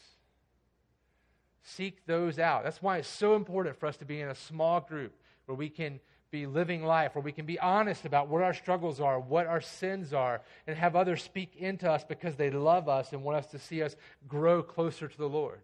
Seek 1.64 2.06
those 2.06 2.40
out. 2.40 2.64
That's 2.64 2.82
why 2.82 2.98
it's 2.98 3.08
so 3.08 3.36
important 3.36 3.78
for 3.78 3.86
us 3.86 3.98
to 3.98 4.06
be 4.06 4.22
in 4.22 4.30
a 4.30 4.36
small 4.36 4.80
group 4.80 5.14
where 5.46 5.56
we 5.56 5.70
can 5.70 6.00
be 6.32 6.46
living 6.46 6.84
life, 6.84 7.14
where 7.14 7.22
we 7.22 7.34
can 7.34 7.46
be 7.46 7.60
honest 7.60 8.06
about 8.06 8.30
what 8.30 8.42
our 8.42 8.54
struggles 8.54 9.02
are, 9.02 9.20
what 9.20 9.48
our 9.48 9.62
sins 9.62 10.14
are, 10.14 10.42
and 10.66 10.78
have 10.78 10.96
others 10.96 11.22
speak 11.22 11.56
into 11.58 11.90
us 11.92 12.04
because 12.04 12.36
they 12.36 12.50
love 12.50 12.88
us 12.88 13.12
and 13.12 13.24
want 13.24 13.38
us 13.38 13.48
to 13.48 13.60
see 13.60 13.84
us 13.84 13.96
grow 14.28 14.64
closer 14.64 15.08
to 15.08 15.18
the 15.18 15.28
Lord. 15.28 15.60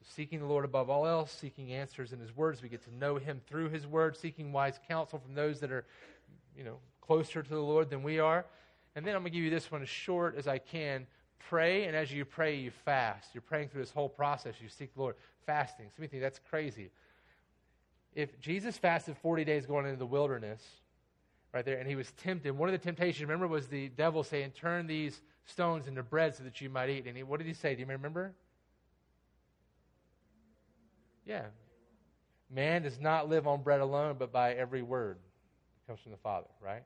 So, 0.00 0.06
seeking 0.14 0.38
the 0.38 0.46
Lord 0.46 0.64
above 0.64 0.88
all 0.88 1.06
else, 1.06 1.32
seeking 1.32 1.72
answers 1.72 2.12
in 2.12 2.20
His 2.20 2.34
words, 2.36 2.62
we 2.62 2.68
get 2.68 2.84
to 2.84 2.94
know 2.94 3.16
Him 3.16 3.40
through 3.48 3.70
His 3.70 3.86
word, 3.86 4.16
seeking 4.16 4.52
wise 4.52 4.78
counsel 4.88 5.18
from 5.18 5.34
those 5.34 5.58
that 5.60 5.72
are, 5.72 5.84
you 6.56 6.62
know, 6.62 6.78
closer 7.00 7.42
to 7.42 7.50
the 7.50 7.58
Lord 7.58 7.90
than 7.90 8.04
we 8.04 8.20
are. 8.20 8.46
And 8.94 9.04
then 9.04 9.16
I'm 9.16 9.22
going 9.22 9.32
to 9.32 9.36
give 9.36 9.44
you 9.44 9.50
this 9.50 9.70
one 9.70 9.82
as 9.82 9.88
short 9.88 10.36
as 10.36 10.46
I 10.46 10.58
can 10.58 11.06
pray, 11.48 11.84
and 11.84 11.96
as 11.96 12.12
you 12.12 12.24
pray, 12.24 12.56
you 12.56 12.70
fast. 12.70 13.30
You're 13.32 13.42
praying 13.42 13.68
through 13.68 13.82
this 13.82 13.90
whole 13.90 14.08
process. 14.08 14.54
You 14.60 14.68
seek 14.68 14.94
the 14.94 15.00
Lord. 15.00 15.16
Fasting. 15.46 15.86
Some 15.96 16.06
think 16.06 16.22
that's 16.22 16.40
crazy. 16.50 16.90
If 18.18 18.40
Jesus 18.40 18.76
fasted 18.76 19.16
40 19.18 19.44
days 19.44 19.64
going 19.64 19.86
into 19.86 19.96
the 19.96 20.04
wilderness, 20.04 20.60
right 21.54 21.64
there, 21.64 21.78
and 21.78 21.88
he 21.88 21.94
was 21.94 22.10
tempted, 22.24 22.50
one 22.50 22.68
of 22.68 22.72
the 22.72 22.84
temptations, 22.84 23.22
remember, 23.22 23.46
was 23.46 23.68
the 23.68 23.90
devil 23.90 24.24
saying, 24.24 24.54
Turn 24.56 24.88
these 24.88 25.22
stones 25.44 25.86
into 25.86 26.02
bread 26.02 26.34
so 26.34 26.42
that 26.42 26.60
you 26.60 26.68
might 26.68 26.90
eat. 26.90 27.06
And 27.06 27.16
he, 27.16 27.22
what 27.22 27.38
did 27.38 27.46
he 27.46 27.54
say? 27.54 27.76
Do 27.76 27.80
you 27.82 27.86
remember? 27.86 28.32
Yeah. 31.24 31.44
Man 32.50 32.82
does 32.82 32.98
not 32.98 33.28
live 33.28 33.46
on 33.46 33.62
bread 33.62 33.80
alone, 33.80 34.16
but 34.18 34.32
by 34.32 34.52
every 34.52 34.82
word 34.82 35.18
that 35.18 35.92
comes 35.92 36.00
from 36.00 36.10
the 36.10 36.18
Father, 36.18 36.48
right? 36.60 36.82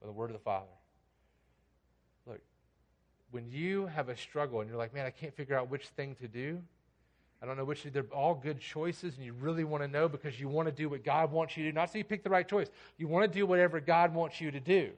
By 0.00 0.06
the 0.06 0.12
word 0.12 0.30
of 0.30 0.34
the 0.34 0.44
Father 0.44 0.68
Look, 2.28 2.38
when 3.32 3.50
you 3.50 3.86
have 3.86 4.08
a 4.08 4.16
struggle 4.16 4.60
and 4.60 4.70
you're 4.70 4.78
like, 4.78 4.94
man, 4.94 5.04
I 5.04 5.10
can't 5.10 5.34
figure 5.34 5.58
out 5.58 5.68
which 5.68 5.88
thing 5.88 6.14
to 6.20 6.28
do, 6.28 6.62
I 7.42 7.46
don't 7.46 7.56
know 7.56 7.64
which, 7.64 7.84
they're 7.84 8.04
all 8.12 8.34
good 8.34 8.60
choices, 8.60 9.16
and 9.16 9.24
you 9.24 9.32
really 9.32 9.64
want 9.64 9.82
to 9.82 9.88
know 9.88 10.08
because 10.08 10.38
you 10.38 10.48
want 10.48 10.68
to 10.68 10.72
do 10.72 10.90
what 10.90 11.02
God 11.02 11.32
wants 11.32 11.56
you 11.56 11.64
to 11.64 11.70
do. 11.70 11.74
Not 11.74 11.90
so 11.90 11.96
you 11.96 12.04
pick 12.04 12.22
the 12.22 12.28
right 12.28 12.46
choice. 12.46 12.68
You 12.98 13.08
want 13.08 13.32
to 13.32 13.38
do 13.38 13.46
whatever 13.46 13.80
God 13.80 14.14
wants 14.14 14.40
you 14.40 14.50
to 14.50 14.60
do. 14.60 14.90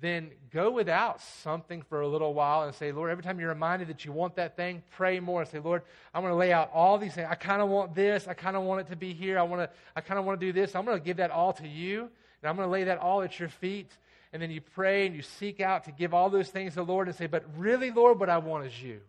then 0.00 0.30
go 0.52 0.70
without 0.70 1.22
something 1.22 1.80
for 1.82 2.02
a 2.02 2.08
little 2.08 2.34
while 2.34 2.64
and 2.64 2.74
say, 2.74 2.92
Lord, 2.92 3.10
every 3.10 3.22
time 3.22 3.40
you're 3.40 3.48
reminded 3.48 3.88
that 3.88 4.04
you 4.04 4.12
want 4.12 4.36
that 4.36 4.56
thing, 4.56 4.82
pray 4.90 5.20
more 5.20 5.40
and 5.40 5.50
say, 5.50 5.58
Lord, 5.58 5.82
I'm 6.12 6.20
going 6.20 6.32
to 6.32 6.36
lay 6.36 6.52
out 6.52 6.70
all 6.74 6.98
these 6.98 7.14
things. 7.14 7.28
I 7.30 7.34
kind 7.36 7.62
of 7.62 7.70
want 7.70 7.94
this. 7.94 8.28
I 8.28 8.34
kind 8.34 8.56
of 8.56 8.64
want 8.64 8.82
it 8.82 8.88
to 8.88 8.96
be 8.96 9.14
here. 9.14 9.38
I 9.38 9.42
want 9.42 9.62
to, 9.62 9.70
I 9.96 10.02
kind 10.02 10.18
of 10.18 10.26
want 10.26 10.38
to 10.40 10.46
do 10.46 10.52
this. 10.52 10.74
I'm 10.74 10.84
going 10.84 10.98
to 10.98 11.04
give 11.04 11.16
that 11.18 11.30
all 11.30 11.52
to 11.54 11.66
you, 11.66 12.02
and 12.02 12.50
I'm 12.50 12.56
going 12.56 12.66
to 12.66 12.72
lay 12.72 12.84
that 12.84 12.98
all 12.98 13.22
at 13.22 13.38
your 13.40 13.48
feet. 13.48 13.90
And 14.32 14.42
then 14.42 14.50
you 14.50 14.60
pray 14.60 15.06
and 15.06 15.14
you 15.14 15.22
seek 15.22 15.60
out 15.60 15.84
to 15.84 15.92
give 15.92 16.12
all 16.12 16.28
those 16.28 16.50
things 16.50 16.72
to 16.72 16.80
the 16.80 16.84
Lord 16.84 17.06
and 17.06 17.16
say, 17.16 17.26
But 17.26 17.44
really, 17.56 17.90
Lord, 17.90 18.18
what 18.18 18.28
I 18.28 18.38
want 18.38 18.66
is 18.66 18.82
you. 18.82 19.00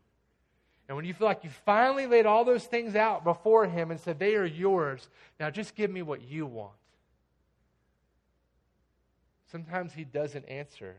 And 0.88 0.96
when 0.96 1.06
you 1.06 1.14
feel 1.14 1.28
like 1.28 1.44
you 1.44 1.50
finally 1.66 2.06
laid 2.06 2.26
all 2.26 2.46
those 2.46 2.66
things 2.66 2.96
out 2.96 3.24
before 3.24 3.66
Him 3.66 3.92
and 3.92 4.00
said, 4.00 4.20
They 4.20 4.36
are 4.36 4.46
yours, 4.46 5.08
now 5.40 5.50
just 5.50 5.76
give 5.76 5.90
me 5.90 6.02
what 6.02 6.22
you 6.22 6.46
want. 6.46 6.74
Sometimes 9.52 9.94
He 9.94 10.04
doesn't 10.04 10.46
answer. 10.46 10.96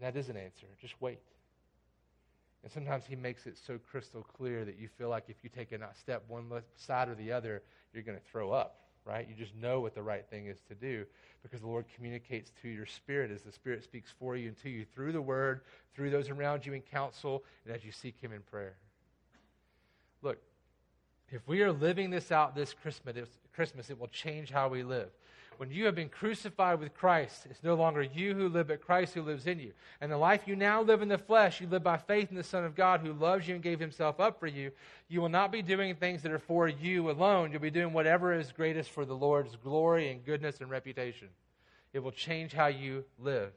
That 0.00 0.16
is 0.16 0.28
an 0.28 0.36
answer. 0.36 0.66
Just 0.80 0.94
wait. 1.00 1.18
And 2.62 2.70
sometimes 2.70 3.04
He 3.04 3.16
makes 3.16 3.46
it 3.46 3.58
so 3.66 3.78
crystal 3.90 4.22
clear 4.22 4.64
that 4.64 4.78
you 4.78 4.88
feel 4.88 5.08
like 5.08 5.24
if 5.28 5.36
you 5.42 5.50
take 5.50 5.72
a 5.72 5.78
step 5.98 6.22
one 6.28 6.44
side 6.76 7.08
or 7.08 7.16
the 7.16 7.32
other, 7.32 7.62
you're 7.92 8.04
going 8.04 8.18
to 8.18 8.24
throw 8.30 8.52
up, 8.52 8.87
right? 9.08 9.26
You 9.28 9.34
just 9.34 9.56
know 9.56 9.80
what 9.80 9.94
the 9.94 10.02
right 10.02 10.24
thing 10.28 10.46
is 10.46 10.58
to 10.68 10.74
do 10.74 11.06
because 11.42 11.60
the 11.60 11.66
Lord 11.66 11.86
communicates 11.96 12.52
to 12.62 12.68
your 12.68 12.84
spirit 12.84 13.30
as 13.30 13.42
the 13.42 13.52
Spirit 13.52 13.82
speaks 13.82 14.12
for 14.18 14.36
you 14.36 14.48
and 14.48 14.62
to 14.62 14.68
you 14.68 14.84
through 14.94 15.12
the 15.12 15.22
Word, 15.22 15.62
through 15.94 16.10
those 16.10 16.28
around 16.28 16.66
you 16.66 16.74
in 16.74 16.82
counsel, 16.82 17.42
and 17.64 17.74
as 17.74 17.84
you 17.84 17.90
seek 17.90 18.20
Him 18.20 18.32
in 18.32 18.42
prayer. 18.42 18.74
Look, 20.20 20.38
if 21.30 21.46
we 21.48 21.62
are 21.62 21.72
living 21.72 22.10
this 22.10 22.30
out 22.30 22.54
this 22.54 22.74
Christmas, 22.74 23.28
Christmas, 23.54 23.88
it 23.88 23.98
will 23.98 24.08
change 24.08 24.50
how 24.50 24.68
we 24.68 24.82
live. 24.82 25.10
When 25.58 25.72
you 25.72 25.86
have 25.86 25.96
been 25.96 26.08
crucified 26.08 26.78
with 26.78 26.94
Christ, 26.94 27.46
it's 27.50 27.64
no 27.64 27.74
longer 27.74 28.00
you 28.00 28.32
who 28.32 28.48
live, 28.48 28.68
but 28.68 28.80
Christ 28.80 29.14
who 29.14 29.22
lives 29.22 29.48
in 29.48 29.58
you. 29.58 29.72
And 30.00 30.10
the 30.10 30.16
life 30.16 30.42
you 30.46 30.54
now 30.54 30.82
live 30.82 31.02
in 31.02 31.08
the 31.08 31.18
flesh, 31.18 31.60
you 31.60 31.66
live 31.66 31.82
by 31.82 31.96
faith 31.96 32.30
in 32.30 32.36
the 32.36 32.44
Son 32.44 32.64
of 32.64 32.76
God 32.76 33.00
who 33.00 33.12
loves 33.12 33.48
you 33.48 33.56
and 33.56 33.62
gave 33.62 33.80
himself 33.80 34.20
up 34.20 34.38
for 34.38 34.46
you. 34.46 34.70
You 35.08 35.20
will 35.20 35.28
not 35.28 35.50
be 35.50 35.60
doing 35.60 35.96
things 35.96 36.22
that 36.22 36.30
are 36.30 36.38
for 36.38 36.68
you 36.68 37.10
alone. 37.10 37.50
You'll 37.50 37.60
be 37.60 37.72
doing 37.72 37.92
whatever 37.92 38.32
is 38.32 38.52
greatest 38.52 38.90
for 38.90 39.04
the 39.04 39.16
Lord's 39.16 39.56
glory 39.56 40.12
and 40.12 40.24
goodness 40.24 40.60
and 40.60 40.70
reputation. 40.70 41.26
It 41.92 42.04
will 42.04 42.12
change 42.12 42.52
how 42.52 42.68
you 42.68 43.04
live. 43.18 43.50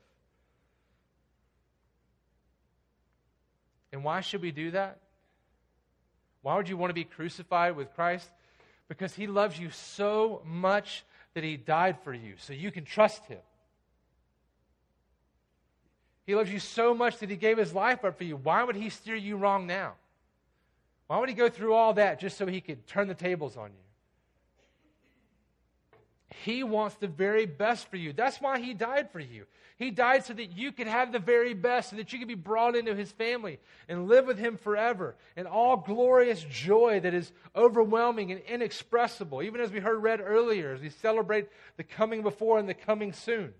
And 3.93 4.04
why 4.04 4.22
should 4.22 4.41
we 4.41 4.52
do 4.52 4.72
that? 4.72 4.97
Why 6.41 6.56
would 6.56 6.68
you 6.68 6.78
want 6.78 6.89
to 6.89 6.95
be 6.95 7.04
crucified 7.04 7.76
with 7.76 7.93
Christ? 7.93 8.28
Because 8.88 9.14
he 9.14 9.28
loves 9.28 9.60
you 9.60 9.70
so 9.70 10.41
much 10.43 11.04
that 11.34 11.44
he 11.44 11.58
died 11.58 11.98
for 12.04 12.14
you 12.14 12.34
so 12.38 12.54
you 12.54 12.72
can 12.72 12.86
trust 12.86 13.26
him. 13.26 13.40
He 16.26 16.36
loves 16.36 16.52
you 16.52 16.60
so 16.60 16.94
much 16.94 17.18
that 17.18 17.30
he 17.30 17.36
gave 17.36 17.58
his 17.58 17.74
life 17.74 18.06
up 18.06 18.18
for 18.18 18.24
you. 18.24 18.38
Why 18.38 18.64
would 18.64 18.76
he 18.76 18.90
steer 18.90 19.16
you 19.16 19.38
wrong 19.38 19.68
now? 19.68 19.94
Why 21.08 21.20
would 21.20 21.30
he 21.30 21.36
go 21.36 21.50
through 21.50 21.74
all 21.74 21.94
that 21.96 22.20
just 22.20 22.38
so 22.38 22.46
he 22.46 22.62
could 22.62 22.88
turn 22.88 23.08
the 23.08 23.14
tables 23.14 23.58
on 23.58 23.72
you? 23.72 23.91
He 26.44 26.64
wants 26.64 26.96
the 26.96 27.08
very 27.08 27.46
best 27.46 27.90
for 27.90 27.98
you. 27.98 28.14
That's 28.14 28.40
why 28.40 28.60
he 28.60 28.74
died 28.74 29.12
for 29.12 29.20
you. 29.20 29.46
He 29.78 29.92
died 29.92 30.24
so 30.26 30.34
that 30.34 30.58
you 30.58 30.72
could 30.72 30.88
have 30.88 31.12
the 31.12 31.20
very 31.20 31.54
best, 31.54 31.90
so 31.90 31.96
that 31.96 32.14
you 32.14 32.20
could 32.20 32.28
be 32.28 32.36
brought 32.36 32.76
into 32.76 32.96
his 32.96 33.12
family 33.12 33.60
and 33.90 34.08
live 34.08 34.28
with 34.28 34.38
him 34.38 34.58
forever 34.58 35.16
in 35.36 35.48
all 35.48 35.78
glorious 35.78 36.46
joy 36.50 37.00
that 37.00 37.14
is 37.14 37.32
overwhelming 37.56 38.32
and 38.32 38.42
inexpressible, 38.42 39.42
even 39.42 39.60
as 39.60 39.72
we 39.72 39.80
heard 39.80 40.02
read 40.02 40.22
earlier, 40.22 40.74
as 40.74 40.82
we 40.82 40.90
celebrate 40.90 41.48
the 41.78 41.84
coming 41.84 42.22
before 42.22 42.60
and 42.60 42.70
the 42.70 42.74
coming 42.74 43.12
soon. 43.12 43.54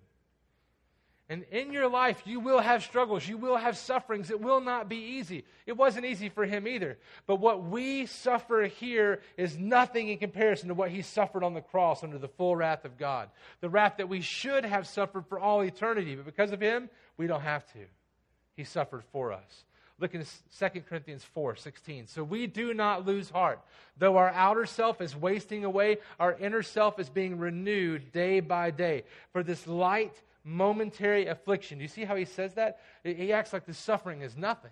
And 1.30 1.44
in 1.52 1.72
your 1.72 1.88
life, 1.88 2.22
you 2.26 2.42
will 2.42 2.60
have 2.60 2.84
struggles. 2.84 3.26
You 3.26 3.38
will 3.38 3.56
have 3.56 3.78
sufferings. 3.78 4.30
It 4.30 4.42
will 4.42 4.60
not 4.60 4.90
be 4.90 4.98
easy. 4.98 5.46
It 5.66 5.78
wasn't 5.78 6.06
easy 6.06 6.28
for 6.28 6.46
him 6.46 6.68
either. 6.68 6.98
But 7.26 7.38
what 7.38 7.64
we 7.64 8.06
suffer 8.06 8.64
here 8.64 9.22
is 9.38 9.58
nothing 9.58 10.10
in 10.10 10.18
comparison 10.18 10.68
to 10.68 10.74
what 10.74 10.92
he 10.92 11.02
suffered 11.02 11.44
on 11.44 11.54
the 11.54 11.62
cross 11.62 12.04
under 12.04 12.18
the 12.18 12.28
full 12.28 12.56
wrath 12.56 12.84
of 12.84 12.98
God. 12.98 13.30
The 13.62 13.70
wrath 13.70 13.96
that 13.98 14.10
we 14.10 14.20
should 14.20 14.66
have 14.66 14.88
suffered 14.88 15.26
for 15.28 15.40
all 15.40 15.62
eternity. 15.62 16.16
But 16.16 16.26
because 16.26 16.52
of 16.52 16.60
him, 16.60 16.90
we 17.16 17.28
don't 17.28 17.42
have 17.42 17.66
to. 17.74 17.80
He 18.58 18.66
suffered 18.66 19.04
for 19.14 19.32
us. 19.32 19.64
Look 20.02 20.16
in 20.16 20.26
2 20.60 20.82
Corinthians 20.82 21.24
4 21.24 21.56
16. 21.56 22.08
So 22.08 22.24
we 22.24 22.48
do 22.48 22.74
not 22.74 23.06
lose 23.06 23.30
heart. 23.30 23.62
Though 23.98 24.18
our 24.18 24.32
outer 24.32 24.66
self 24.66 25.00
is 25.00 25.16
wasting 25.16 25.64
away, 25.64 26.00
our 26.20 26.34
inner 26.34 26.64
self 26.64 27.00
is 27.00 27.08
being 27.08 27.38
renewed 27.38 28.12
day 28.12 28.40
by 28.40 28.72
day. 28.72 29.04
For 29.32 29.44
this 29.44 29.68
light, 29.68 30.20
momentary 30.44 31.28
affliction. 31.28 31.78
Do 31.78 31.84
you 31.84 31.88
see 31.88 32.06
how 32.06 32.16
he 32.16 32.26
says 32.26 32.54
that? 32.56 32.80
He 33.04 33.32
acts 33.34 33.54
like 33.54 33.66
the 33.66 33.74
suffering 33.74 34.22
is 34.22 34.36
nothing. 34.36 34.72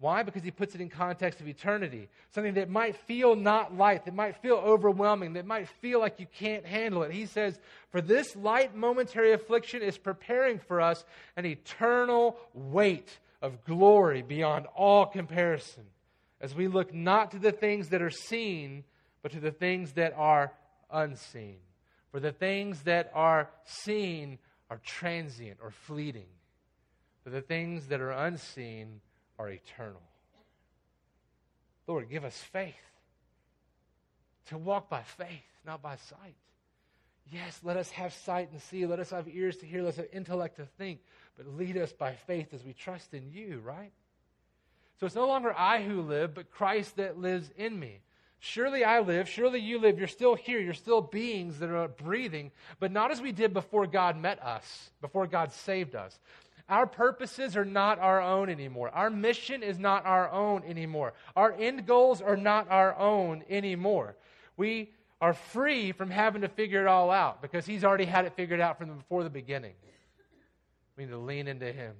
Why? 0.00 0.22
Because 0.22 0.42
he 0.42 0.50
puts 0.50 0.74
it 0.74 0.80
in 0.80 0.90
context 0.90 1.40
of 1.40 1.48
eternity. 1.48 2.08
Something 2.34 2.54
that 2.54 2.68
might 2.68 2.96
feel 2.96 3.36
not 3.36 3.76
light, 3.76 4.04
that 4.04 4.14
might 4.14 4.36
feel 4.36 4.56
overwhelming, 4.56 5.34
that 5.34 5.46
might 5.46 5.68
feel 5.80 6.00
like 6.00 6.20
you 6.20 6.26
can't 6.34 6.66
handle 6.66 7.04
it. 7.04 7.12
He 7.12 7.26
says, 7.26 7.58
For 7.90 8.00
this 8.00 8.34
light 8.36 8.74
momentary 8.74 9.32
affliction 9.32 9.82
is 9.82 9.96
preparing 9.96 10.58
for 10.58 10.80
us 10.80 11.04
an 11.36 11.46
eternal 11.46 12.36
weight 12.52 13.18
of 13.40 13.64
glory 13.64 14.22
beyond 14.22 14.66
all 14.74 15.06
comparison, 15.06 15.84
as 16.40 16.54
we 16.54 16.66
look 16.66 16.92
not 16.92 17.30
to 17.30 17.38
the 17.38 17.52
things 17.52 17.90
that 17.90 18.02
are 18.02 18.10
seen, 18.10 18.84
but 19.22 19.32
to 19.32 19.40
the 19.40 19.52
things 19.52 19.92
that 19.92 20.12
are 20.16 20.52
unseen. 20.90 21.56
For 22.10 22.20
the 22.20 22.32
things 22.32 22.82
that 22.82 23.10
are 23.14 23.48
seen 23.64 24.38
are 24.74 24.80
transient 24.84 25.58
or 25.62 25.70
fleeting, 25.70 26.26
but 27.22 27.32
the 27.32 27.40
things 27.40 27.86
that 27.86 28.00
are 28.00 28.10
unseen 28.10 29.00
are 29.38 29.48
eternal. 29.48 30.02
Lord, 31.86 32.10
give 32.10 32.24
us 32.24 32.36
faith 32.36 32.74
to 34.48 34.58
walk 34.58 34.90
by 34.90 35.02
faith, 35.02 35.28
not 35.64 35.80
by 35.80 35.94
sight. 35.94 36.34
Yes, 37.30 37.60
let 37.62 37.76
us 37.76 37.88
have 37.90 38.12
sight 38.12 38.50
and 38.50 38.60
see. 38.60 38.84
Let 38.84 38.98
us 38.98 39.10
have 39.10 39.28
ears 39.28 39.58
to 39.58 39.66
hear. 39.66 39.82
Let 39.82 39.90
us 39.90 39.96
have 39.96 40.08
intellect 40.12 40.56
to 40.56 40.66
think. 40.76 40.98
But 41.36 41.46
lead 41.46 41.76
us 41.76 41.92
by 41.92 42.14
faith 42.26 42.52
as 42.52 42.64
we 42.64 42.72
trust 42.72 43.14
in 43.14 43.30
you, 43.32 43.62
right? 43.64 43.92
So 44.98 45.06
it's 45.06 45.14
no 45.14 45.28
longer 45.28 45.54
I 45.56 45.84
who 45.84 46.02
live, 46.02 46.34
but 46.34 46.50
Christ 46.50 46.96
that 46.96 47.18
lives 47.18 47.48
in 47.56 47.78
me. 47.78 48.00
Surely 48.46 48.84
I 48.84 49.00
live, 49.00 49.26
surely 49.26 49.58
you 49.58 49.78
live. 49.78 49.98
You're 49.98 50.06
still 50.06 50.34
here. 50.34 50.60
You're 50.60 50.74
still 50.74 51.00
beings 51.00 51.60
that 51.60 51.70
are 51.70 51.88
breathing, 51.88 52.50
but 52.78 52.92
not 52.92 53.10
as 53.10 53.22
we 53.22 53.32
did 53.32 53.54
before 53.54 53.86
God 53.86 54.18
met 54.20 54.38
us, 54.42 54.90
before 55.00 55.26
God 55.26 55.50
saved 55.50 55.94
us. 55.94 56.20
Our 56.68 56.86
purposes 56.86 57.56
are 57.56 57.64
not 57.64 57.98
our 58.00 58.20
own 58.20 58.50
anymore. 58.50 58.90
Our 58.90 59.08
mission 59.08 59.62
is 59.62 59.78
not 59.78 60.04
our 60.04 60.30
own 60.30 60.62
anymore. 60.64 61.14
Our 61.34 61.54
end 61.54 61.86
goals 61.86 62.20
are 62.20 62.36
not 62.36 62.70
our 62.70 62.94
own 62.98 63.44
anymore. 63.48 64.14
We 64.58 64.90
are 65.22 65.32
free 65.32 65.92
from 65.92 66.10
having 66.10 66.42
to 66.42 66.48
figure 66.48 66.82
it 66.82 66.86
all 66.86 67.10
out 67.10 67.40
because 67.40 67.64
He's 67.64 67.82
already 67.82 68.04
had 68.04 68.26
it 68.26 68.34
figured 68.36 68.60
out 68.60 68.76
from 68.76 68.94
before 68.94 69.24
the 69.24 69.30
beginning. 69.30 69.72
We 70.98 71.04
need 71.04 71.12
to 71.12 71.16
lean 71.16 71.48
into 71.48 71.72
Him. 71.72 71.94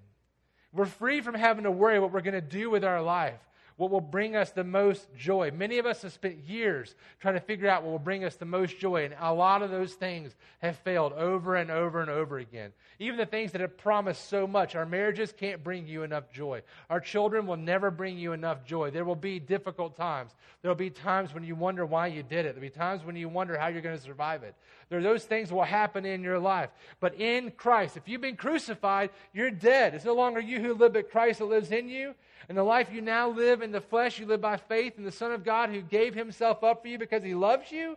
We're 0.74 0.84
free 0.84 1.22
from 1.22 1.36
having 1.36 1.64
to 1.64 1.70
worry 1.70 1.99
what 1.99 2.12
we're 2.12 2.20
going 2.20 2.34
to 2.34 2.42
do 2.42 2.68
with 2.68 2.84
our 2.84 3.01
life 3.01 3.40
what 3.77 3.91
will 3.91 4.01
bring 4.01 4.37
us 4.37 4.51
the 4.51 4.64
most 4.64 5.09
joy. 5.16 5.51
Many 5.51 5.79
of 5.79 5.87
us 5.87 6.03
have 6.03 6.12
spent 6.12 6.39
years 6.39 6.95
trying 7.20 7.35
to 7.35 7.41
figure 7.41 7.68
out 7.68 7.83
what 7.83 7.91
will 7.91 7.99
bring 7.99 8.25
us 8.25 8.37
the 8.37 8.45
most 8.45 8.79
joy, 8.79 9.05
and 9.05 9.14
a 9.18 9.35
lot 9.35 9.62
of 9.62 9.70
those 9.70 9.95
things 9.95 10.35
have 10.61 10.77
failed 10.79 11.12
over 11.14 11.57
and 11.57 11.70
over 11.70 12.01
and 12.01 12.11
over 12.11 12.39
again. 12.39 12.72
Even 13.01 13.18
the 13.18 13.27
things 13.27 13.53
that 13.53 13.61
have 13.61 13.77
promised 13.77 14.29
so 14.29 14.47
much. 14.47 14.77
Our 14.77 14.87
marriages 14.87 15.33
can't 15.37 15.64
bring 15.64 15.87
you 15.87 16.05
enough 16.05 16.31
joy. 16.31 16.62
Our 16.89 17.01
children 17.01 17.47
will 17.47 17.57
never 17.57 17.91
bring 17.91 18.16
you 18.16 18.33
enough 18.33 18.64
joy. 18.64 18.91
There 18.91 19.05
will 19.05 19.16
be 19.16 19.41
difficult 19.41 19.97
times. 19.97 20.33
There 20.62 20.70
will 20.70 20.77
be 20.77 20.91
times 20.91 21.35
when 21.35 21.43
you 21.43 21.57
wonder 21.57 21.85
why 21.85 22.07
you 22.07 22.22
did 22.22 22.47
it. 22.47 22.55
There 22.55 22.55
will 22.55 22.61
be 22.61 22.70
times 22.70 23.05
when 23.05 23.16
you 23.16 23.29
wonder 23.29 23.59
how 23.59 23.66
you're 23.66 23.83
going 23.83 23.97
to 23.97 24.03
survive 24.03 24.45
it. 24.45 24.55
There 24.89 25.03
those 25.03 25.24
things 25.24 25.53
will 25.53 25.62
happen 25.62 26.05
in 26.05 26.22
your 26.22 26.39
life. 26.39 26.70
But 27.01 27.20
in 27.20 27.51
Christ, 27.51 27.97
if 27.97 28.09
you've 28.09 28.20
been 28.20 28.37
crucified, 28.37 29.11
you're 29.32 29.51
dead. 29.51 29.95
It's 29.95 30.05
no 30.05 30.14
longer 30.14 30.41
you 30.41 30.61
who 30.61 30.74
live, 30.74 30.93
but 30.93 31.11
Christ 31.11 31.39
that 31.39 31.47
lives 31.47 31.70
in 31.70 31.89
you. 31.89 32.14
And 32.49 32.59
the 32.59 32.62
life 32.62 32.93
you 32.93 33.01
now 33.01 33.30
live 33.30 33.62
in 33.62 33.72
the 33.72 33.80
flesh, 33.80 34.18
you 34.18 34.26
live 34.26 34.41
by 34.41 34.57
faith 34.57 34.99
in 34.99 35.05
the 35.05 35.12
Son 35.12 35.32
of 35.32 35.45
God 35.45 35.70
who 35.70 35.80
gave 35.80 36.14
himself 36.14 36.62
up 36.62 36.82
for 36.82 36.89
you 36.89 36.99
because 36.99 37.22
he 37.22 37.35
loves 37.35 37.72
you. 37.72 37.97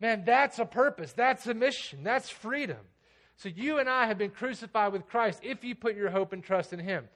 Man, 0.00 0.24
that's 0.24 0.58
a 0.58 0.64
purpose. 0.64 1.12
That's 1.12 1.46
a 1.46 1.54
mission. 1.54 2.02
That's 2.02 2.28
freedom. 2.30 2.78
So 3.36 3.48
you 3.48 3.78
and 3.78 3.88
I 3.88 4.06
have 4.06 4.18
been 4.18 4.30
crucified 4.30 4.92
with 4.92 5.08
Christ 5.08 5.40
if 5.42 5.64
you 5.64 5.74
put 5.74 5.96
your 5.96 6.10
hope 6.10 6.32
and 6.32 6.42
trust 6.42 6.72
in 6.72 6.78
him. 6.78 7.08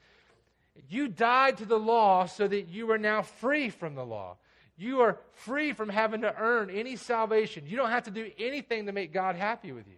You 0.89 1.07
died 1.07 1.57
to 1.57 1.65
the 1.65 1.79
law 1.79 2.25
so 2.25 2.47
that 2.47 2.67
you 2.67 2.91
are 2.91 2.97
now 2.97 3.21
free 3.21 3.69
from 3.69 3.95
the 3.95 4.05
law. 4.05 4.37
You 4.77 5.01
are 5.01 5.17
free 5.33 5.73
from 5.73 5.89
having 5.89 6.21
to 6.21 6.35
earn 6.37 6.69
any 6.69 6.95
salvation. 6.95 7.63
You 7.65 7.77
don't 7.77 7.89
have 7.89 8.03
to 8.03 8.11
do 8.11 8.29
anything 8.37 8.85
to 8.85 8.91
make 8.91 9.11
God 9.11 9.35
happy 9.35 9.71
with 9.71 9.87
you. 9.87 9.95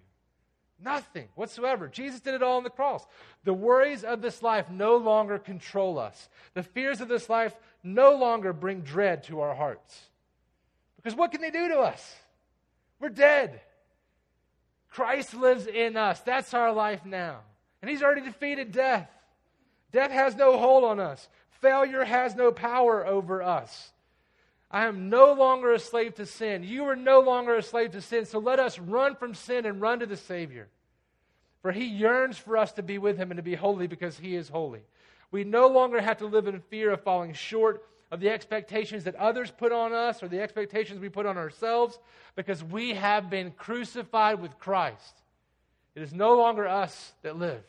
Nothing 0.81 1.27
whatsoever. 1.35 1.89
Jesus 1.89 2.21
did 2.21 2.35
it 2.35 2.43
all 2.43 2.57
on 2.57 2.63
the 2.63 2.69
cross. 2.69 3.05
The 3.43 3.53
worries 3.53 4.05
of 4.05 4.21
this 4.21 4.41
life 4.41 4.69
no 4.69 4.95
longer 4.95 5.37
control 5.37 5.99
us. 5.99 6.29
The 6.53 6.63
fears 6.63 7.01
of 7.01 7.09
this 7.09 7.29
life 7.29 7.53
no 7.83 8.15
longer 8.15 8.53
bring 8.53 8.81
dread 8.81 9.23
to 9.25 9.41
our 9.41 9.53
hearts. 9.53 9.99
Because 10.95 11.15
what 11.15 11.31
can 11.31 11.41
they 11.41 11.51
do 11.51 11.67
to 11.67 11.79
us? 11.79 12.15
We're 12.99 13.09
dead. 13.09 13.59
Christ 14.89 15.33
lives 15.33 15.67
in 15.67 15.97
us. 15.97 16.21
That's 16.21 16.53
our 16.53 16.71
life 16.71 17.05
now. 17.05 17.39
And 17.81 17.91
He's 17.91 18.01
already 18.01 18.21
defeated 18.21 18.71
death. 18.71 19.09
Death 19.91 20.11
has 20.11 20.35
no 20.35 20.57
hold 20.57 20.83
on 20.83 20.99
us, 20.99 21.27
failure 21.61 22.03
has 22.03 22.35
no 22.35 22.51
power 22.51 23.05
over 23.05 23.41
us. 23.41 23.91
I 24.71 24.85
am 24.85 25.09
no 25.09 25.33
longer 25.33 25.73
a 25.73 25.79
slave 25.79 26.15
to 26.15 26.25
sin. 26.25 26.63
You 26.63 26.85
are 26.85 26.95
no 26.95 27.21
longer 27.21 27.55
a 27.55 27.63
slave 27.63 27.91
to 27.91 28.01
sin. 28.01 28.25
So 28.25 28.39
let 28.39 28.59
us 28.59 28.77
run 28.77 29.15
from 29.15 29.33
sin 29.33 29.65
and 29.65 29.81
run 29.81 29.99
to 29.99 30.05
the 30.05 30.17
Savior. 30.17 30.67
For 31.61 31.71
he 31.71 31.85
yearns 31.85 32.37
for 32.37 32.55
us 32.55 32.71
to 32.73 32.83
be 32.83 32.97
with 32.97 33.17
him 33.17 33.31
and 33.31 33.37
to 33.37 33.43
be 33.43 33.55
holy 33.55 33.87
because 33.87 34.17
he 34.17 34.35
is 34.35 34.47
holy. 34.47 34.81
We 35.31 35.43
no 35.43 35.67
longer 35.67 35.99
have 35.99 36.17
to 36.17 36.27
live 36.27 36.47
in 36.47 36.59
fear 36.59 36.91
of 36.91 37.01
falling 37.01 37.33
short 37.33 37.83
of 38.11 38.19
the 38.19 38.29
expectations 38.29 39.03
that 39.03 39.15
others 39.15 39.51
put 39.51 39.71
on 39.71 39.93
us 39.93 40.23
or 40.23 40.27
the 40.27 40.41
expectations 40.41 40.99
we 40.99 41.09
put 41.09 41.25
on 41.25 41.37
ourselves 41.37 41.99
because 42.35 42.63
we 42.63 42.93
have 42.93 43.29
been 43.29 43.51
crucified 43.51 44.41
with 44.41 44.57
Christ. 44.57 45.21
It 45.95 46.01
is 46.01 46.13
no 46.13 46.37
longer 46.37 46.67
us 46.67 47.13
that 47.23 47.37
live, 47.37 47.63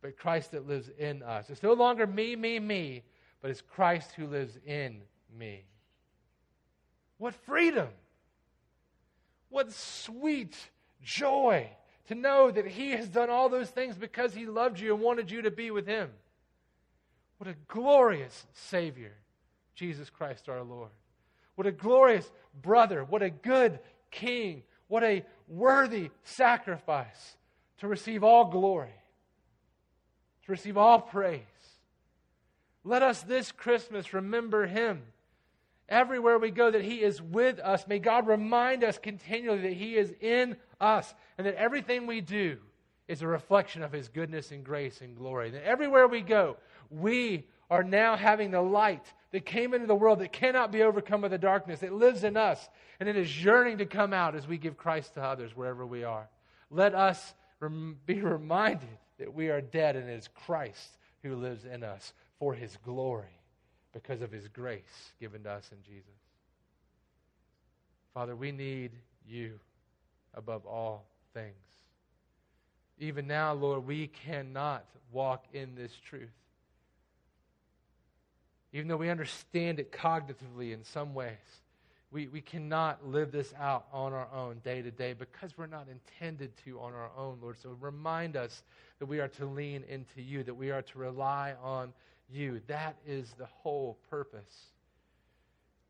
but 0.00 0.18
Christ 0.18 0.52
that 0.52 0.66
lives 0.66 0.90
in 0.98 1.22
us. 1.22 1.50
It's 1.50 1.62
no 1.62 1.72
longer 1.72 2.06
me, 2.06 2.36
me, 2.36 2.58
me, 2.58 3.02
but 3.42 3.50
it's 3.50 3.62
Christ 3.62 4.12
who 4.12 4.26
lives 4.26 4.58
in 4.66 5.00
me. 5.36 5.64
What 7.18 7.34
freedom! 7.46 7.88
What 9.48 9.72
sweet 9.72 10.56
joy 11.02 11.68
to 12.08 12.14
know 12.14 12.50
that 12.50 12.66
He 12.66 12.90
has 12.90 13.08
done 13.08 13.30
all 13.30 13.48
those 13.48 13.70
things 13.70 13.96
because 13.96 14.34
He 14.34 14.46
loved 14.46 14.80
you 14.80 14.94
and 14.94 15.02
wanted 15.02 15.30
you 15.30 15.42
to 15.42 15.50
be 15.50 15.70
with 15.70 15.86
Him. 15.86 16.10
What 17.38 17.48
a 17.48 17.56
glorious 17.68 18.46
Savior, 18.52 19.12
Jesus 19.74 20.10
Christ 20.10 20.48
our 20.48 20.62
Lord. 20.62 20.90
What 21.54 21.66
a 21.66 21.72
glorious 21.72 22.30
brother. 22.60 23.04
What 23.04 23.22
a 23.22 23.30
good 23.30 23.78
King. 24.10 24.62
What 24.88 25.04
a 25.04 25.24
worthy 25.48 26.10
sacrifice 26.24 27.36
to 27.78 27.88
receive 27.88 28.24
all 28.24 28.46
glory, 28.46 28.94
to 30.46 30.52
receive 30.52 30.76
all 30.76 31.00
praise. 31.00 31.40
Let 32.82 33.02
us 33.02 33.22
this 33.22 33.50
Christmas 33.50 34.12
remember 34.12 34.66
Him 34.66 35.02
everywhere 35.88 36.38
we 36.38 36.50
go 36.50 36.70
that 36.70 36.82
He 36.82 37.02
is 37.02 37.20
with 37.20 37.58
us. 37.58 37.86
May 37.86 37.98
God 37.98 38.26
remind 38.26 38.84
us 38.84 38.98
continually 38.98 39.62
that 39.62 39.72
He 39.72 39.96
is 39.96 40.12
in 40.20 40.56
us 40.80 41.14
and 41.38 41.46
that 41.46 41.56
everything 41.56 42.06
we 42.06 42.20
do 42.20 42.58
is 43.08 43.22
a 43.22 43.26
reflection 43.26 43.82
of 43.82 43.92
His 43.92 44.08
goodness 44.08 44.50
and 44.50 44.64
grace 44.64 45.00
and 45.00 45.16
glory. 45.16 45.50
That 45.50 45.64
everywhere 45.64 46.08
we 46.08 46.22
go, 46.22 46.56
we 46.90 47.46
are 47.70 47.84
now 47.84 48.16
having 48.16 48.50
the 48.50 48.62
light 48.62 49.12
that 49.32 49.44
came 49.44 49.74
into 49.74 49.86
the 49.86 49.94
world 49.94 50.20
that 50.20 50.32
cannot 50.32 50.70
be 50.70 50.82
overcome 50.82 51.22
by 51.22 51.28
the 51.28 51.38
darkness. 51.38 51.82
It 51.82 51.92
lives 51.92 52.24
in 52.24 52.36
us 52.36 52.68
and 53.00 53.08
it 53.08 53.16
is 53.16 53.44
yearning 53.44 53.78
to 53.78 53.86
come 53.86 54.12
out 54.12 54.34
as 54.34 54.46
we 54.46 54.58
give 54.58 54.76
Christ 54.76 55.14
to 55.14 55.22
others 55.22 55.56
wherever 55.56 55.84
we 55.84 56.04
are. 56.04 56.28
Let 56.70 56.94
us 56.94 57.34
rem- 57.60 57.98
be 58.06 58.20
reminded 58.20 58.98
that 59.18 59.34
we 59.34 59.48
are 59.48 59.60
dead 59.60 59.96
and 59.96 60.08
it 60.08 60.14
is 60.14 60.28
Christ 60.28 60.98
who 61.22 61.36
lives 61.36 61.64
in 61.64 61.82
us 61.82 62.12
for 62.38 62.54
His 62.54 62.76
glory 62.84 63.40
because 63.94 64.20
of 64.20 64.30
his 64.30 64.48
grace 64.48 65.12
given 65.20 65.44
to 65.44 65.50
us 65.52 65.70
in 65.72 65.78
Jesus. 65.82 66.10
Father, 68.12 68.36
we 68.36 68.52
need 68.52 68.90
you 69.26 69.58
above 70.34 70.66
all 70.66 71.06
things. 71.32 71.54
Even 72.98 73.26
now, 73.26 73.54
Lord, 73.54 73.86
we 73.86 74.08
cannot 74.08 74.84
walk 75.10 75.44
in 75.52 75.74
this 75.74 75.92
truth. 76.08 76.28
Even 78.72 78.88
though 78.88 78.96
we 78.96 79.08
understand 79.08 79.78
it 79.78 79.92
cognitively 79.92 80.72
in 80.72 80.84
some 80.84 81.14
ways, 81.14 81.30
we, 82.10 82.28
we 82.28 82.40
cannot 82.40 83.04
live 83.08 83.32
this 83.32 83.52
out 83.58 83.86
on 83.92 84.12
our 84.12 84.28
own 84.32 84.60
day 84.64 84.82
to 84.82 84.90
day 84.90 85.12
because 85.12 85.56
we're 85.56 85.66
not 85.66 85.86
intended 85.88 86.52
to 86.64 86.78
on 86.80 86.92
our 86.92 87.10
own, 87.16 87.38
Lord. 87.42 87.56
So 87.60 87.76
remind 87.80 88.36
us 88.36 88.62
that 89.00 89.06
we 89.06 89.18
are 89.18 89.28
to 89.28 89.46
lean 89.46 89.84
into 89.88 90.22
you, 90.22 90.44
that 90.44 90.54
we 90.54 90.70
are 90.70 90.82
to 90.82 90.98
rely 90.98 91.54
on 91.62 91.92
you. 92.34 92.60
That 92.66 92.96
is 93.06 93.32
the 93.38 93.46
whole 93.46 93.98
purpose. 94.10 94.66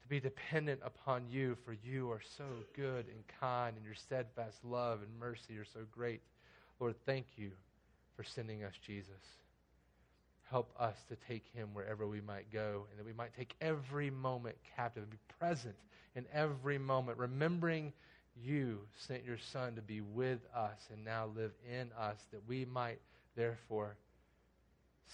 To 0.03 0.09
be 0.09 0.21
dependent 0.21 0.81
upon 0.85 1.29
you, 1.31 1.57
for 1.65 1.75
you 1.83 2.11
are 2.11 2.21
so 2.37 2.45
good 2.77 3.07
and 3.07 3.25
kind, 3.41 3.77
and 3.77 3.85
your 3.85 3.95
steadfast 3.95 4.59
love 4.63 5.01
and 5.01 5.19
mercy 5.19 5.57
are 5.57 5.65
so 5.65 5.81
great. 5.91 6.21
Lord, 6.79 6.95
thank 7.07 7.27
you 7.37 7.53
for 8.17 8.23
sending 8.23 8.65
us 8.65 8.75
Jesus. 8.87 9.11
Help 10.51 10.75
us 10.79 10.97
to 11.09 11.17
take 11.27 11.47
him 11.55 11.71
wherever 11.73 12.07
we 12.07 12.21
might 12.21 12.53
go, 12.53 12.87
and 12.91 12.99
that 12.99 13.07
we 13.07 13.15
might 13.15 13.35
take 13.35 13.55
every 13.61 14.11
moment 14.11 14.57
captive 14.77 15.03
and 15.05 15.11
be 15.11 15.19
present 15.39 15.75
in 16.15 16.27
every 16.33 16.79
moment, 16.79 17.19
remembering 17.19 17.93
you 18.37 18.81
sent 19.07 19.25
your 19.25 19.39
Son 19.53 19.75
to 19.75 19.83
be 19.83 20.01
with 20.01 20.41
us 20.55 20.79
and 20.93 21.05
now 21.05 21.31
live 21.35 21.53
in 21.73 21.91
us, 21.99 22.19
that 22.31 22.43
we 22.47 22.65
might 22.67 23.01
therefore 23.37 23.97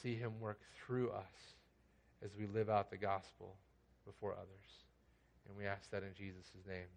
see 0.02 0.14
him 0.14 0.40
work 0.40 0.60
through 0.84 1.10
us 1.10 1.54
as 2.24 2.30
we 2.38 2.46
live 2.46 2.68
out 2.68 2.90
the 2.90 2.96
gospel 2.96 3.56
before 4.06 4.32
others. 4.32 4.70
And 5.48 5.56
we 5.56 5.66
ask 5.66 5.90
that 5.90 6.02
in 6.02 6.14
Jesus' 6.16 6.50
name. 6.66 6.88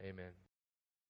Amen. 0.00 0.41